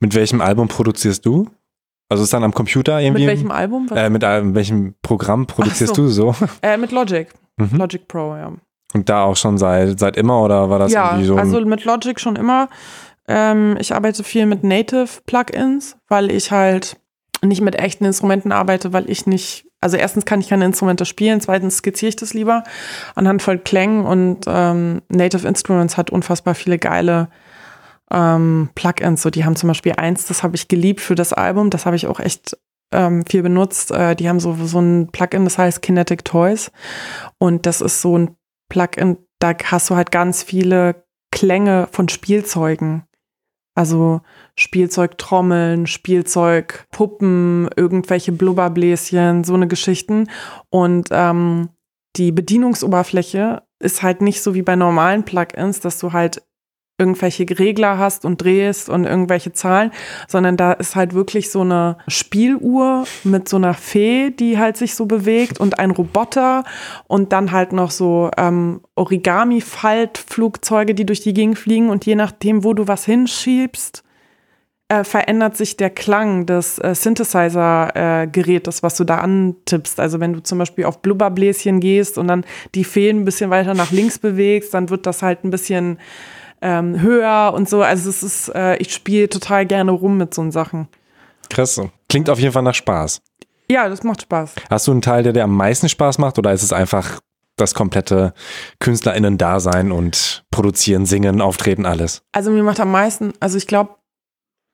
[0.00, 1.48] Mit welchem Album produzierst du?
[2.10, 3.22] Also ist dann am Computer irgendwie?
[3.22, 3.88] Mit welchem Album?
[3.94, 6.02] Äh, mit einem, welchem Programm produzierst so.
[6.02, 6.34] du so?
[6.62, 7.28] Äh, mit Logic.
[7.56, 7.78] Mhm.
[7.78, 8.52] Logic Pro, ja.
[8.92, 11.34] Und da auch schon seit, seit immer oder war das ja, irgendwie so?
[11.36, 12.68] ein- also mit Logic schon immer.
[13.28, 16.99] Ähm, ich arbeite viel mit Native Plugins, weil ich halt
[17.42, 21.40] nicht mit echten Instrumenten arbeite, weil ich nicht, also erstens kann ich keine Instrumente spielen,
[21.40, 22.64] zweitens skizziere ich das lieber
[23.14, 27.28] anhand von Klängen und ähm, Native Instruments hat unfassbar viele geile
[28.10, 29.22] ähm, Plugins.
[29.22, 31.96] So, die haben zum Beispiel eins, das habe ich geliebt für das Album, das habe
[31.96, 32.56] ich auch echt
[32.92, 33.90] ähm, viel benutzt.
[33.90, 36.70] Äh, die haben so, so ein Plugin, das heißt Kinetic Toys.
[37.38, 38.36] Und das ist so ein
[38.68, 43.04] Plugin, da hast du halt ganz viele Klänge von Spielzeugen.
[43.80, 44.20] Also
[44.56, 50.28] Spielzeugtrommeln, Spielzeugpuppen, irgendwelche Blubberbläschen, so eine Geschichten.
[50.68, 51.70] Und ähm,
[52.16, 56.42] die Bedienungsoberfläche ist halt nicht so wie bei normalen Plugins, dass du halt
[57.00, 59.90] irgendwelche Regler hast und drehst und irgendwelche Zahlen,
[60.28, 64.94] sondern da ist halt wirklich so eine Spieluhr mit so einer Fee, die halt sich
[64.94, 66.64] so bewegt und ein Roboter
[67.08, 72.62] und dann halt noch so ähm, Origami-Faltflugzeuge, die durch die Gegend fliegen und je nachdem,
[72.62, 74.04] wo du was hinschiebst,
[74.90, 80.00] äh, verändert sich der Klang des äh, Synthesizer-Gerätes, äh, was du da antippst.
[80.00, 82.44] Also wenn du zum Beispiel auf Blubberbläschen gehst und dann
[82.74, 85.98] die Feen ein bisschen weiter nach links bewegst, dann wird das halt ein bisschen
[86.62, 87.82] ähm, höher und so.
[87.82, 90.88] Also es ist, äh, ich spiele total gerne rum mit so Sachen.
[91.48, 91.80] Krass.
[92.08, 93.22] Klingt auf jeden Fall nach Spaß.
[93.70, 94.54] Ja, das macht Spaß.
[94.68, 97.20] Hast du einen Teil, der dir am meisten Spaß macht oder ist es einfach
[97.56, 98.32] das komplette
[98.80, 102.22] KünstlerInnen-Dasein und produzieren, singen, auftreten, alles?
[102.32, 103.96] Also mir macht am meisten, also ich glaube,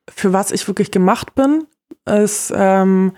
[0.09, 1.67] für was ich wirklich gemacht bin,
[2.07, 3.13] ist ähm,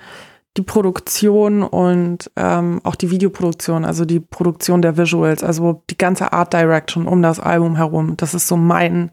[0.58, 6.32] die Produktion und ähm, auch die Videoproduktion, also die Produktion der Visuals, also die ganze
[6.32, 8.16] Art Direction um das Album herum.
[8.16, 9.12] Das ist so mein,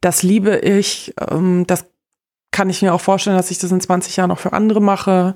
[0.00, 1.12] das liebe ich.
[1.30, 1.86] Ähm, das
[2.52, 5.34] kann ich mir auch vorstellen, dass ich das in 20 Jahren auch für andere mache.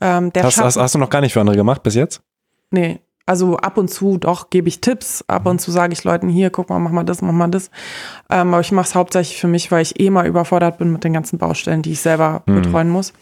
[0.00, 2.22] Ähm, hast, hast, hast du noch gar nicht für andere gemacht bis jetzt?
[2.70, 6.30] Nee, also ab und zu doch gebe ich Tipps, ab und zu sage ich Leuten
[6.30, 7.70] hier, guck mal, mach mal das, mach mal das.
[8.30, 11.04] Ähm, aber ich mache es hauptsächlich für mich, weil ich eh mal überfordert bin mit
[11.04, 12.62] den ganzen Baustellen, die ich selber mhm.
[12.62, 13.12] betreuen muss.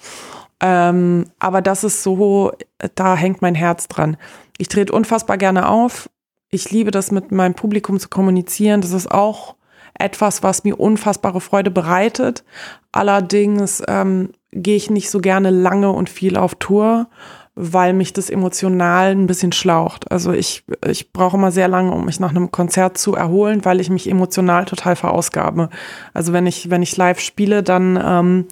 [0.60, 2.52] Ähm, aber das ist so,
[2.94, 4.16] da hängt mein Herz dran.
[4.58, 6.08] Ich trete unfassbar gerne auf.
[6.50, 8.80] Ich liebe das, mit meinem Publikum zu kommunizieren.
[8.80, 9.56] Das ist auch
[9.98, 12.44] etwas, was mir unfassbare Freude bereitet.
[12.92, 17.08] Allerdings ähm, gehe ich nicht so gerne lange und viel auf Tour,
[17.54, 20.10] weil mich das emotional ein bisschen schlaucht.
[20.10, 23.80] Also ich, ich brauche immer sehr lange, um mich nach einem Konzert zu erholen, weil
[23.80, 25.70] ich mich emotional total verausgabe.
[26.12, 28.46] Also wenn ich, wenn ich live spiele, dann, ähm,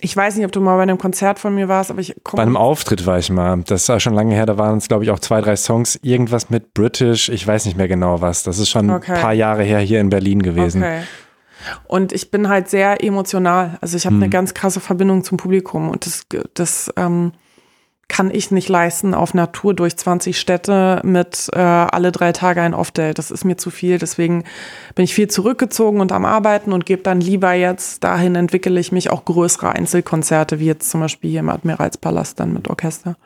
[0.00, 2.38] ich weiß nicht, ob du mal bei einem Konzert von mir warst, aber ich komme.
[2.38, 3.62] Bei einem Auftritt war ich mal.
[3.66, 5.98] Das ist schon lange her, da waren es, glaube ich, auch zwei, drei Songs.
[6.02, 8.42] Irgendwas mit British, ich weiß nicht mehr genau was.
[8.42, 9.12] Das ist schon okay.
[9.12, 10.82] ein paar Jahre her hier in Berlin gewesen.
[10.82, 11.00] Okay.
[11.84, 13.78] Und ich bin halt sehr emotional.
[13.80, 14.22] Also ich habe hm.
[14.22, 17.32] eine ganz krasse Verbindung zum Publikum und das, das ähm,
[18.08, 22.72] kann ich nicht leisten auf Natur durch 20 Städte mit äh, alle drei Tage ein
[22.72, 23.14] Off-Day.
[23.14, 23.98] Das ist mir zu viel.
[23.98, 24.44] Deswegen
[24.94, 28.92] bin ich viel zurückgezogen und am Arbeiten und gebe dann lieber jetzt, dahin entwickle ich
[28.92, 33.16] mich auch größere Einzelkonzerte, wie jetzt zum Beispiel hier im Admiralspalast dann mit Orchester.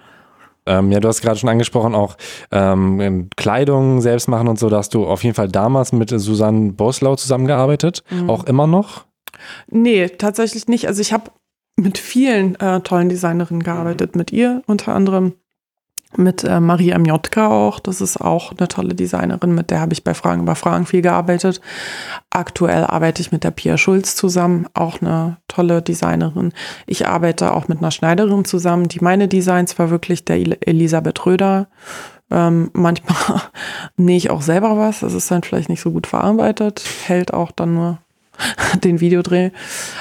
[0.66, 2.16] Ähm, ja, du hast gerade schon angesprochen, auch
[2.51, 4.68] ähm, Kleidung selbst machen und so.
[4.68, 8.03] Da hast du auf jeden Fall damals mit Susanne Boslau zusammengearbeitet.
[8.11, 8.31] Mhm.
[8.31, 9.05] Auch immer noch?
[9.68, 10.87] Nee, tatsächlich nicht.
[10.87, 11.31] Also ich habe
[11.81, 15.35] mit vielen äh, tollen Designerinnen gearbeitet, mit ihr unter anderem,
[16.16, 20.03] mit äh, Maria Miotka auch, das ist auch eine tolle Designerin, mit der habe ich
[20.03, 21.61] bei Fragen über Fragen viel gearbeitet.
[22.31, 26.53] Aktuell arbeite ich mit der Pia Schulz zusammen, auch eine tolle Designerin.
[26.87, 31.68] Ich arbeite auch mit einer Schneiderin zusammen, die meine Designs verwirklicht, der Elisabeth Röder.
[32.33, 33.43] Ähm, manchmal
[33.97, 37.53] nähe ich auch selber was, das ist dann vielleicht nicht so gut verarbeitet, hält auch
[37.53, 37.99] dann nur
[38.84, 39.51] den Videodreh.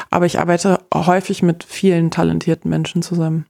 [0.09, 3.45] Aber ich arbeite häufig mit vielen talentierten Menschen zusammen.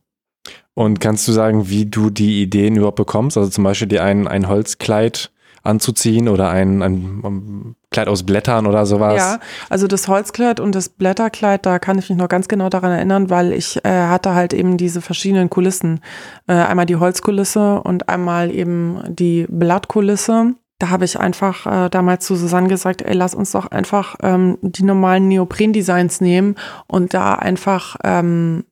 [0.74, 3.38] Und kannst du sagen, wie du die Ideen überhaupt bekommst?
[3.38, 5.32] Also zum Beispiel dir ein, ein Holzkleid
[5.64, 9.18] anzuziehen oder ein, ein Kleid aus Blättern oder sowas?
[9.18, 12.92] Ja, also das Holzkleid und das Blätterkleid, da kann ich mich noch ganz genau daran
[12.92, 16.02] erinnern, weil ich äh, hatte halt eben diese verschiedenen Kulissen.
[16.48, 22.26] Äh, einmal die Holzkulisse und einmal eben die Blattkulisse da habe ich einfach äh, damals
[22.26, 26.56] zu Susanne gesagt, ey, lass uns doch einfach ähm, die normalen Neopren-Designs nehmen
[26.88, 28.64] und da einfach ähm,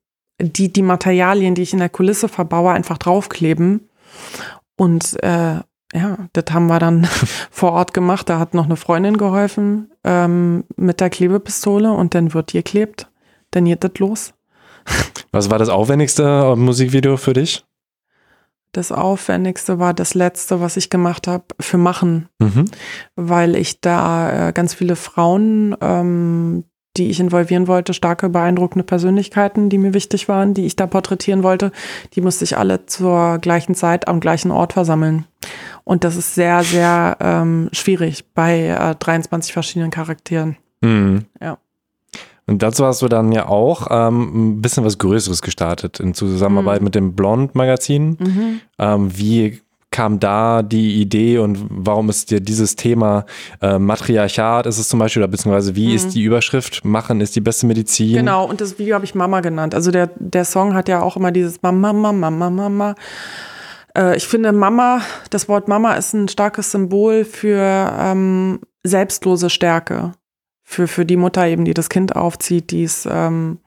[0.41, 3.89] die, die Materialien, die ich in der Kulisse verbaue, einfach draufkleben.
[4.77, 5.59] Und äh,
[5.93, 7.05] ja, das haben wir dann
[7.51, 8.29] vor Ort gemacht.
[8.29, 13.09] Da hat noch eine Freundin geholfen ähm, mit der Klebepistole und dann wird geklebt.
[13.51, 14.33] Dann geht das los.
[15.31, 17.66] Was war das aufwendigste Musikvideo für dich?
[18.71, 22.65] Das Aufwendigste war das letzte, was ich gemacht habe für Machen, mhm.
[23.15, 26.63] weil ich da äh, ganz viele Frauen, ähm,
[26.97, 31.43] die ich involvieren wollte, starke, beeindruckende Persönlichkeiten, die mir wichtig waren, die ich da porträtieren
[31.43, 31.71] wollte,
[32.13, 35.25] die musste ich alle zur gleichen Zeit am gleichen Ort versammeln.
[35.83, 40.57] Und das ist sehr, sehr ähm, schwierig bei äh, 23 verschiedenen Charakteren.
[40.81, 41.25] Mhm.
[41.41, 41.57] Ja.
[42.47, 46.79] Und dazu hast du dann ja auch ähm, ein bisschen was Größeres gestartet in Zusammenarbeit
[46.79, 46.85] mhm.
[46.85, 48.17] mit dem Blond-Magazin.
[48.19, 48.59] Mhm.
[48.79, 49.59] Ähm, wie
[49.91, 53.25] kam da die Idee und warum ist dir dieses Thema
[53.61, 55.95] äh, Matriarchat ist es zum Beispiel oder beziehungsweise wie mhm.
[55.95, 58.13] ist die Überschrift Machen ist die beste Medizin?
[58.13, 59.73] Genau, und das Video habe ich Mama genannt.
[59.73, 62.95] Also der, der Song hat ja auch immer dieses Mama, Mama, Mama, Mama.
[63.97, 70.13] Äh, ich finde Mama, das Wort Mama ist ein starkes Symbol für ähm, selbstlose Stärke
[70.69, 73.59] für, für die Mutter eben, die das Kind aufzieht, die ist ähm,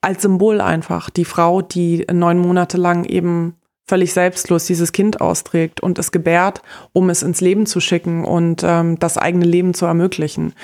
[0.00, 3.56] als Symbol einfach die Frau, die neun Monate lang eben
[3.86, 6.62] völlig selbstlos dieses Kind austrägt und es gebärt,
[6.94, 10.54] um es ins Leben zu schicken und ähm, das eigene Leben zu ermöglichen.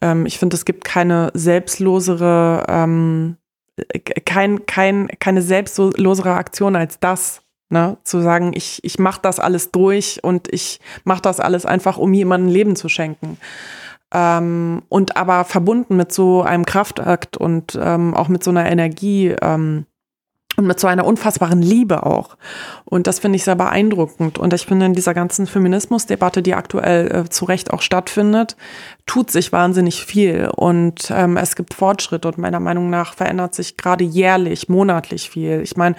[0.00, 3.36] Ähm, ich finde, es gibt keine selbstlosere, ähm,
[4.24, 7.42] kein, kein, keine selbstlosere Aktion als das.
[7.68, 7.96] Ne?
[8.04, 12.12] Zu sagen, ich, ich mache das alles durch und ich mache das alles einfach, um
[12.14, 13.38] jemandem Leben zu schenken.
[14.14, 19.34] Ähm, und aber verbunden mit so einem Kraftakt und ähm, auch mit so einer Energie,
[19.42, 19.86] ähm,
[20.56, 22.36] und mit so einer unfassbaren Liebe auch.
[22.84, 24.38] Und das finde ich sehr beeindruckend.
[24.38, 28.56] Und ich finde, in dieser ganzen Feminismusdebatte, die aktuell äh, zu Recht auch stattfindet,
[29.06, 30.48] tut sich wahnsinnig viel.
[30.54, 32.28] Und ähm, es gibt Fortschritte.
[32.28, 35.60] Und meiner Meinung nach verändert sich gerade jährlich, monatlich viel.
[35.60, 35.96] Ich meine,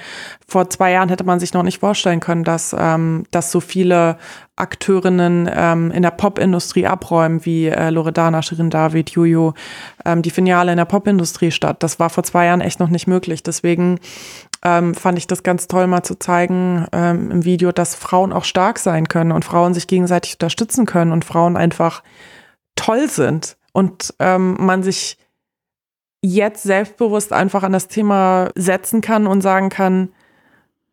[0.47, 4.18] vor zwei Jahren hätte man sich noch nicht vorstellen können, dass, ähm, dass so viele
[4.58, 9.51] Akteurinnen ähm, in der Popindustrie abräumen, wie äh, Loredana, Shirin David, Juju,
[10.06, 11.84] ähm, die Filiale in der Popindustrie statt.
[11.84, 13.43] Das war vor zwei Jahren echt noch nicht möglich.
[13.43, 13.99] Deswegen
[14.64, 18.45] ähm, fand ich das ganz toll, mal zu zeigen ähm, im Video, dass Frauen auch
[18.45, 22.01] stark sein können und Frauen sich gegenseitig unterstützen können und Frauen einfach
[22.76, 25.18] toll sind und ähm, man sich
[26.22, 30.10] jetzt selbstbewusst einfach an das Thema setzen kann und sagen kann,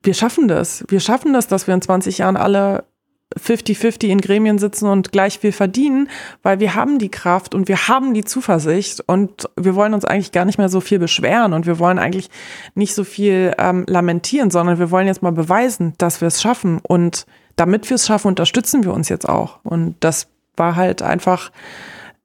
[0.02, 0.84] wir schaffen das.
[0.88, 2.84] Wir schaffen das, dass wir in 20 Jahren alle
[3.38, 6.08] 50-50 in Gremien sitzen und gleich viel verdienen,
[6.42, 10.32] weil wir haben die Kraft und wir haben die Zuversicht und wir wollen uns eigentlich
[10.32, 12.30] gar nicht mehr so viel beschweren und wir wollen eigentlich
[12.74, 16.80] nicht so viel ähm, lamentieren, sondern wir wollen jetzt mal beweisen, dass wir es schaffen
[16.82, 17.26] und
[17.56, 19.58] damit wir es schaffen, unterstützen wir uns jetzt auch.
[19.62, 21.50] Und das war halt einfach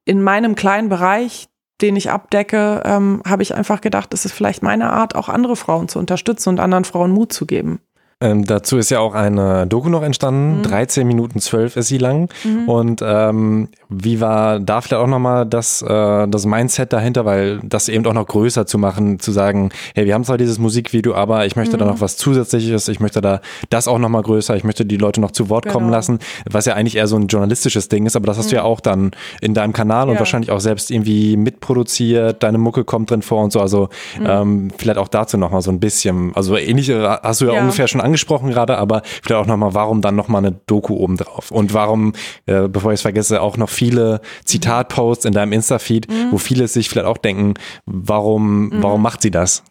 [0.06, 1.48] in meinem kleinen Bereich,
[1.82, 5.56] den ich abdecke, ähm, habe ich einfach gedacht, es ist vielleicht meine Art, auch andere
[5.56, 7.80] Frauen zu unterstützen und anderen Frauen Mut zu geben.
[8.20, 10.64] Ähm, dazu ist ja auch eine Doku noch entstanden, mhm.
[10.64, 12.30] 13 Minuten 12 ist sie lang.
[12.44, 12.68] Mhm.
[12.68, 17.90] Und ähm, wie war da vielleicht auch nochmal das, äh, das Mindset dahinter, weil das
[17.90, 21.46] eben auch noch größer zu machen, zu sagen, hey, wir haben zwar dieses Musikvideo, aber
[21.46, 21.82] ich möchte mhm.
[21.82, 23.40] da noch was Zusätzliches, ich möchte da
[23.70, 25.76] das auch nochmal größer, ich möchte die Leute noch zu Wort genau.
[25.76, 26.18] kommen lassen,
[26.50, 28.68] was ja eigentlich eher so ein journalistisches Ding ist, aber das hast du ja mhm.
[28.68, 29.12] auch dann
[29.42, 30.14] in deinem Kanal ja.
[30.14, 33.90] und wahrscheinlich auch selbst irgendwie mitproduziert, deine Mucke kommt drin vor und so, also
[34.20, 34.26] mhm.
[34.28, 37.62] ähm, vielleicht auch dazu nochmal so ein bisschen, also ähnlich hast du ja, ja.
[37.62, 41.52] ungefähr schon angesprochen gerade, aber vielleicht auch nochmal, warum dann nochmal eine Doku oben drauf?
[41.52, 42.14] Und warum,
[42.46, 46.32] äh, bevor ich es vergesse, auch noch viele Zitatposts in deinem Insta-Feed, mhm.
[46.32, 47.54] wo viele sich vielleicht auch denken,
[47.86, 48.84] warum, mhm.
[48.84, 49.64] warum macht sie das?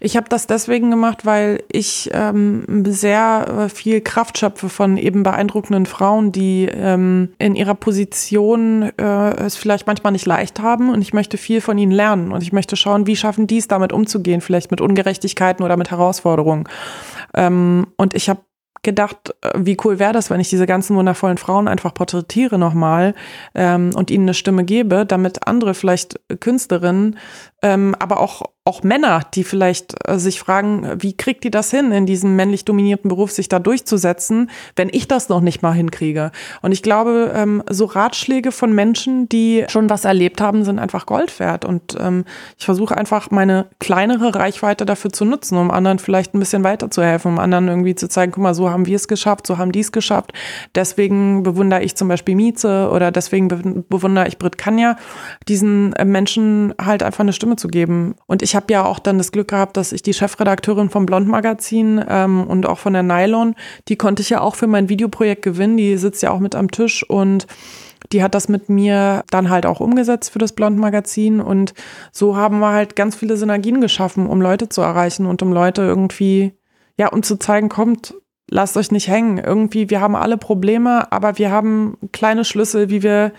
[0.00, 5.22] Ich habe das deswegen gemacht, weil ich ähm, sehr äh, viel Kraft schöpfe von eben
[5.22, 10.90] beeindruckenden Frauen, die ähm, in ihrer Position äh, es vielleicht manchmal nicht leicht haben.
[10.90, 12.32] Und ich möchte viel von ihnen lernen.
[12.32, 15.90] Und ich möchte schauen, wie schaffen die es damit umzugehen, vielleicht mit Ungerechtigkeiten oder mit
[15.90, 16.68] Herausforderungen.
[17.34, 18.40] Ähm, und ich habe
[18.84, 23.14] gedacht, äh, wie cool wäre das, wenn ich diese ganzen wundervollen Frauen einfach porträtiere nochmal
[23.54, 27.18] ähm, und ihnen eine Stimme gebe, damit andere vielleicht Künstlerinnen,
[27.62, 31.92] ähm, aber auch auch Männer, die vielleicht äh, sich fragen, wie kriegt die das hin,
[31.92, 36.32] in diesem männlich dominierten Beruf sich da durchzusetzen, wenn ich das noch nicht mal hinkriege.
[36.62, 41.04] Und ich glaube, ähm, so Ratschläge von Menschen, die schon was erlebt haben, sind einfach
[41.04, 41.66] Gold wert.
[41.66, 42.24] Und ähm,
[42.58, 47.32] ich versuche einfach meine kleinere Reichweite dafür zu nutzen, um anderen vielleicht ein bisschen weiterzuhelfen,
[47.32, 49.80] um anderen irgendwie zu zeigen, guck mal, so haben wir es geschafft, so haben die
[49.80, 50.32] es geschafft.
[50.74, 54.96] Deswegen bewundere ich zum Beispiel Mieze oder deswegen bewundere ich Brit Kanja,
[55.48, 58.14] diesen äh, Menschen halt einfach eine Stimme zu geben.
[58.24, 61.06] Und ich ich habe ja auch dann das Glück gehabt, dass ich die Chefredakteurin vom
[61.06, 63.56] Blond Magazin ähm, und auch von der Nylon,
[63.88, 65.76] die konnte ich ja auch für mein Videoprojekt gewinnen.
[65.76, 67.48] Die sitzt ja auch mit am Tisch und
[68.12, 71.74] die hat das mit mir dann halt auch umgesetzt für das Blond Magazin und
[72.12, 75.82] so haben wir halt ganz viele Synergien geschaffen, um Leute zu erreichen und um Leute
[75.82, 76.52] irgendwie,
[76.96, 78.14] ja, um zu zeigen, kommt,
[78.48, 79.38] lasst euch nicht hängen.
[79.38, 83.32] Irgendwie, wir haben alle Probleme, aber wir haben kleine Schlüssel, wie wir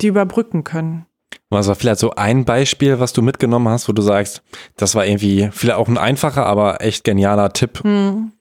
[0.00, 1.04] die überbrücken können.
[1.50, 4.42] Was war vielleicht so ein Beispiel, was du mitgenommen hast, wo du sagst,
[4.76, 7.80] das war irgendwie vielleicht auch ein einfacher, aber echt genialer Tipp?
[7.82, 8.32] Hm.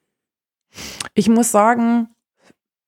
[1.14, 2.08] Ich muss sagen,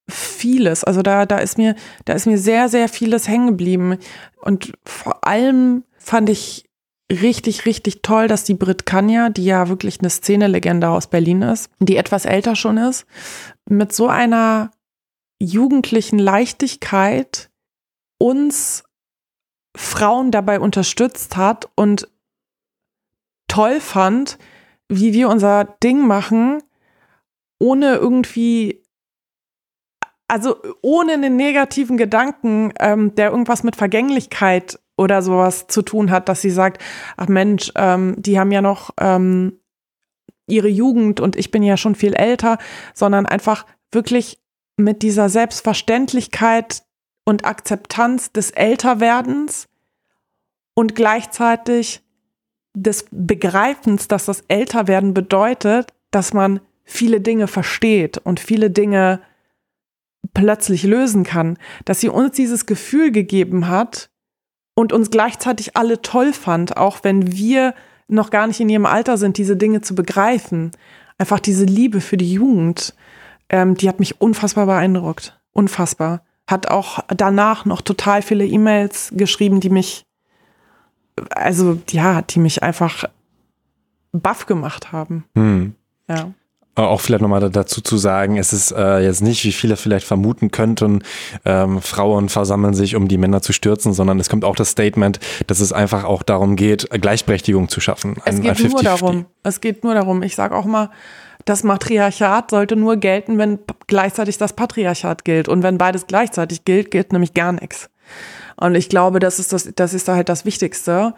[0.10, 0.84] vieles.
[0.84, 1.76] Also da, da ist mir,
[2.06, 3.98] da ist mir sehr, sehr vieles hängen geblieben.
[4.42, 6.66] Und vor allem fand ich
[7.12, 11.70] richtig, richtig toll, dass die Brit Kanya, die ja wirklich eine Szenelegende aus Berlin ist,
[11.80, 13.06] die etwas älter schon ist,
[13.68, 14.72] mit so einer
[15.40, 17.50] jugendlichen Leichtigkeit
[18.18, 18.83] uns
[19.76, 22.08] Frauen dabei unterstützt hat und
[23.48, 24.38] toll fand,
[24.90, 26.62] wie wir unser Ding machen,
[27.60, 28.84] ohne irgendwie,
[30.28, 36.30] also ohne einen negativen Gedanken, ähm, der irgendwas mit Vergänglichkeit oder sowas zu tun hat,
[36.30, 36.82] dass sie sagt,
[37.18, 39.60] ach Mensch, ähm, die haben ja noch ähm,
[40.48, 42.58] ihre Jugend und ich bin ja schon viel älter,
[42.94, 44.40] sondern einfach wirklich
[44.78, 46.84] mit dieser Selbstverständlichkeit
[47.26, 49.68] und Akzeptanz des Älterwerdens
[50.74, 52.02] und gleichzeitig
[52.74, 59.22] des Begreifens, dass das Älterwerden bedeutet, dass man viele Dinge versteht und viele Dinge
[60.34, 64.10] plötzlich lösen kann, dass sie uns dieses Gefühl gegeben hat
[64.74, 67.74] und uns gleichzeitig alle toll fand, auch wenn wir
[68.08, 70.72] noch gar nicht in ihrem Alter sind, diese Dinge zu begreifen.
[71.18, 72.96] Einfach diese Liebe für die Jugend,
[73.50, 75.40] ähm, die hat mich unfassbar beeindruckt.
[75.52, 76.24] Unfassbar.
[76.48, 80.04] Hat auch danach noch total viele E-Mails geschrieben, die mich,
[81.30, 83.06] also ja, die mich einfach
[84.12, 85.26] baff gemacht haben.
[85.36, 85.76] Hm.
[86.08, 86.32] Ja.
[86.76, 90.50] Auch vielleicht nochmal dazu zu sagen, es ist äh, jetzt nicht, wie viele vielleicht vermuten
[90.50, 91.04] könnten,
[91.46, 95.20] ähm, Frauen versammeln sich, um die Männer zu stürzen, sondern es kommt auch das Statement,
[95.46, 98.16] dass es einfach auch darum geht, Gleichberechtigung zu schaffen.
[98.26, 99.26] Es geht nur darum.
[99.44, 100.24] Es geht nur darum.
[100.24, 100.90] Ich sage auch mal,
[101.46, 105.48] das Matriarchat sollte nur gelten, wenn gleichzeitig das Patriarchat gilt.
[105.48, 107.90] Und wenn beides gleichzeitig gilt, gilt nämlich gar nichts.
[108.56, 111.14] Und ich glaube, das ist das, das ist da halt das Wichtigste.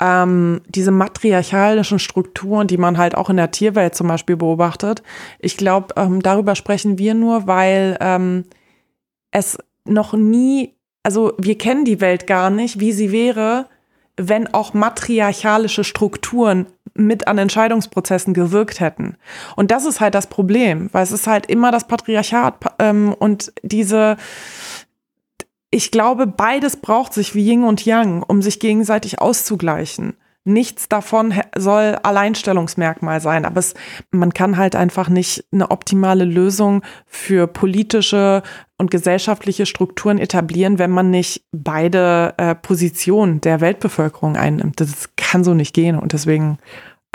[0.00, 5.02] Ähm, diese matriarchalischen Strukturen, die man halt auch in der Tierwelt zum Beispiel beobachtet.
[5.38, 8.44] Ich glaube, ähm, darüber sprechen wir nur, weil ähm,
[9.30, 13.66] es noch nie, also wir kennen die Welt gar nicht, wie sie wäre,
[14.28, 19.16] wenn auch matriarchalische Strukturen mit an Entscheidungsprozessen gewirkt hätten.
[19.56, 23.52] Und das ist halt das Problem, weil es ist halt immer das Patriarchat ähm, und
[23.62, 24.16] diese
[25.72, 30.16] ich glaube, beides braucht sich wie Yin und Yang, um sich gegenseitig auszugleichen.
[30.52, 33.74] Nichts davon soll Alleinstellungsmerkmal sein, aber es,
[34.10, 38.42] man kann halt einfach nicht eine optimale Lösung für politische
[38.78, 44.80] und gesellschaftliche Strukturen etablieren, wenn man nicht beide äh, Positionen der Weltbevölkerung einnimmt.
[44.80, 46.58] Das kann so nicht gehen und deswegen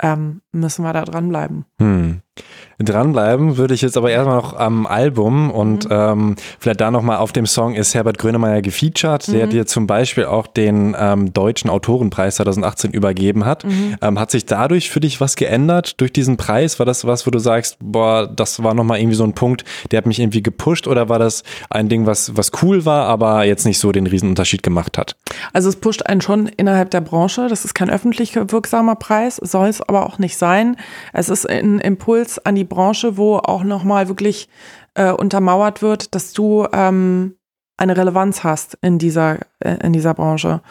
[0.02, 1.64] ähm, müssen wir da dranbleiben.
[1.80, 2.22] Hm.
[2.78, 5.90] Dranbleiben würde ich jetzt aber erstmal noch am Album und mhm.
[5.90, 9.32] ähm, vielleicht da nochmal auf dem Song ist Herbert Grönemeyer gefeatured, mhm.
[9.32, 13.64] der dir zum Beispiel auch den ähm, Deutschen Autorenpreis 2018 übergeben hat.
[13.64, 13.96] Mhm.
[14.02, 16.78] Ähm, hat sich dadurch für dich was geändert durch diesen Preis?
[16.78, 19.98] War das was, wo du sagst, boah, das war nochmal irgendwie so ein Punkt, der
[19.98, 23.64] hat mich irgendwie gepusht oder war das ein Ding, was, was cool war, aber jetzt
[23.64, 25.16] nicht so den Riesenunterschied gemacht hat?
[25.54, 27.48] Also es pusht einen schon innerhalb der Branche.
[27.48, 30.45] Das ist kein öffentlich wirksamer Preis, soll es aber auch nicht sein.
[31.12, 34.48] Es ist ein Impuls an die Branche, wo auch nochmal wirklich
[34.94, 37.36] äh, untermauert wird, dass du ähm,
[37.76, 40.62] eine Relevanz hast in dieser, äh, in dieser Branche.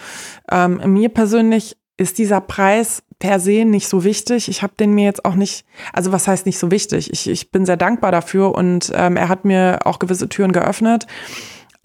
[0.52, 4.50] Ähm, mir persönlich ist dieser Preis per se nicht so wichtig.
[4.50, 7.12] Ich habe den mir jetzt auch nicht, also was heißt nicht so wichtig?
[7.14, 11.08] Ich, ich bin sehr dankbar dafür und ähm, er hat mir auch gewisse Türen geöffnet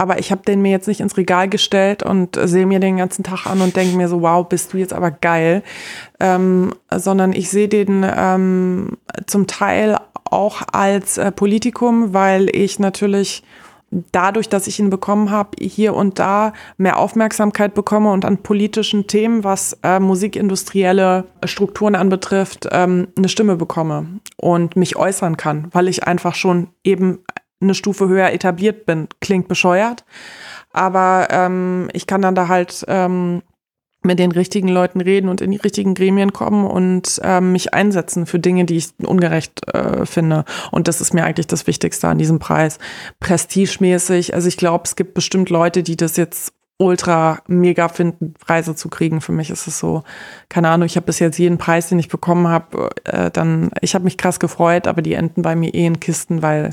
[0.01, 3.22] aber ich habe den mir jetzt nicht ins Regal gestellt und sehe mir den ganzen
[3.22, 5.62] Tag an und denke mir so, wow, bist du jetzt aber geil,
[6.20, 8.96] ähm, sondern ich sehe den ähm,
[9.26, 13.42] zum Teil auch als äh, Politikum, weil ich natürlich
[13.90, 19.07] dadurch, dass ich ihn bekommen habe, hier und da mehr Aufmerksamkeit bekomme und an politischen
[19.07, 24.07] Themen, was äh, musikindustrielle Strukturen anbetrifft, ähm, eine Stimme bekomme
[24.38, 27.18] und mich äußern kann, weil ich einfach schon eben
[27.61, 29.08] eine Stufe höher etabliert bin.
[29.20, 30.04] Klingt bescheuert,
[30.72, 33.42] aber ähm, ich kann dann da halt ähm,
[34.02, 38.24] mit den richtigen Leuten reden und in die richtigen Gremien kommen und ähm, mich einsetzen
[38.24, 40.44] für Dinge, die ich ungerecht äh, finde.
[40.70, 42.78] Und das ist mir eigentlich das Wichtigste an diesem Preis.
[43.20, 48.74] Prestigemäßig, also ich glaube, es gibt bestimmt Leute, die das jetzt ultra mega finden, Preise
[48.74, 49.20] zu kriegen.
[49.20, 50.02] Für mich ist es so,
[50.48, 53.94] keine Ahnung, ich habe bis jetzt jeden Preis, den ich bekommen habe, äh, dann, ich
[53.94, 56.70] habe mich krass gefreut, aber die enden bei mir eh in Kisten, weil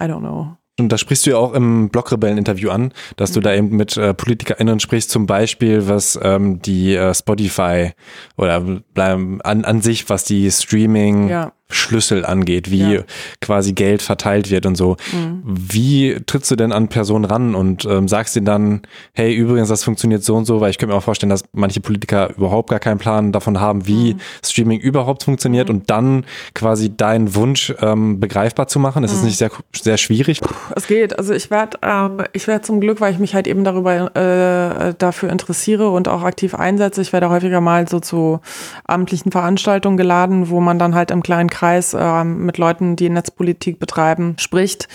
[0.00, 0.56] I don't know.
[0.78, 3.34] Und da sprichst du ja auch im Blogrebellen-Interview an, dass mhm.
[3.34, 7.92] du da eben mit äh, PolitikerInnen sprichst, zum Beispiel, was ähm, die äh, Spotify
[8.36, 11.52] oder bleiben an, an sich, was die Streaming ja.
[11.74, 13.00] Schlüssel angeht, wie ja.
[13.40, 14.96] quasi Geld verteilt wird und so.
[15.12, 15.42] Mhm.
[15.44, 19.84] Wie trittst du denn an Personen ran und ähm, sagst denen dann, hey, übrigens, das
[19.84, 22.78] funktioniert so und so, weil ich könnte mir auch vorstellen, dass manche Politiker überhaupt gar
[22.78, 24.20] keinen Plan davon haben, wie mhm.
[24.44, 25.74] Streaming überhaupt funktioniert mhm.
[25.74, 29.04] und dann quasi deinen Wunsch ähm, begreifbar zu machen.
[29.04, 29.26] Ist es mhm.
[29.26, 30.40] nicht sehr, sehr schwierig?
[30.76, 31.18] Es geht.
[31.18, 34.94] Also ich werde ähm, ich werde zum Glück, weil ich mich halt eben darüber äh,
[34.98, 38.40] dafür interessiere und auch aktiv einsetze, ich werde häufiger mal so zu
[38.84, 43.08] amtlichen Veranstaltungen geladen, wo man dann halt im kleinen Kreis Kreis äh, mit Leuten, die
[43.08, 44.86] Netzpolitik betreiben, spricht.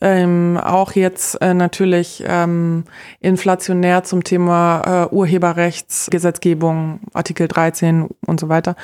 [0.00, 2.84] Ähm, auch jetzt äh, natürlich ähm,
[3.20, 8.74] inflationär zum Thema äh, Urheberrechtsgesetzgebung, Artikel 13 und so weiter.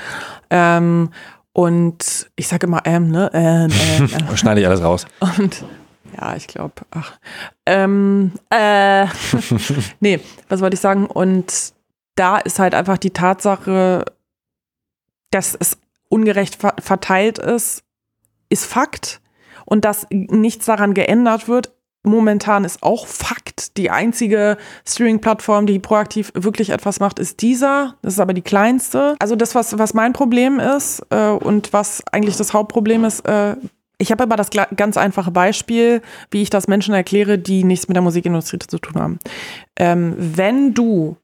[0.50, 1.08] Ähm,
[1.54, 3.30] und ich sage immer ähm, ne?
[3.32, 5.06] Ähm, ähm, Schneide ich alles raus.
[5.38, 5.64] Und
[6.20, 7.12] ja, ich glaube, ach.
[7.64, 9.06] Ähm, äh,
[10.00, 10.20] nee,
[10.50, 11.06] was wollte ich sagen?
[11.06, 11.72] Und
[12.16, 14.04] da ist halt einfach die Tatsache,
[15.30, 15.78] dass es
[16.10, 17.82] ungerecht verteilt ist,
[18.50, 19.22] ist Fakt.
[19.64, 23.76] Und dass nichts daran geändert wird, momentan ist auch Fakt.
[23.76, 24.56] Die einzige
[24.86, 27.94] Streaming-Plattform, die proaktiv wirklich etwas macht, ist dieser.
[28.02, 29.14] Das ist aber die kleinste.
[29.18, 33.56] Also das, was, was mein Problem ist äh, und was eigentlich das Hauptproblem ist, äh,
[33.98, 36.00] ich habe aber das ganz einfache Beispiel,
[36.30, 39.18] wie ich das Menschen erkläre, die nichts mit der Musikindustrie zu tun haben.
[39.76, 41.18] Ähm, wenn du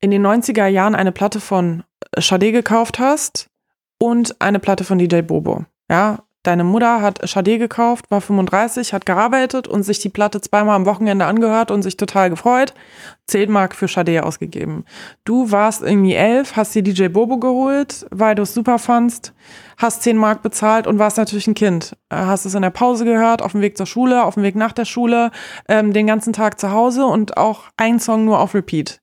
[0.00, 1.84] in den 90er Jahren eine Platte von
[2.18, 3.48] Sade gekauft hast
[4.02, 9.06] und eine Platte von DJ Bobo, ja, Deine Mutter hat Sade gekauft, war 35, hat
[9.06, 12.74] gearbeitet und sich die Platte zweimal am Wochenende angehört und sich total gefreut.
[13.28, 14.84] 10 Mark für Sade ausgegeben.
[15.24, 19.32] Du warst irgendwie elf, hast dir DJ Bobo geholt, weil du es super fandst,
[19.78, 21.96] hast 10 Mark bezahlt und warst natürlich ein Kind.
[22.08, 24.56] Äh, hast es in der Pause gehört, auf dem Weg zur Schule, auf dem Weg
[24.56, 25.30] nach der Schule,
[25.68, 29.00] ähm, den ganzen Tag zu Hause und auch ein Song nur auf Repeat.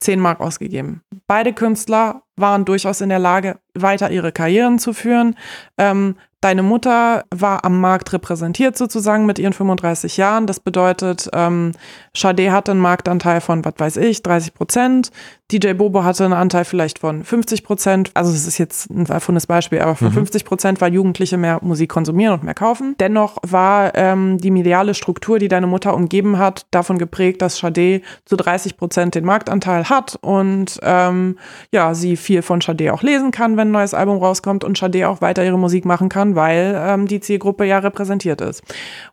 [0.00, 1.02] 10 Mark ausgegeben.
[1.26, 5.36] Beide Künstler waren durchaus in der Lage, weiter ihre Karrieren zu führen,
[5.78, 10.46] ähm, Deine Mutter war am Markt repräsentiert sozusagen mit ihren 35 Jahren.
[10.46, 11.72] Das bedeutet, ähm,
[12.16, 15.10] Sade hatte einen Marktanteil von, was weiß ich, 30 Prozent.
[15.52, 18.10] DJ Bobo hatte einen Anteil vielleicht von 50 Prozent.
[18.14, 20.14] Also das ist jetzt ein erfundenes Beispiel, aber von mhm.
[20.14, 22.94] 50 Prozent, weil Jugendliche mehr Musik konsumieren und mehr kaufen.
[23.00, 28.02] Dennoch war ähm, die mediale Struktur, die deine Mutter umgeben hat, davon geprägt, dass Sade
[28.24, 31.38] zu 30 Prozent den Marktanteil hat und ähm,
[31.72, 35.08] ja, sie viel von Sade auch lesen kann, wenn ein neues Album rauskommt und Sade
[35.08, 38.62] auch weiter ihre Musik machen kann kann, weil ähm, die Zielgruppe ja repräsentiert ist.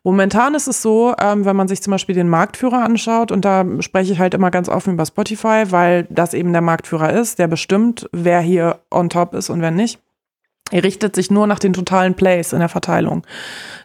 [0.04, 3.64] Momentan ist es so, ähm, wenn man sich zum Beispiel den Marktführer anschaut, und da
[3.80, 7.48] spreche ich halt immer ganz offen über Spotify, weil das eben der Marktführer ist, der
[7.48, 10.00] bestimmt, wer hier on top ist und wer nicht.
[10.70, 13.26] Er richtet sich nur nach den totalen Plays in der Verteilung.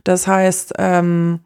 [0.03, 1.39] Das heißt, ähm,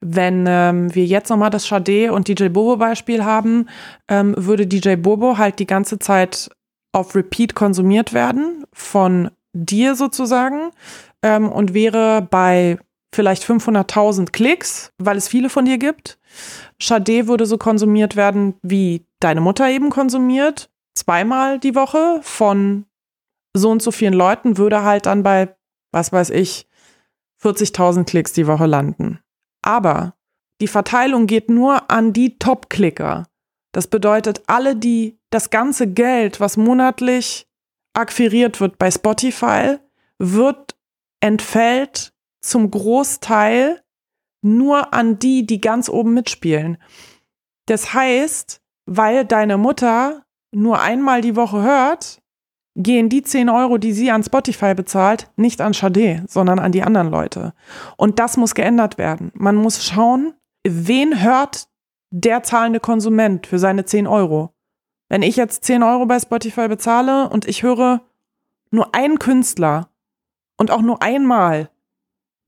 [0.00, 3.68] wenn ähm, wir jetzt nochmal das Sade und DJ Bobo Beispiel haben,
[4.08, 6.50] ähm, würde DJ Bobo halt die ganze Zeit
[6.92, 10.70] auf Repeat konsumiert werden von dir sozusagen
[11.22, 12.78] ähm, und wäre bei
[13.12, 16.18] vielleicht 500.000 Klicks, weil es viele von dir gibt.
[16.80, 22.86] Sade würde so konsumiert werden, wie deine Mutter eben konsumiert, zweimal die Woche von
[23.54, 25.54] so und so vielen Leuten, würde halt dann bei,
[25.92, 26.68] was weiß ich,
[27.42, 29.20] 40.000 Klicks die Woche landen.
[29.62, 30.14] Aber
[30.60, 33.26] die Verteilung geht nur an die Top-Klicker.
[33.72, 37.48] Das bedeutet, alle, die das ganze Geld, was monatlich
[37.94, 39.78] akquiriert wird bei Spotify,
[40.18, 40.76] wird
[41.20, 43.82] entfällt zum Großteil
[44.42, 46.78] nur an die, die ganz oben mitspielen.
[47.66, 48.59] Das heißt,
[48.92, 52.20] weil deine Mutter nur einmal die Woche hört,
[52.74, 56.82] gehen die 10 Euro, die sie an Spotify bezahlt, nicht an Sade, sondern an die
[56.82, 57.54] anderen Leute.
[57.96, 59.30] Und das muss geändert werden.
[59.34, 60.34] Man muss schauen,
[60.66, 61.68] wen hört
[62.10, 64.50] der zahlende Konsument für seine 10 Euro.
[65.08, 68.00] Wenn ich jetzt 10 Euro bei Spotify bezahle und ich höre
[68.72, 69.88] nur einen Künstler
[70.56, 71.70] und auch nur einmal,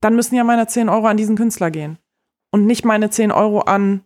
[0.01, 1.99] dann müssen ja meine 10 Euro an diesen Künstler gehen.
[2.51, 4.03] Und nicht meine 10 Euro an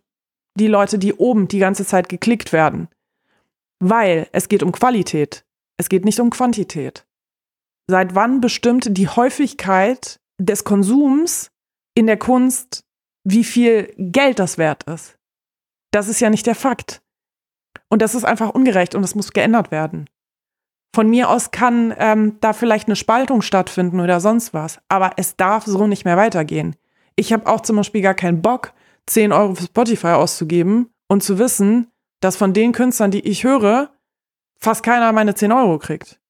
[0.58, 2.88] die Leute, die oben die ganze Zeit geklickt werden.
[3.80, 5.44] Weil es geht um Qualität.
[5.78, 7.06] Es geht nicht um Quantität.
[7.86, 11.50] Seit wann bestimmt die Häufigkeit des Konsums
[11.94, 12.84] in der Kunst,
[13.24, 15.16] wie viel Geld das wert ist?
[15.90, 17.00] Das ist ja nicht der Fakt.
[17.88, 20.08] Und das ist einfach ungerecht und das muss geändert werden.
[20.94, 25.36] Von mir aus kann ähm, da vielleicht eine Spaltung stattfinden oder sonst was, aber es
[25.36, 26.76] darf so nicht mehr weitergehen.
[27.16, 28.72] Ich habe auch zum Beispiel gar keinen Bock,
[29.08, 31.90] 10 Euro für Spotify auszugeben und zu wissen,
[32.20, 33.92] dass von den Künstlern, die ich höre,
[34.60, 36.20] fast keiner meine 10 Euro kriegt.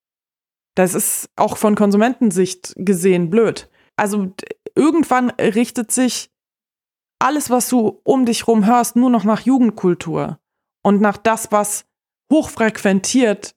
[0.75, 3.69] Das ist auch von Konsumentensicht gesehen blöd.
[3.97, 4.33] Also
[4.75, 6.31] irgendwann richtet sich
[7.19, 10.39] alles, was du um dich rum hörst, nur noch nach Jugendkultur
[10.85, 11.85] und nach das, was
[12.33, 13.57] hochfrequentiert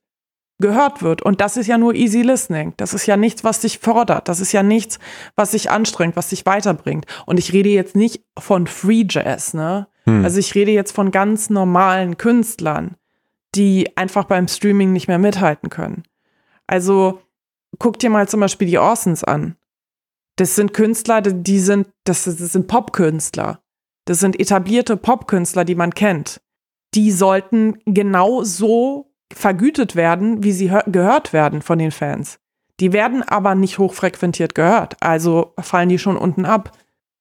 [0.61, 1.21] gehört wird.
[1.21, 2.73] Und das ist ja nur easy listening.
[2.77, 4.27] Das ist ja nichts, was dich fordert.
[4.27, 4.99] Das ist ja nichts,
[5.35, 7.05] was dich anstrengt, was dich weiterbringt.
[7.25, 9.87] Und ich rede jetzt nicht von Free Jazz, ne?
[10.05, 10.23] Hm.
[10.23, 12.95] Also ich rede jetzt von ganz normalen Künstlern,
[13.55, 16.03] die einfach beim Streaming nicht mehr mithalten können.
[16.67, 17.21] Also
[17.77, 19.57] guck dir mal zum Beispiel die Orsons an.
[20.37, 23.61] Das sind Künstler, die sind, das, das sind Popkünstler.
[24.05, 26.41] Das sind etablierte Popkünstler, die man kennt
[26.93, 32.39] die sollten genau so vergütet werden, wie sie gehört werden von den Fans.
[32.79, 36.71] Die werden aber nicht hochfrequentiert gehört, also fallen die schon unten ab.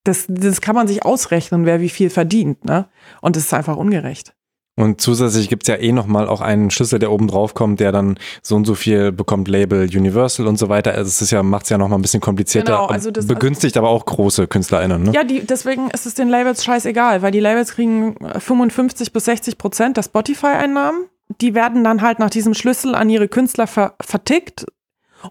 [0.04, 2.88] Das, das kann man sich ausrechnen, wer wie viel verdient, ne?
[3.20, 4.34] Und das ist einfach ungerecht.
[4.80, 7.92] Und zusätzlich gibt es ja eh nochmal auch einen Schlüssel, der oben drauf kommt, der
[7.92, 10.92] dann so und so viel bekommt, Label Universal und so weiter.
[10.92, 12.72] Also es ist ja, macht es ja nochmal ein bisschen komplizierter.
[12.72, 15.12] Genau, also das, begünstigt aber auch große KünstlerInnen, ne?
[15.12, 19.58] Ja, die, deswegen ist es den Labels scheißegal, weil die Labels kriegen 55 bis 60
[19.58, 21.10] Prozent der Spotify-Einnahmen.
[21.40, 24.66] Die werden dann halt nach diesem Schlüssel an ihre Künstler ver vertickt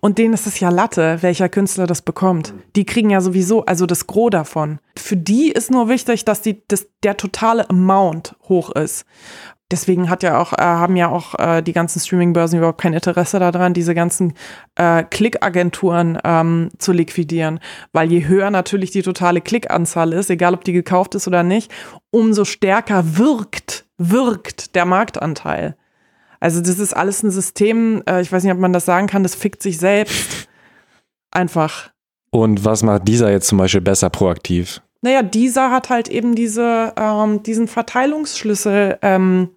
[0.02, 2.54] Und denen ist es ja Latte, welcher Künstler das bekommt.
[2.76, 4.80] Die kriegen ja sowieso, also das Gros davon.
[4.96, 9.06] Für die ist nur wichtig, dass die, dass der totale Amount hoch ist.
[9.72, 13.38] Deswegen hat ja auch, äh, haben ja auch äh, die ganzen Streaming-Börsen überhaupt kein Interesse
[13.38, 14.34] daran, diese ganzen
[14.76, 17.60] äh, Klickagenturen ähm, zu liquidieren.
[17.92, 21.72] Weil je höher natürlich die totale Klickanzahl ist, egal ob die gekauft ist oder nicht,
[22.10, 25.76] umso stärker wirkt, wirkt der Marktanteil.
[26.40, 29.24] Also das ist alles ein System, äh, ich weiß nicht, ob man das sagen kann,
[29.24, 30.48] das fickt sich selbst
[31.32, 31.92] einfach.
[32.32, 34.82] Und was macht dieser jetzt zum Beispiel besser proaktiv?
[35.02, 39.50] Naja, dieser hat halt eben diese, ähm, diesen Verteilungsschlüssel, ähm,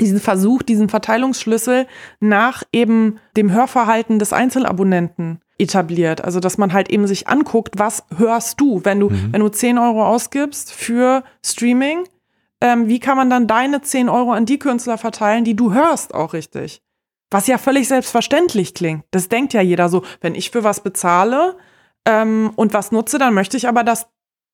[0.00, 1.86] diesen Versuch, diesen Verteilungsschlüssel
[2.20, 6.24] nach eben dem Hörverhalten des Einzelabonnenten etabliert.
[6.24, 9.32] Also, dass man halt eben sich anguckt, was hörst du, wenn du, mhm.
[9.32, 12.04] wenn du 10 Euro ausgibst für Streaming,
[12.60, 16.14] ähm, wie kann man dann deine 10 Euro an die Künstler verteilen, die du hörst
[16.14, 16.82] auch richtig?
[17.30, 19.04] Was ja völlig selbstverständlich klingt.
[19.12, 21.56] Das denkt ja jeder so, wenn ich für was bezahle
[22.04, 24.08] ähm, und was nutze, dann möchte ich aber, dass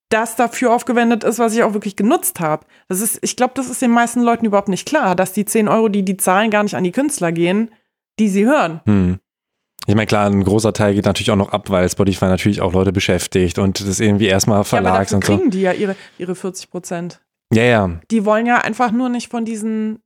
[0.08, 2.66] das dafür aufgewendet ist, was ich auch wirklich genutzt habe.
[2.88, 5.68] Das ist, ich glaube, das ist den meisten Leuten überhaupt nicht klar, dass die 10
[5.68, 7.70] Euro, die die zahlen, gar nicht an die Künstler gehen,
[8.18, 8.80] die sie hören.
[8.86, 9.18] Hm.
[9.88, 12.72] Ich meine, klar, ein großer Teil geht natürlich auch noch ab, weil Spotify natürlich auch
[12.72, 15.36] Leute beschäftigt und das irgendwie erstmal Verlags ja, aber und so.
[15.36, 17.20] kriegen die ja ihre, ihre 40 Prozent.
[17.52, 18.00] Ja, ja.
[18.10, 20.02] Die wollen ja einfach nur nicht von diesen,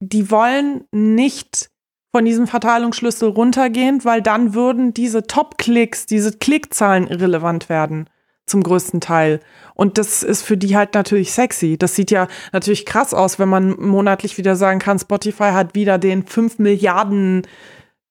[0.00, 1.70] die wollen nicht
[2.14, 8.08] von diesem Verteilungsschlüssel runtergehen, weil dann würden diese Top-Klicks, diese Klickzahlen irrelevant werden.
[8.46, 9.40] Zum größten Teil.
[9.74, 11.78] Und das ist für die halt natürlich sexy.
[11.78, 15.98] Das sieht ja natürlich krass aus, wenn man monatlich wieder sagen kann, Spotify hat wieder
[15.98, 17.46] den 5 Milliarden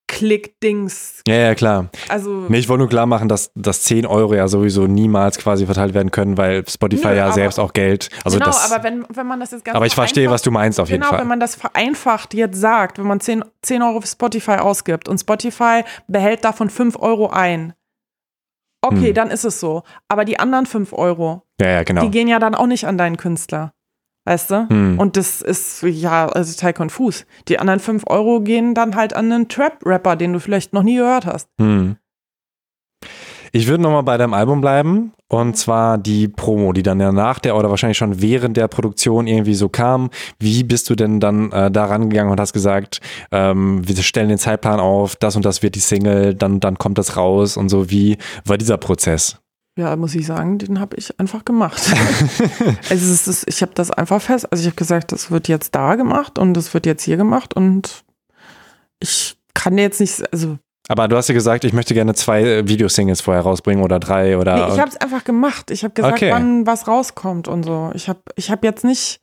[0.07, 1.21] Klick-Dings.
[1.27, 1.89] Ja, ja, klar.
[2.09, 5.65] Also, nee, ich wollte nur klar machen, dass, dass 10 Euro ja sowieso niemals quasi
[5.65, 8.09] verteilt werden können, weil Spotify nö, ja aber, selbst auch Geld.
[8.23, 10.51] Also genau, das, aber wenn, wenn man das jetzt ganz Aber ich verstehe, was du
[10.51, 11.17] meinst auf jeden genau, Fall.
[11.17, 15.07] Genau, wenn man das vereinfacht jetzt sagt, wenn man 10, 10 Euro für Spotify ausgibt
[15.09, 17.73] und Spotify behält davon 5 Euro ein.
[18.81, 19.13] Okay, hm.
[19.13, 19.83] dann ist es so.
[20.09, 22.01] Aber die anderen 5 Euro, ja, ja, genau.
[22.01, 23.72] die gehen ja dann auch nicht an deinen Künstler.
[24.25, 24.69] Weißt du?
[24.69, 24.99] Hm.
[24.99, 27.25] Und das ist ja also total konfus.
[27.47, 30.95] Die anderen 5 Euro gehen dann halt an einen Trap-Rapper, den du vielleicht noch nie
[30.95, 31.49] gehört hast.
[31.59, 31.97] Hm.
[33.55, 37.37] Ich würde nochmal bei deinem Album bleiben und zwar die Promo, die dann ja nach
[37.37, 40.09] der oder wahrscheinlich schon während der Produktion irgendwie so kam.
[40.39, 42.99] Wie bist du denn dann äh, da rangegangen und hast gesagt,
[43.31, 46.97] ähm, wir stellen den Zeitplan auf, das und das wird die Single, dann, dann kommt
[46.97, 47.91] das raus und so.
[47.91, 49.42] Wie war dieser Prozess?
[49.75, 51.81] Ja, muss ich sagen, den habe ich einfach gemacht.
[52.89, 55.73] also es ist, ich habe das einfach fest, also ich habe gesagt, das wird jetzt
[55.73, 58.03] da gemacht und das wird jetzt hier gemacht und
[58.99, 60.57] ich kann jetzt nicht, also
[60.89, 64.37] aber du hast ja gesagt, ich möchte gerne zwei äh, Videosingles vorher rausbringen oder drei
[64.37, 64.55] oder.
[64.67, 65.71] Nee, ich habe es einfach gemacht.
[65.71, 66.31] Ich habe gesagt, okay.
[66.31, 67.91] wann was rauskommt und so.
[67.93, 69.21] Ich habe ich hab jetzt nicht.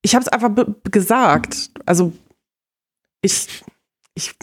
[0.00, 0.50] Ich habe es einfach
[0.90, 1.70] gesagt.
[1.84, 2.12] Also
[3.20, 3.62] ich,
[4.14, 4.34] ich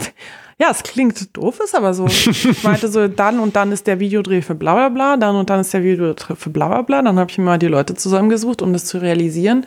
[0.60, 2.06] ja, es klingt doof, ist aber so.
[2.06, 5.50] Ich meinte so, dann und dann ist der Videodreh für bla bla bla, dann und
[5.50, 7.02] dann ist der Videodreh für bla bla bla.
[7.02, 9.66] Dann habe ich mir mal die Leute zusammengesucht, um das zu realisieren.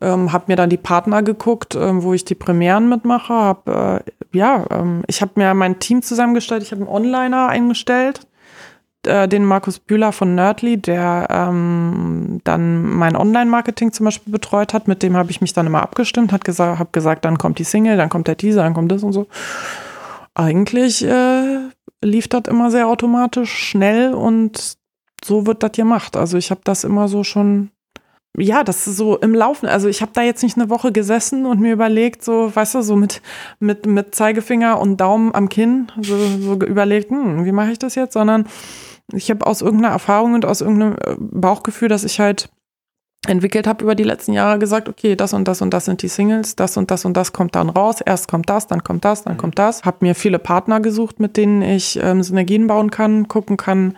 [0.00, 3.32] Ähm, habe mir dann die Partner geguckt, ähm, wo ich die Premieren mitmache.
[3.32, 4.00] Hab, äh,
[4.32, 6.62] ja, ähm, ich habe mir mein Team zusammengestellt.
[6.62, 8.26] Ich habe einen Onliner eingestellt,
[9.06, 14.88] äh, den Markus Bühler von Nerdly, der ähm, dann mein Online-Marketing zum Beispiel betreut hat.
[14.88, 17.64] Mit dem habe ich mich dann immer abgestimmt, hat gesagt, habe gesagt, dann kommt die
[17.64, 19.26] Single, dann kommt der Teaser, dann kommt das und so
[20.34, 21.68] eigentlich äh,
[22.02, 24.76] lief das immer sehr automatisch, schnell und
[25.24, 26.16] so wird das gemacht.
[26.16, 27.70] Also ich habe das immer so schon,
[28.36, 29.66] ja, das ist so im Laufen.
[29.66, 32.82] Also ich habe da jetzt nicht eine Woche gesessen und mir überlegt, so, weißt du,
[32.82, 33.22] so mit,
[33.60, 37.94] mit, mit Zeigefinger und Daumen am Kinn, so, so überlegt, hm, wie mache ich das
[37.94, 38.46] jetzt, sondern
[39.12, 42.48] ich habe aus irgendeiner Erfahrung und aus irgendeinem äh, Bauchgefühl, dass ich halt
[43.26, 46.08] entwickelt habe über die letzten Jahre gesagt, okay, das und das und das sind die
[46.08, 48.00] Singles, das und das und das kommt dann raus.
[48.00, 49.38] Erst kommt das, dann kommt das, dann mhm.
[49.38, 49.84] kommt das.
[49.84, 53.96] Habe mir viele Partner gesucht, mit denen ich ähm, Synergien bauen kann, gucken kann,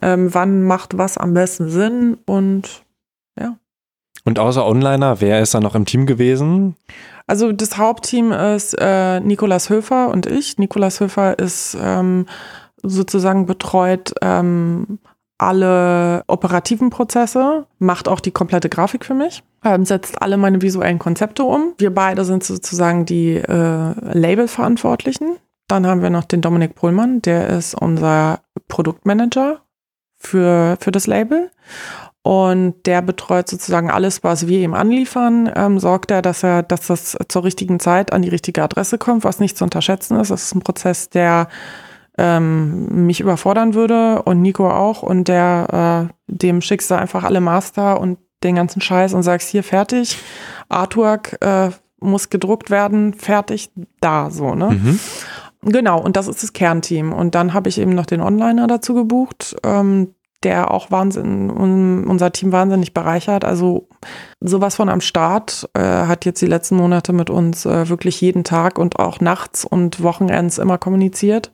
[0.00, 2.82] ähm, wann macht was am besten Sinn und
[3.38, 3.56] ja.
[4.24, 6.76] Und außer Onliner, wer ist da noch im Team gewesen?
[7.26, 10.58] Also das Hauptteam ist äh, Nikolas Höfer und ich.
[10.58, 12.26] Nikolas Höfer ist ähm,
[12.82, 14.98] sozusagen betreut ähm,
[15.38, 20.98] alle operativen Prozesse, macht auch die komplette Grafik für mich, ähm, setzt alle meine visuellen
[20.98, 21.74] Konzepte um.
[21.78, 25.36] Wir beide sind sozusagen die äh, Label-Verantwortlichen.
[25.68, 29.60] Dann haben wir noch den Dominik Pohlmann, der ist unser Produktmanager
[30.18, 31.50] für, für das Label.
[32.22, 36.86] Und der betreut sozusagen alles, was wir ihm anliefern, ähm, sorgt er, dass er, dass
[36.86, 40.30] das zur richtigen Zeit an die richtige Adresse kommt, was nicht zu unterschätzen ist.
[40.30, 41.48] Das ist ein Prozess, der
[42.18, 47.40] ähm, mich überfordern würde und Nico auch und der äh, dem schickst du einfach alle
[47.40, 50.18] Master und den ganzen Scheiß und sagst hier fertig,
[50.68, 54.70] Artwork äh, muss gedruckt werden, fertig, da so, ne?
[54.70, 54.98] Mhm.
[55.64, 57.12] Genau, und das ist das Kernteam.
[57.12, 62.32] Und dann habe ich eben noch den Onliner dazu gebucht, ähm, der auch Wahnsinn, unser
[62.32, 63.44] Team wahnsinnig bereichert.
[63.44, 63.86] Also
[64.40, 68.42] sowas von am Start, äh, hat jetzt die letzten Monate mit uns äh, wirklich jeden
[68.42, 71.52] Tag und auch nachts und Wochenends immer kommuniziert,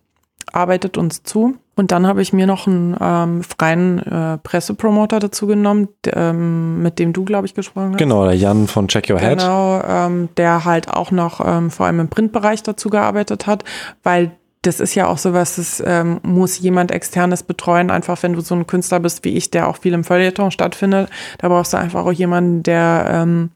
[0.52, 1.56] arbeitet uns zu.
[1.76, 6.98] Und dann habe ich mir noch einen ähm, freien äh, Pressepromoter dazu genommen, ähm, mit
[6.98, 7.98] dem du, glaube ich, gesprochen hast.
[7.98, 9.38] Genau, der Jan von Check Your Head.
[9.38, 13.62] Genau, ähm, der halt auch noch ähm, vor allem im Printbereich dazu gearbeitet hat,
[14.02, 14.32] weil
[14.62, 18.56] das ist ja auch sowas, das ähm, muss jemand externes betreuen, einfach wenn du so
[18.56, 21.08] ein Künstler bist wie ich, der auch viel im Feuilleton stattfindet.
[21.38, 23.50] Da brauchst du einfach auch jemanden, der ähm,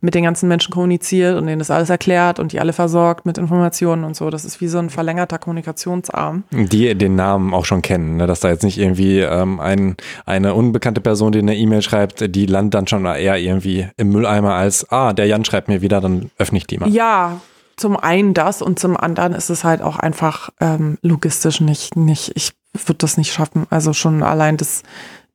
[0.00, 3.38] mit den ganzen Menschen kommuniziert und denen das alles erklärt und die alle versorgt mit
[3.38, 4.30] Informationen und so.
[4.30, 6.42] Das ist wie so ein verlängerter Kommunikationsarm.
[6.50, 8.26] Die den Namen auch schon kennen, ne?
[8.26, 9.96] dass da jetzt nicht irgendwie ähm, ein,
[10.26, 14.54] eine unbekannte Person, die eine E-Mail schreibt, die landet dann schon eher irgendwie im Mülleimer
[14.54, 16.88] als, ah, der Jan schreibt mir wieder, dann öffne ich die mal.
[16.88, 17.40] Ja,
[17.78, 22.32] zum einen das und zum anderen ist es halt auch einfach ähm, logistisch nicht, nicht,
[22.34, 23.66] ich würde das nicht schaffen.
[23.70, 24.82] Also schon allein das,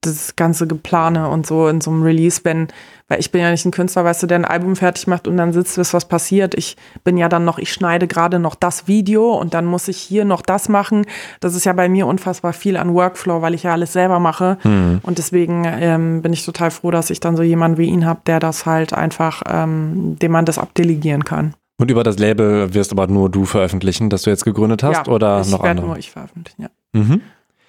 [0.01, 2.67] das ganze Geplane und so in so einem Release, wenn,
[3.07, 5.37] weil ich bin ja nicht ein Künstler, weißt du, der ein Album fertig macht und
[5.37, 6.53] dann sitzt, bis was passiert.
[6.55, 9.97] Ich bin ja dann noch, ich schneide gerade noch das Video und dann muss ich
[9.97, 11.05] hier noch das machen.
[11.39, 14.57] Das ist ja bei mir unfassbar viel an Workflow, weil ich ja alles selber mache.
[14.63, 14.99] Mhm.
[15.03, 18.21] Und deswegen ähm, bin ich total froh, dass ich dann so jemanden wie ihn habe,
[18.25, 21.53] der das halt einfach, ähm, dem man das abdelegieren kann.
[21.77, 25.13] Und über das Label wirst aber nur du veröffentlichen, das du jetzt gegründet hast, ja,
[25.13, 25.87] oder ich noch andere?
[25.87, 26.69] nur ich veröffentlichen, ja.
[26.93, 27.21] Mhm.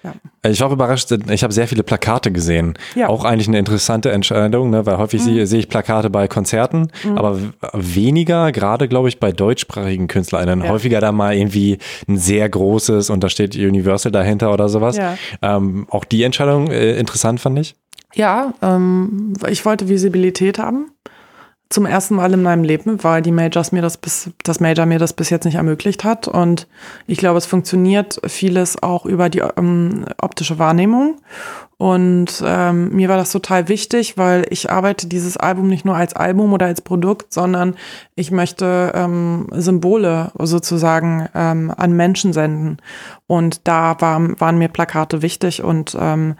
[0.05, 0.13] Ja.
[0.51, 2.75] Ich war auch überrascht, ich habe sehr viele Plakate gesehen.
[2.93, 3.09] Ja.
[3.09, 4.85] Auch eigentlich eine interessante Entscheidung, ne?
[4.85, 5.45] weil häufig mhm.
[5.45, 7.17] sehe, ich Plakate bei Konzerten, mhm.
[7.17, 7.39] aber
[7.73, 10.61] weniger, gerade glaube ich bei deutschsprachigen KünstlerInnen.
[10.63, 10.69] Ja.
[10.69, 14.99] Häufiger da mal irgendwie ein sehr großes und da steht Universal dahinter oder sowas.
[15.41, 17.75] Ähm, auch die Entscheidung äh, interessant fand ich.
[18.13, 20.91] Ja, ähm, ich wollte Visibilität haben
[21.69, 24.99] zum ersten Mal in meinem Leben, weil die Majors mir das bis, das Major mir
[24.99, 26.27] das bis jetzt nicht ermöglicht hat.
[26.27, 26.67] Und
[27.07, 31.19] ich glaube, es funktioniert vieles auch über die ähm, optische Wahrnehmung.
[31.77, 36.13] Und ähm, mir war das total wichtig, weil ich arbeite dieses Album nicht nur als
[36.13, 37.75] Album oder als Produkt, sondern
[38.15, 42.77] ich möchte ähm, Symbole sozusagen ähm, an Menschen senden.
[43.27, 46.35] Und da war, waren mir Plakate wichtig und ähm,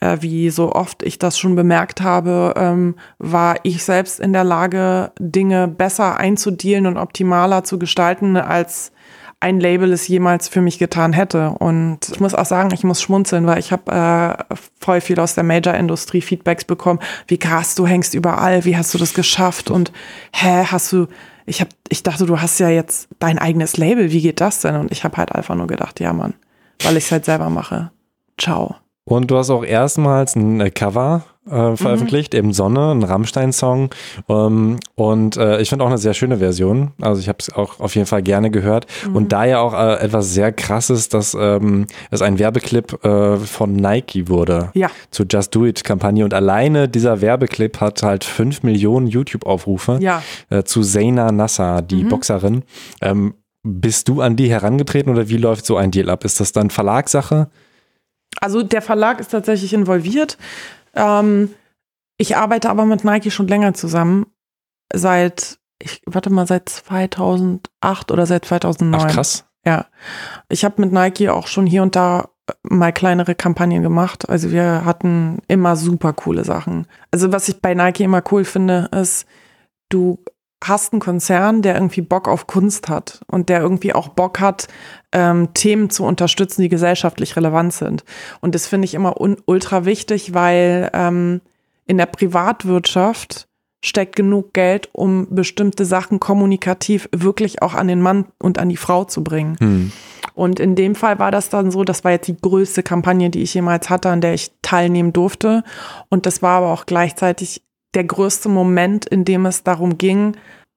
[0.00, 4.44] äh, wie so oft ich das schon bemerkt habe, ähm, war ich selbst in der
[4.44, 8.92] Lage, Dinge besser einzudealen und optimaler zu gestalten, als
[9.40, 11.50] ein Label es jemals für mich getan hätte.
[11.50, 15.34] Und ich muss auch sagen, ich muss schmunzeln, weil ich habe äh, voll viel aus
[15.34, 16.98] der Major-Industrie Feedbacks bekommen.
[17.28, 19.70] Wie krass, du hängst überall, wie hast du das geschafft?
[19.70, 19.92] Und
[20.32, 21.06] hä, hast du,
[21.46, 24.74] ich hab, ich dachte, du hast ja jetzt dein eigenes Label, wie geht das denn?
[24.74, 26.34] Und ich habe halt einfach nur gedacht, ja Mann,
[26.82, 27.92] weil ich es halt selber mache.
[28.38, 28.76] Ciao.
[29.08, 32.38] Und du hast auch erstmals ein äh, Cover äh, veröffentlicht, mhm.
[32.38, 33.88] eben Sonne, ein Rammstein-Song.
[34.28, 36.92] Ähm, und äh, ich finde auch eine sehr schöne Version.
[37.00, 38.86] Also ich habe es auch auf jeden Fall gerne gehört.
[39.06, 39.16] Mhm.
[39.16, 43.72] Und da ja auch äh, etwas sehr krasses, dass ähm, es ein Werbeclip äh, von
[43.72, 44.72] Nike wurde.
[44.74, 44.90] Ja.
[45.10, 46.22] Zur Just Do It-Kampagne.
[46.22, 50.22] Und alleine dieser Werbeclip hat halt fünf Millionen YouTube-Aufrufe ja.
[50.50, 52.08] Äh, zu Zaina Nasser, die mhm.
[52.10, 52.62] Boxerin.
[53.00, 53.32] Ähm,
[53.62, 56.26] bist du an die herangetreten oder wie läuft so ein Deal ab?
[56.26, 57.48] Ist das dann Verlagssache?
[58.40, 60.38] Also der Verlag ist tatsächlich involviert.
[60.94, 61.54] Ähm,
[62.18, 64.26] ich arbeite aber mit Nike schon länger zusammen.
[64.92, 69.00] Seit, ich warte mal, seit 2008 oder seit 2009.
[69.00, 69.44] Ach, krass.
[69.64, 69.86] Ja.
[70.48, 72.28] Ich habe mit Nike auch schon hier und da
[72.62, 74.28] mal kleinere Kampagnen gemacht.
[74.28, 76.86] Also wir hatten immer super coole Sachen.
[77.10, 79.26] Also was ich bei Nike immer cool finde, ist,
[79.90, 80.24] du
[80.64, 84.68] hast einen Konzern, der irgendwie Bock auf Kunst hat und der irgendwie auch Bock hat,
[85.12, 88.04] ähm, Themen zu unterstützen, die gesellschaftlich relevant sind.
[88.40, 91.40] Und das finde ich immer ultra wichtig, weil ähm,
[91.86, 93.48] in der Privatwirtschaft
[93.84, 98.76] steckt genug Geld, um bestimmte Sachen kommunikativ wirklich auch an den Mann und an die
[98.76, 99.56] Frau zu bringen.
[99.60, 99.92] Hm.
[100.34, 103.42] Und in dem Fall war das dann so, das war jetzt die größte Kampagne, die
[103.42, 105.62] ich jemals hatte, an der ich teilnehmen durfte.
[106.08, 107.62] Und das war aber auch gleichzeitig
[107.94, 110.36] der größte Moment, in dem es darum ging,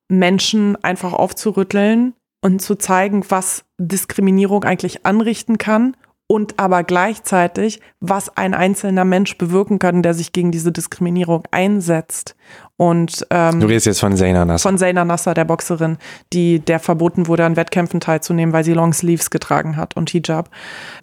[0.09, 5.95] Menschen einfach aufzurütteln und zu zeigen, was Diskriminierung eigentlich anrichten kann
[6.27, 12.35] und aber gleichzeitig, was ein einzelner Mensch bewirken kann, der sich gegen diese Diskriminierung einsetzt.
[12.77, 14.67] Und, ähm, du redest jetzt von Zaina Nasser.
[14.67, 15.97] Von Zaina Nasser, der Boxerin,
[16.33, 20.49] die der verboten wurde, an Wettkämpfen teilzunehmen, weil sie Longsleeves getragen hat und Hijab,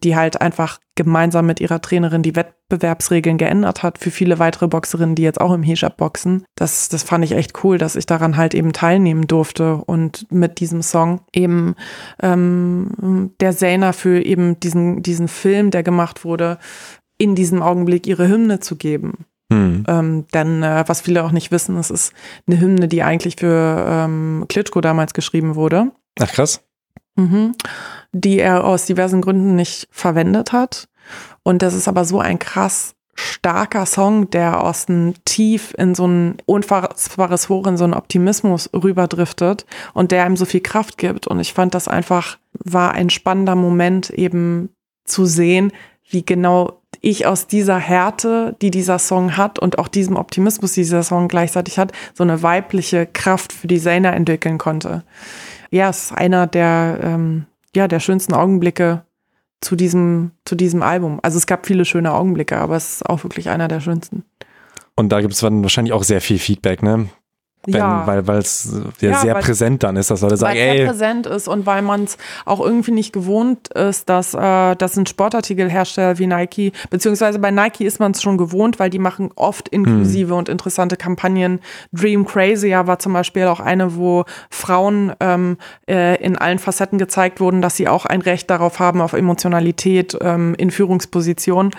[0.02, 5.14] die halt einfach gemeinsam mit ihrer Trainerin die Wettbewerbsregeln geändert hat für viele weitere Boxerinnen,
[5.14, 6.44] die jetzt auch im Hijab boxen.
[6.56, 10.58] Das, das fand ich echt cool, dass ich daran halt eben teilnehmen durfte und mit
[10.58, 11.76] diesem Song eben
[12.20, 16.58] ähm, der Zaina für eben diesen, diesen Film, der gemacht wurde,
[17.18, 19.26] in diesem Augenblick ihre Hymne zu geben.
[19.50, 19.84] Hm.
[19.88, 22.12] Ähm, denn äh, was viele auch nicht wissen, es ist
[22.46, 25.92] eine Hymne, die eigentlich für ähm, Klitschko damals geschrieben wurde.
[26.20, 26.62] Ach krass.
[27.16, 27.56] Mhm.
[28.12, 30.88] die er aus diversen Gründen nicht verwendet hat.
[31.42, 36.06] Und das ist aber so ein krass starker Song, der aus dem Tief in so
[36.06, 41.26] ein unfassbares Hoch, in so einen Optimismus rüberdriftet und der ihm so viel Kraft gibt.
[41.26, 44.70] Und ich fand das einfach, war ein spannender Moment eben
[45.04, 45.72] zu sehen,
[46.08, 50.80] wie genau ich aus dieser Härte, die dieser Song hat und auch diesem Optimismus, die
[50.80, 55.04] dieser Song gleichzeitig hat, so eine weibliche Kraft für die Zayna entwickeln konnte.
[55.70, 59.04] Ja, es ist einer der, ähm, ja, der schönsten Augenblicke
[59.60, 61.20] zu diesem, zu diesem Album.
[61.22, 64.24] Also es gab viele schöne Augenblicke, aber es ist auch wirklich einer der schönsten.
[64.96, 67.08] Und da gibt es dann wahrscheinlich auch sehr viel Feedback, ne?
[67.72, 68.06] Wenn, ja.
[68.06, 70.86] Weil es ja, ja, sehr weil, präsent dann ist, dass Leute sagen, weil ey.
[70.86, 75.06] präsent ist und weil man es auch irgendwie nicht gewohnt ist, dass, äh, dass ein
[75.06, 79.68] Sportartikelhersteller wie Nike, beziehungsweise bei Nike ist man es schon gewohnt, weil die machen oft
[79.68, 80.38] inklusive hm.
[80.38, 81.60] und interessante Kampagnen.
[81.92, 85.58] Dream Crazier war zum Beispiel auch eine, wo Frauen ähm,
[85.88, 90.16] äh, in allen Facetten gezeigt wurden, dass sie auch ein Recht darauf haben, auf Emotionalität
[90.20, 91.72] ähm, in Führungspositionen.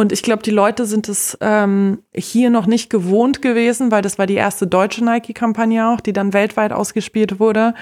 [0.00, 4.18] Und ich glaube, die Leute sind es ähm, hier noch nicht gewohnt gewesen, weil das
[4.18, 7.74] war die erste deutsche Nike-Kampagne auch, die dann weltweit ausgespielt wurde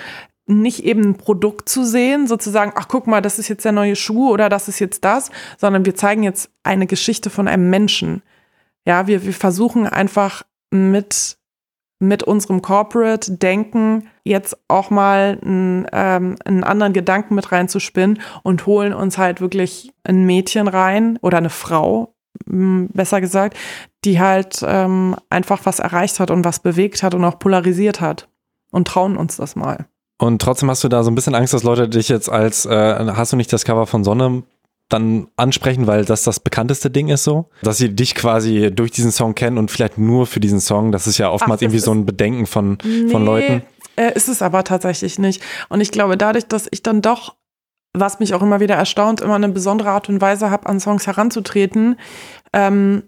[0.51, 3.97] nicht eben ein Produkt zu sehen, sozusagen, ach guck mal, das ist jetzt der neue
[3.97, 8.23] Schuh oder das ist jetzt das, sondern wir zeigen jetzt eine Geschichte von einem Menschen.
[8.87, 11.37] Ja, wir, wir versuchen einfach mit
[12.01, 18.93] mit unserem Corporate-Denken jetzt auch mal einen, ähm, einen anderen Gedanken mit reinzuspinnen und holen
[18.93, 22.15] uns halt wirklich ein Mädchen rein oder eine Frau,
[22.47, 23.57] besser gesagt,
[24.05, 28.29] die halt ähm, einfach was erreicht hat und was bewegt hat und auch polarisiert hat
[28.71, 29.87] und trauen uns das mal.
[30.19, 33.13] Und trotzdem hast du da so ein bisschen Angst, dass Leute dich jetzt als, äh,
[33.15, 34.43] hast du nicht das Cover von Sonne
[34.89, 39.13] dann ansprechen, weil das das bekannteste Ding ist so, dass sie dich quasi durch diesen
[39.13, 40.93] Song kennen und vielleicht nur für diesen Song.
[40.93, 43.63] Das ist ja oftmals Ach, irgendwie so ein Bedenken von, nee, von Leuten.
[43.97, 45.43] Äh, ist es aber tatsächlich nicht.
[45.69, 47.35] Und ich glaube, dadurch, dass ich dann doch,
[47.93, 51.07] was mich auch immer wieder erstaunt, immer eine besondere Art und Weise habe, an Songs
[51.07, 51.97] heranzutreten,
[52.53, 53.03] ähm,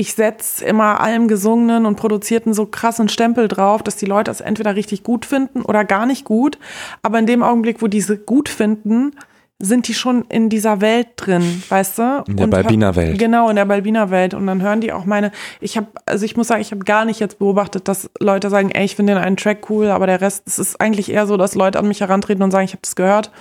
[0.00, 4.40] ich setze immer allem Gesungenen und Produzierten so krassen Stempel drauf, dass die Leute es
[4.40, 6.56] entweder richtig gut finden oder gar nicht gut.
[7.02, 9.16] Aber in dem Augenblick, wo diese gut finden,
[9.60, 12.24] sind die schon in dieser Welt drin, weißt du?
[12.28, 13.18] In der Balbina-Welt.
[13.18, 14.34] Genau, in der Balbina-Welt.
[14.34, 17.04] Und dann hören die auch meine, ich habe, also ich muss sagen, ich habe gar
[17.04, 20.20] nicht jetzt beobachtet, dass Leute sagen, ey, ich finde den einen Track cool, aber der
[20.20, 22.82] Rest, es ist eigentlich eher so, dass Leute an mich herantreten und sagen, ich habe
[22.82, 23.32] das gehört.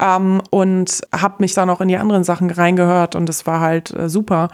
[0.00, 3.94] Ähm, und habe mich dann auch in die anderen Sachen reingehört und es war halt
[3.94, 4.48] äh, super.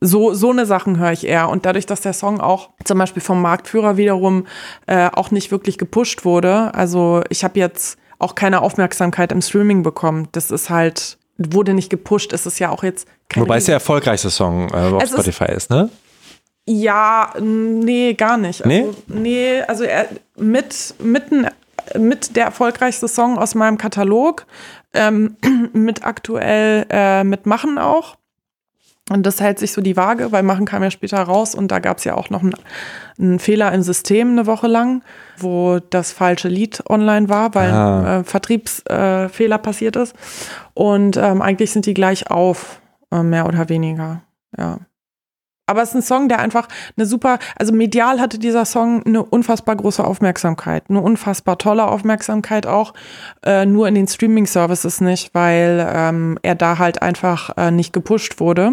[0.00, 1.48] So, so eine Sachen höre ich eher.
[1.48, 4.46] Und dadurch, dass der Song auch zum Beispiel vom Marktführer wiederum
[4.86, 9.82] äh, auch nicht wirklich gepusht wurde, also ich habe jetzt auch keine Aufmerksamkeit im Streaming
[9.82, 10.28] bekommen.
[10.32, 12.32] Das ist halt, wurde nicht gepusht.
[12.32, 13.08] Es ist ja auch jetzt.
[13.34, 15.90] Wobei es der erfolgreichste Song äh, auf es Spotify ist, ist, ne?
[16.66, 18.64] Ja, nee, gar nicht.
[18.64, 18.84] Nee?
[18.84, 21.46] Also, nee, also er, mit, mitten,
[21.96, 24.46] mit der erfolgreichste Song aus meinem Katalog,
[24.94, 25.36] ähm,
[25.72, 28.16] mit aktuell äh, mit Machen auch.
[29.10, 31.78] Und das hält sich so die Waage, weil Machen kam ja später raus und da
[31.78, 32.54] gab es ja auch noch einen,
[33.18, 35.02] einen, Fehler im System eine Woche lang,
[35.36, 37.98] wo das falsche Lied online war, weil ah.
[37.98, 40.14] ein äh, Vertriebsfehler äh, passiert ist.
[40.72, 42.80] Und ähm, eigentlich sind die gleich auf,
[43.12, 44.22] äh, mehr oder weniger.
[44.56, 44.78] Ja.
[45.66, 49.22] Aber es ist ein Song, der einfach eine super, also medial hatte dieser Song eine
[49.22, 52.92] unfassbar große Aufmerksamkeit, eine unfassbar tolle Aufmerksamkeit auch,
[53.44, 58.40] äh, nur in den Streaming-Services nicht, weil ähm, er da halt einfach äh, nicht gepusht
[58.40, 58.72] wurde.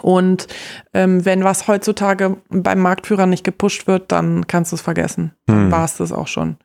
[0.00, 0.48] Und
[0.92, 5.32] ähm, wenn was heutzutage beim Marktführer nicht gepusht wird, dann kannst du es vergessen.
[5.46, 5.70] Dann hm.
[5.70, 6.56] war es das auch schon.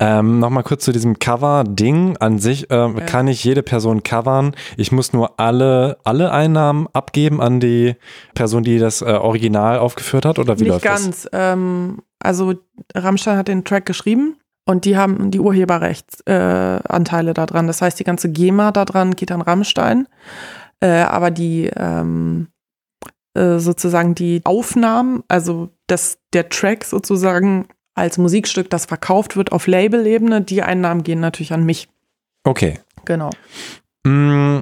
[0.00, 2.16] Ähm, Nochmal kurz zu diesem Cover-Ding.
[2.18, 3.06] An sich ähm, ja.
[3.06, 4.54] kann ich jede Person covern.
[4.76, 7.94] Ich muss nur alle, alle Einnahmen abgeben an die
[8.34, 11.22] Person, die das äh, Original aufgeführt hat, oder wie Nicht läuft ganz.
[11.22, 11.30] das?
[11.32, 12.54] Ähm, also
[12.94, 17.66] Rammstein hat den Track geschrieben und die haben die Urheberrechtsanteile äh, daran.
[17.66, 20.08] Das heißt, die ganze GEMA daran geht an Rammstein.
[20.80, 22.48] Äh, aber die ähm,
[23.34, 29.66] äh, sozusagen die Aufnahmen, also das, der Track sozusagen als Musikstück, das verkauft wird auf
[29.66, 31.88] Label-Ebene, die Einnahmen gehen natürlich an mich.
[32.44, 32.80] Okay.
[33.04, 33.30] Genau.
[34.06, 34.60] Mm,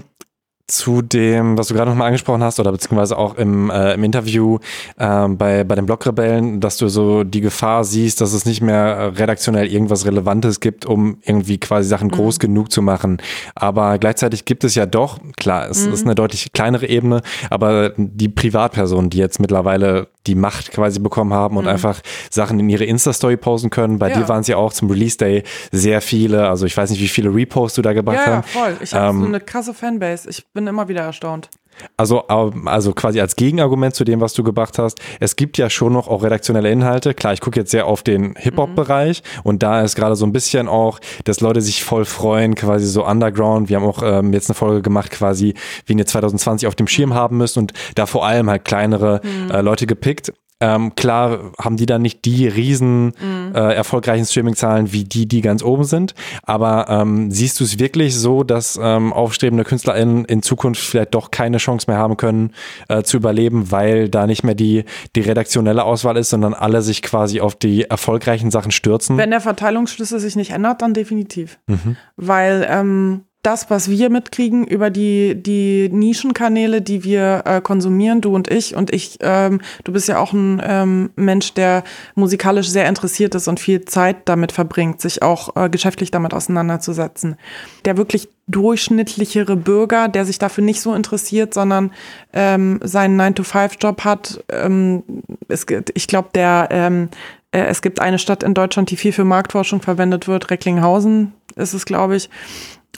[0.72, 4.58] zu dem, was du gerade nochmal angesprochen hast, oder beziehungsweise auch im, äh, im Interview
[4.96, 9.12] äh, bei, bei den Blockrebellen, dass du so die Gefahr siehst, dass es nicht mehr
[9.18, 12.12] redaktionell irgendwas Relevantes gibt, um irgendwie quasi Sachen mhm.
[12.12, 13.18] groß genug zu machen.
[13.54, 15.92] Aber gleichzeitig gibt es ja doch, klar, es mhm.
[15.92, 21.32] ist eine deutlich kleinere Ebene, aber die Privatpersonen, die jetzt mittlerweile die Macht quasi bekommen
[21.32, 21.70] haben und mhm.
[21.70, 22.00] einfach
[22.30, 23.98] Sachen in ihre Insta-Story posten können.
[23.98, 24.18] Bei ja.
[24.18, 27.34] dir waren es ja auch zum Release-Day sehr viele, also ich weiß nicht, wie viele
[27.34, 28.26] Reposts du da gebracht hast.
[28.26, 28.76] Ja, ja, voll.
[28.80, 30.30] Ich habe ähm, so eine krasse Fanbase.
[30.30, 31.48] Ich bin immer wieder erstaunt.
[31.96, 35.92] Also, also quasi als Gegenargument zu dem, was du gebracht hast, es gibt ja schon
[35.92, 37.14] noch auch redaktionelle Inhalte.
[37.14, 39.40] Klar, ich gucke jetzt sehr auf den Hip-Hop-Bereich mhm.
[39.42, 43.06] und da ist gerade so ein bisschen auch, dass Leute sich voll freuen, quasi so
[43.06, 43.68] Underground.
[43.68, 45.54] Wir haben auch ähm, jetzt eine Folge gemacht, quasi,
[45.86, 49.50] wie ihr 2020 auf dem Schirm haben müsst und da vor allem halt kleinere mhm.
[49.50, 50.32] äh, Leute gepickt.
[50.62, 53.52] Ähm, klar haben die dann nicht die riesen mhm.
[53.52, 56.14] äh, erfolgreichen Streaming-Zahlen wie die, die ganz oben sind.
[56.44, 61.32] Aber ähm, siehst du es wirklich so, dass ähm, aufstrebende KünstlerInnen in Zukunft vielleicht doch
[61.32, 62.52] keine Chance mehr haben können,
[62.88, 64.84] äh, zu überleben, weil da nicht mehr die,
[65.16, 69.18] die redaktionelle Auswahl ist, sondern alle sich quasi auf die erfolgreichen Sachen stürzen?
[69.18, 71.58] Wenn der Verteilungsschlüssel sich nicht ändert, dann definitiv.
[71.66, 71.96] Mhm.
[72.16, 78.32] Weil ähm, das, was wir mitkriegen über die, die Nischenkanäle, die wir äh, konsumieren, du
[78.34, 78.76] und ich.
[78.76, 81.82] Und ich, ähm, du bist ja auch ein ähm, Mensch, der
[82.14, 87.36] musikalisch sehr interessiert ist und viel Zeit damit verbringt, sich auch äh, geschäftlich damit auseinanderzusetzen.
[87.84, 91.90] Der wirklich durchschnittlichere Bürger, der sich dafür nicht so interessiert, sondern
[92.32, 94.44] ähm, seinen 9-to-5-Job hat.
[94.50, 95.02] Ähm,
[95.48, 97.08] es, ich glaube, der ähm,
[97.50, 100.48] äh, es gibt eine Stadt in Deutschland, die viel für Marktforschung verwendet wird.
[100.50, 102.30] Recklinghausen ist es, glaube ich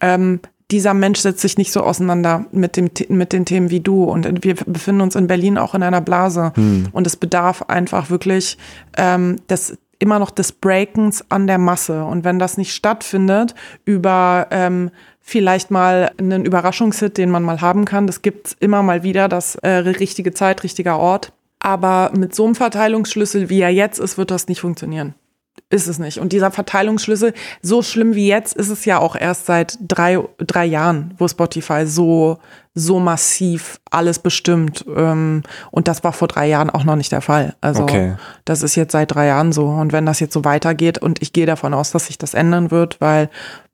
[0.01, 0.41] ähm,
[0.71, 4.05] dieser Mensch setzt sich nicht so auseinander mit, dem, mit den Themen wie du.
[4.05, 6.53] Und wir befinden uns in Berlin auch in einer Blase.
[6.55, 6.89] Hm.
[6.93, 8.57] Und es bedarf einfach wirklich
[8.97, 12.05] ähm, des, immer noch des Breakens an der Masse.
[12.05, 13.55] Und wenn das nicht stattfindet
[13.85, 14.91] über ähm,
[15.21, 19.57] vielleicht mal einen Überraschungshit, den man mal haben kann, das gibt's immer mal wieder, das
[19.57, 21.33] äh, richtige Zeit, richtiger Ort.
[21.61, 25.15] Aber mit so einem Verteilungsschlüssel, wie er jetzt ist, wird das nicht funktionieren
[25.70, 26.18] ist es nicht.
[26.18, 30.64] Und dieser Verteilungsschlüssel, so schlimm wie jetzt, ist es ja auch erst seit drei, drei
[30.64, 32.39] Jahren, wo Spotify so,
[32.74, 34.85] so massiv alles bestimmt.
[34.94, 37.56] Ähm, und das war vor drei Jahren auch noch nicht der Fall.
[37.60, 38.14] Also okay.
[38.44, 39.66] das ist jetzt seit drei Jahren so.
[39.66, 42.70] Und wenn das jetzt so weitergeht, und ich gehe davon aus, dass sich das ändern
[42.70, 43.28] wird, weil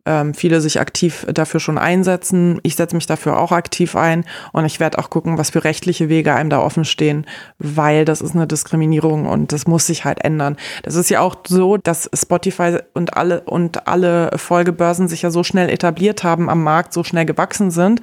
[0.06, 2.58] ähm, viele sich aktiv dafür schon einsetzen.
[2.62, 6.08] Ich setze mich dafür auch aktiv ein und ich werde auch gucken, was für rechtliche
[6.08, 7.26] Wege einem da offen stehen,
[7.58, 10.56] weil das ist eine Diskriminierung und das muss sich halt ändern.
[10.82, 15.42] Das ist ja auch so, dass Spotify und alle und alle Folgebörsen sich ja so
[15.42, 18.00] schnell etabliert haben am Markt, so schnell gewachsen sind,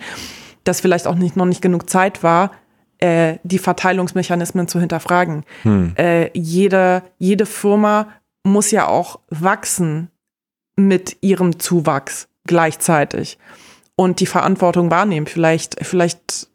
[0.64, 2.52] dass vielleicht auch nicht noch nicht genug Zeit war,
[3.00, 5.44] äh, die Verteilungsmechanismen zu hinterfragen.
[5.64, 5.94] Hm.
[5.96, 8.08] Äh, jede, jede Firma
[8.44, 10.10] muss ja auch wachsen
[10.78, 13.38] mit ihrem Zuwachs gleichzeitig
[13.98, 15.28] und die Verantwortung wahrnehmen.
[15.28, 16.48] Vielleicht, vielleicht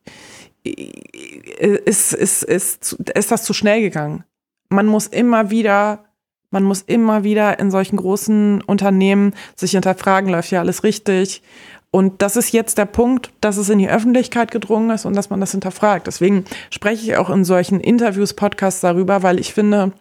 [0.64, 4.24] ist, ist, ist, ist das zu schnell gegangen.
[4.70, 6.04] Man muss immer wieder,
[6.50, 11.42] man muss immer wieder in solchen großen Unternehmen sich hinterfragen, läuft ja alles richtig.
[11.90, 15.28] Und das ist jetzt der Punkt, dass es in die Öffentlichkeit gedrungen ist und dass
[15.28, 16.06] man das hinterfragt.
[16.06, 19.92] Deswegen spreche ich auch in solchen Interviews, Podcasts darüber, weil ich finde,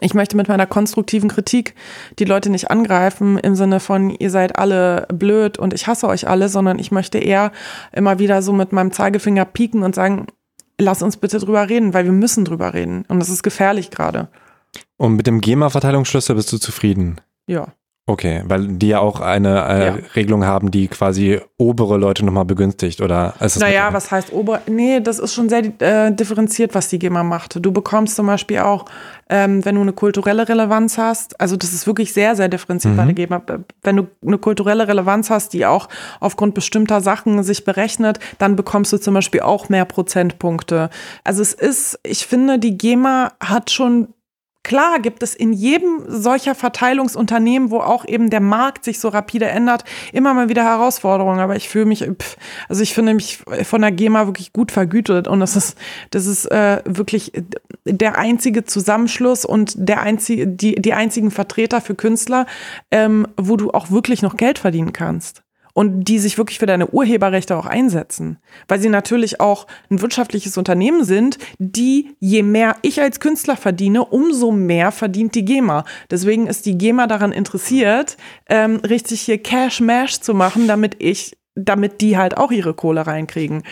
[0.00, 1.74] ich möchte mit meiner konstruktiven Kritik
[2.18, 6.28] die Leute nicht angreifen im Sinne von, ihr seid alle blöd und ich hasse euch
[6.28, 7.52] alle, sondern ich möchte eher
[7.92, 10.26] immer wieder so mit meinem Zeigefinger pieken und sagen,
[10.78, 13.04] lass uns bitte drüber reden, weil wir müssen drüber reden.
[13.08, 14.28] Und das ist gefährlich gerade.
[14.96, 17.20] Und mit dem GEMA-Verteilungsschlüssel bist du zufrieden?
[17.46, 17.68] Ja.
[18.10, 19.98] Okay, weil die ja auch eine äh, ja.
[20.16, 23.34] Regelung haben, die quasi obere Leute nochmal begünstigt, oder?
[23.60, 24.62] naja, was heißt obere?
[24.66, 27.64] Nee, das ist schon sehr äh, differenziert, was die GEMA macht.
[27.64, 28.86] Du bekommst zum Beispiel auch,
[29.28, 32.96] ähm, wenn du eine kulturelle Relevanz hast, also das ist wirklich sehr, sehr differenziert mhm.
[32.96, 33.42] bei der GEMA.
[33.84, 35.88] Wenn du eine kulturelle Relevanz hast, die auch
[36.18, 40.90] aufgrund bestimmter Sachen sich berechnet, dann bekommst du zum Beispiel auch mehr Prozentpunkte.
[41.22, 44.08] Also es ist, ich finde, die GEMA hat schon
[44.62, 49.46] Klar gibt es in jedem solcher Verteilungsunternehmen, wo auch eben der Markt sich so rapide
[49.46, 51.40] ändert, immer mal wieder Herausforderungen.
[51.40, 52.06] Aber ich fühle mich,
[52.68, 55.78] also ich finde mich von der GEMA wirklich gut vergütet und das ist,
[56.10, 57.32] das ist äh, wirklich
[57.86, 62.44] der einzige Zusammenschluss und der einzige, die, die einzigen Vertreter für Künstler,
[62.90, 66.88] ähm, wo du auch wirklich noch Geld verdienen kannst und die sich wirklich für deine
[66.88, 68.38] Urheberrechte auch einsetzen.
[68.68, 74.04] Weil sie natürlich auch ein wirtschaftliches Unternehmen sind, die, je mehr ich als Künstler verdiene,
[74.04, 75.84] umso mehr verdient die GEMA.
[76.10, 78.16] Deswegen ist die GEMA daran interessiert,
[78.48, 83.62] ähm, richtig hier Cash-Mash zu machen, damit ich, damit die halt auch ihre Kohle reinkriegen.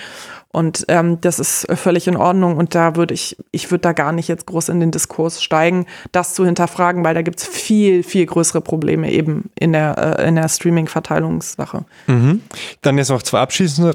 [0.50, 2.56] Und ähm, das ist völlig in Ordnung.
[2.56, 5.86] Und da würde ich, ich würde da gar nicht jetzt groß in den Diskurs steigen,
[6.10, 10.28] das zu hinterfragen, weil da gibt es viel, viel größere Probleme eben in der, äh,
[10.28, 11.84] in der Streaming-Verteilungssache.
[12.06, 12.42] Mhm.
[12.80, 13.94] Dann jetzt noch zwei abschließende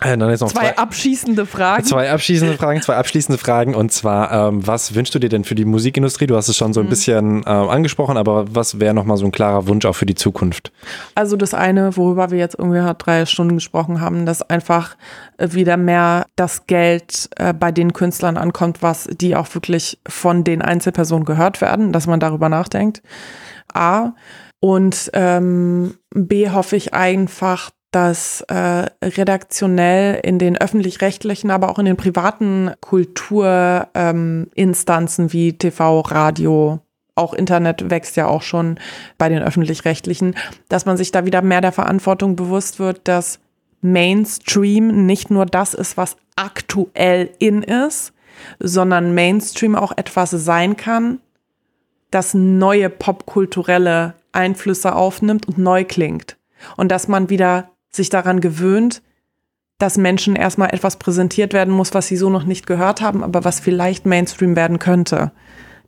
[0.00, 1.84] äh, dann jetzt noch zwei, zwei, abschließende Fragen.
[1.84, 3.76] Zwei abschließende Fragen, zwei abschließende Fragen.
[3.76, 6.26] Und zwar, ähm, was wünschst du dir denn für die Musikindustrie?
[6.26, 6.90] Du hast es schon so ein mhm.
[6.90, 10.72] bisschen äh, angesprochen, aber was wäre nochmal so ein klarer Wunsch auch für die Zukunft?
[11.14, 14.96] Also das eine, worüber wir jetzt irgendwie drei Stunden gesprochen haben, dass einfach
[15.38, 20.60] wieder mehr das Geld äh, bei den Künstlern ankommt, was die auch wirklich von den
[20.60, 23.02] Einzelpersonen gehört werden, dass man darüber nachdenkt.
[23.72, 24.12] A.
[24.60, 31.84] Und ähm, B hoffe ich einfach, dass äh, redaktionell in den öffentlich-rechtlichen, aber auch in
[31.84, 36.80] den privaten Kulturinstanzen ähm, wie TV, Radio,
[37.14, 38.80] auch Internet wächst ja auch schon
[39.16, 40.34] bei den öffentlich-rechtlichen,
[40.68, 43.38] dass man sich da wieder mehr der Verantwortung bewusst wird, dass
[43.80, 48.12] Mainstream nicht nur das ist, was aktuell in ist,
[48.58, 51.20] sondern Mainstream auch etwas sein kann,
[52.10, 56.36] das neue popkulturelle Einflüsse aufnimmt und neu klingt.
[56.76, 59.02] Und dass man wieder sich daran gewöhnt,
[59.78, 63.44] dass Menschen erstmal etwas präsentiert werden muss, was sie so noch nicht gehört haben, aber
[63.44, 65.32] was vielleicht Mainstream werden könnte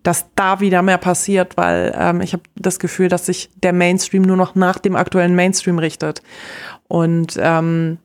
[0.06, 4.22] dass da wieder mehr passiert, weil ähm, ich habe das Gefühl, dass sich der Mainstream
[4.22, 6.22] nur noch nach dem aktuellen Mainstream richtet.
[6.86, 7.98] Und ähm,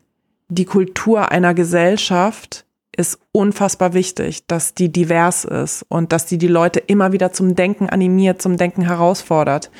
[0.49, 2.65] die Kultur einer Gesellschaft
[2.95, 7.55] ist unfassbar wichtig, dass die divers ist und dass die die Leute immer wieder zum
[7.55, 9.71] Denken animiert, zum Denken herausfordert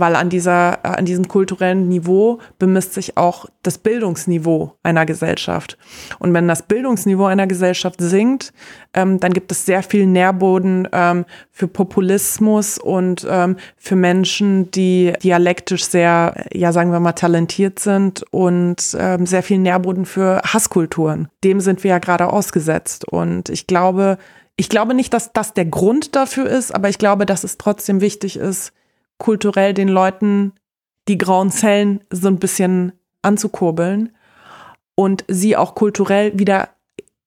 [0.00, 5.76] weil an dieser, an diesem kulturellen Niveau bemisst sich auch das Bildungsniveau einer Gesellschaft.
[6.18, 8.52] Und wenn das Bildungsniveau einer Gesellschaft sinkt,
[8.94, 15.12] ähm, dann gibt es sehr viel Nährboden ähm, für Populismus und ähm, für Menschen, die
[15.22, 21.28] dialektisch sehr, ja sagen wir mal, talentiert sind und ähm, sehr viel Nährboden für Hasskulturen.
[21.44, 22.89] Dem sind wir ja gerade ausgesetzt.
[23.10, 24.18] Und ich glaube,
[24.56, 28.00] ich glaube nicht, dass das der Grund dafür ist, aber ich glaube, dass es trotzdem
[28.00, 28.72] wichtig ist,
[29.18, 30.52] kulturell den Leuten
[31.08, 32.92] die grauen Zellen so ein bisschen
[33.22, 34.10] anzukurbeln
[34.94, 36.68] und sie auch kulturell wieder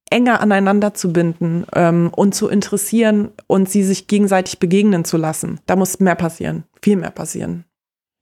[0.10, 5.60] enger aneinander zu binden ähm, und zu interessieren und sie sich gegenseitig begegnen zu lassen.
[5.65, 7.65] Da muss mehr passieren, viel mehr passieren.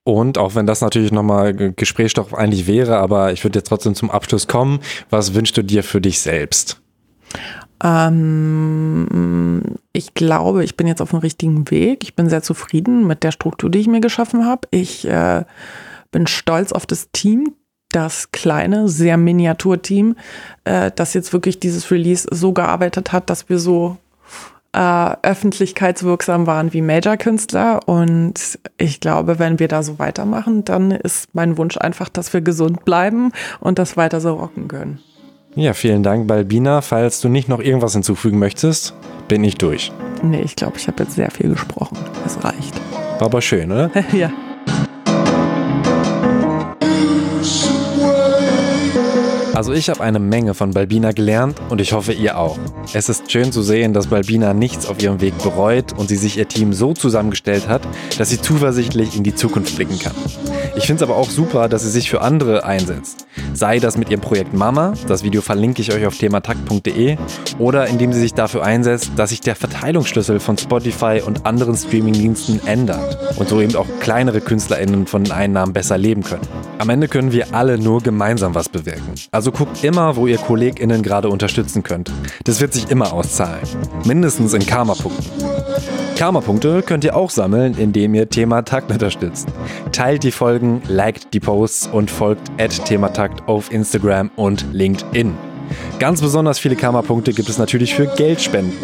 [0.03, 4.09] Und auch wenn das natürlich nochmal Gesprächsstoff eigentlich wäre, aber ich würde jetzt trotzdem zum
[4.09, 4.79] Abschluss kommen.
[5.09, 6.80] Was wünschst du dir für dich selbst?
[7.83, 9.61] Ähm,
[9.93, 12.03] ich glaube, ich bin jetzt auf dem richtigen Weg.
[12.03, 14.67] Ich bin sehr zufrieden mit der Struktur, die ich mir geschaffen habe.
[14.71, 15.43] Ich äh,
[16.11, 17.53] bin stolz auf das Team,
[17.89, 20.15] das kleine, sehr Miniaturteam,
[20.63, 23.97] äh, das jetzt wirklich dieses Release so gearbeitet hat, dass wir so
[24.73, 27.87] äh, öffentlichkeitswirksam waren wie Major-Künstler.
[27.87, 32.41] Und ich glaube, wenn wir da so weitermachen, dann ist mein Wunsch einfach, dass wir
[32.41, 34.99] gesund bleiben und das weiter so rocken können.
[35.55, 36.81] Ja, vielen Dank, Balbina.
[36.81, 38.93] Falls du nicht noch irgendwas hinzufügen möchtest,
[39.27, 39.91] bin ich durch.
[40.23, 41.97] Nee, ich glaube, ich habe jetzt sehr viel gesprochen.
[42.25, 42.79] Es reicht.
[43.19, 43.91] War aber schön, oder?
[44.13, 44.31] ja.
[49.61, 52.57] Also ich habe eine Menge von Balbina gelernt und ich hoffe ihr auch.
[52.93, 56.39] Es ist schön zu sehen, dass Balbina nichts auf ihrem Weg bereut und sie sich
[56.39, 57.83] ihr Team so zusammengestellt hat,
[58.17, 60.15] dass sie zuversichtlich in die Zukunft blicken kann.
[60.75, 63.27] Ich finde es aber auch super, dass sie sich für andere einsetzt.
[63.53, 67.17] Sei das mit ihrem Projekt Mama, das Video verlinke ich euch auf thematakt.de,
[67.59, 72.65] oder indem sie sich dafür einsetzt, dass sich der Verteilungsschlüssel von Spotify und anderen Streamingdiensten
[72.65, 76.47] ändert und so eben auch kleinere KünstlerInnen von den Einnahmen besser leben können.
[76.79, 79.13] Am Ende können wir alle nur gemeinsam was bewirken.
[79.29, 82.11] Also guckt immer, wo ihr KollegInnen gerade unterstützen könnt.
[82.43, 83.61] Das wird sich immer auszahlen.
[84.05, 85.25] Mindestens in Karma-Punkten.
[86.17, 89.47] Karma-Punkte könnt ihr auch sammeln, indem ihr Thema Takt unterstützt.
[89.91, 92.51] Teilt die Folgen, liked die Posts und folgt
[92.85, 95.35] thematakt auf Instagram und LinkedIn.
[95.99, 98.77] Ganz besonders viele Karma-Punkte gibt es natürlich für Geldspenden.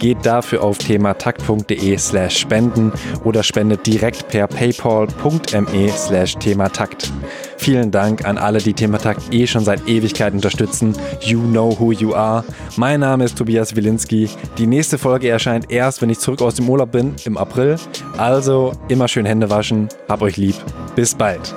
[0.00, 7.12] Geht dafür auf thematakt.de slash spenden oder spendet direkt per paypal.me slash thematakt.
[7.62, 10.96] Vielen Dank an alle, die Thematakt eh schon seit Ewigkeit unterstützen.
[11.20, 12.42] You know who you are.
[12.76, 14.28] Mein Name ist Tobias Wilinski.
[14.58, 17.76] Die nächste Folge erscheint erst, wenn ich zurück aus dem Urlaub bin, im April.
[18.18, 19.88] Also immer schön Hände waschen.
[20.08, 20.56] Hab euch lieb.
[20.96, 21.54] Bis bald.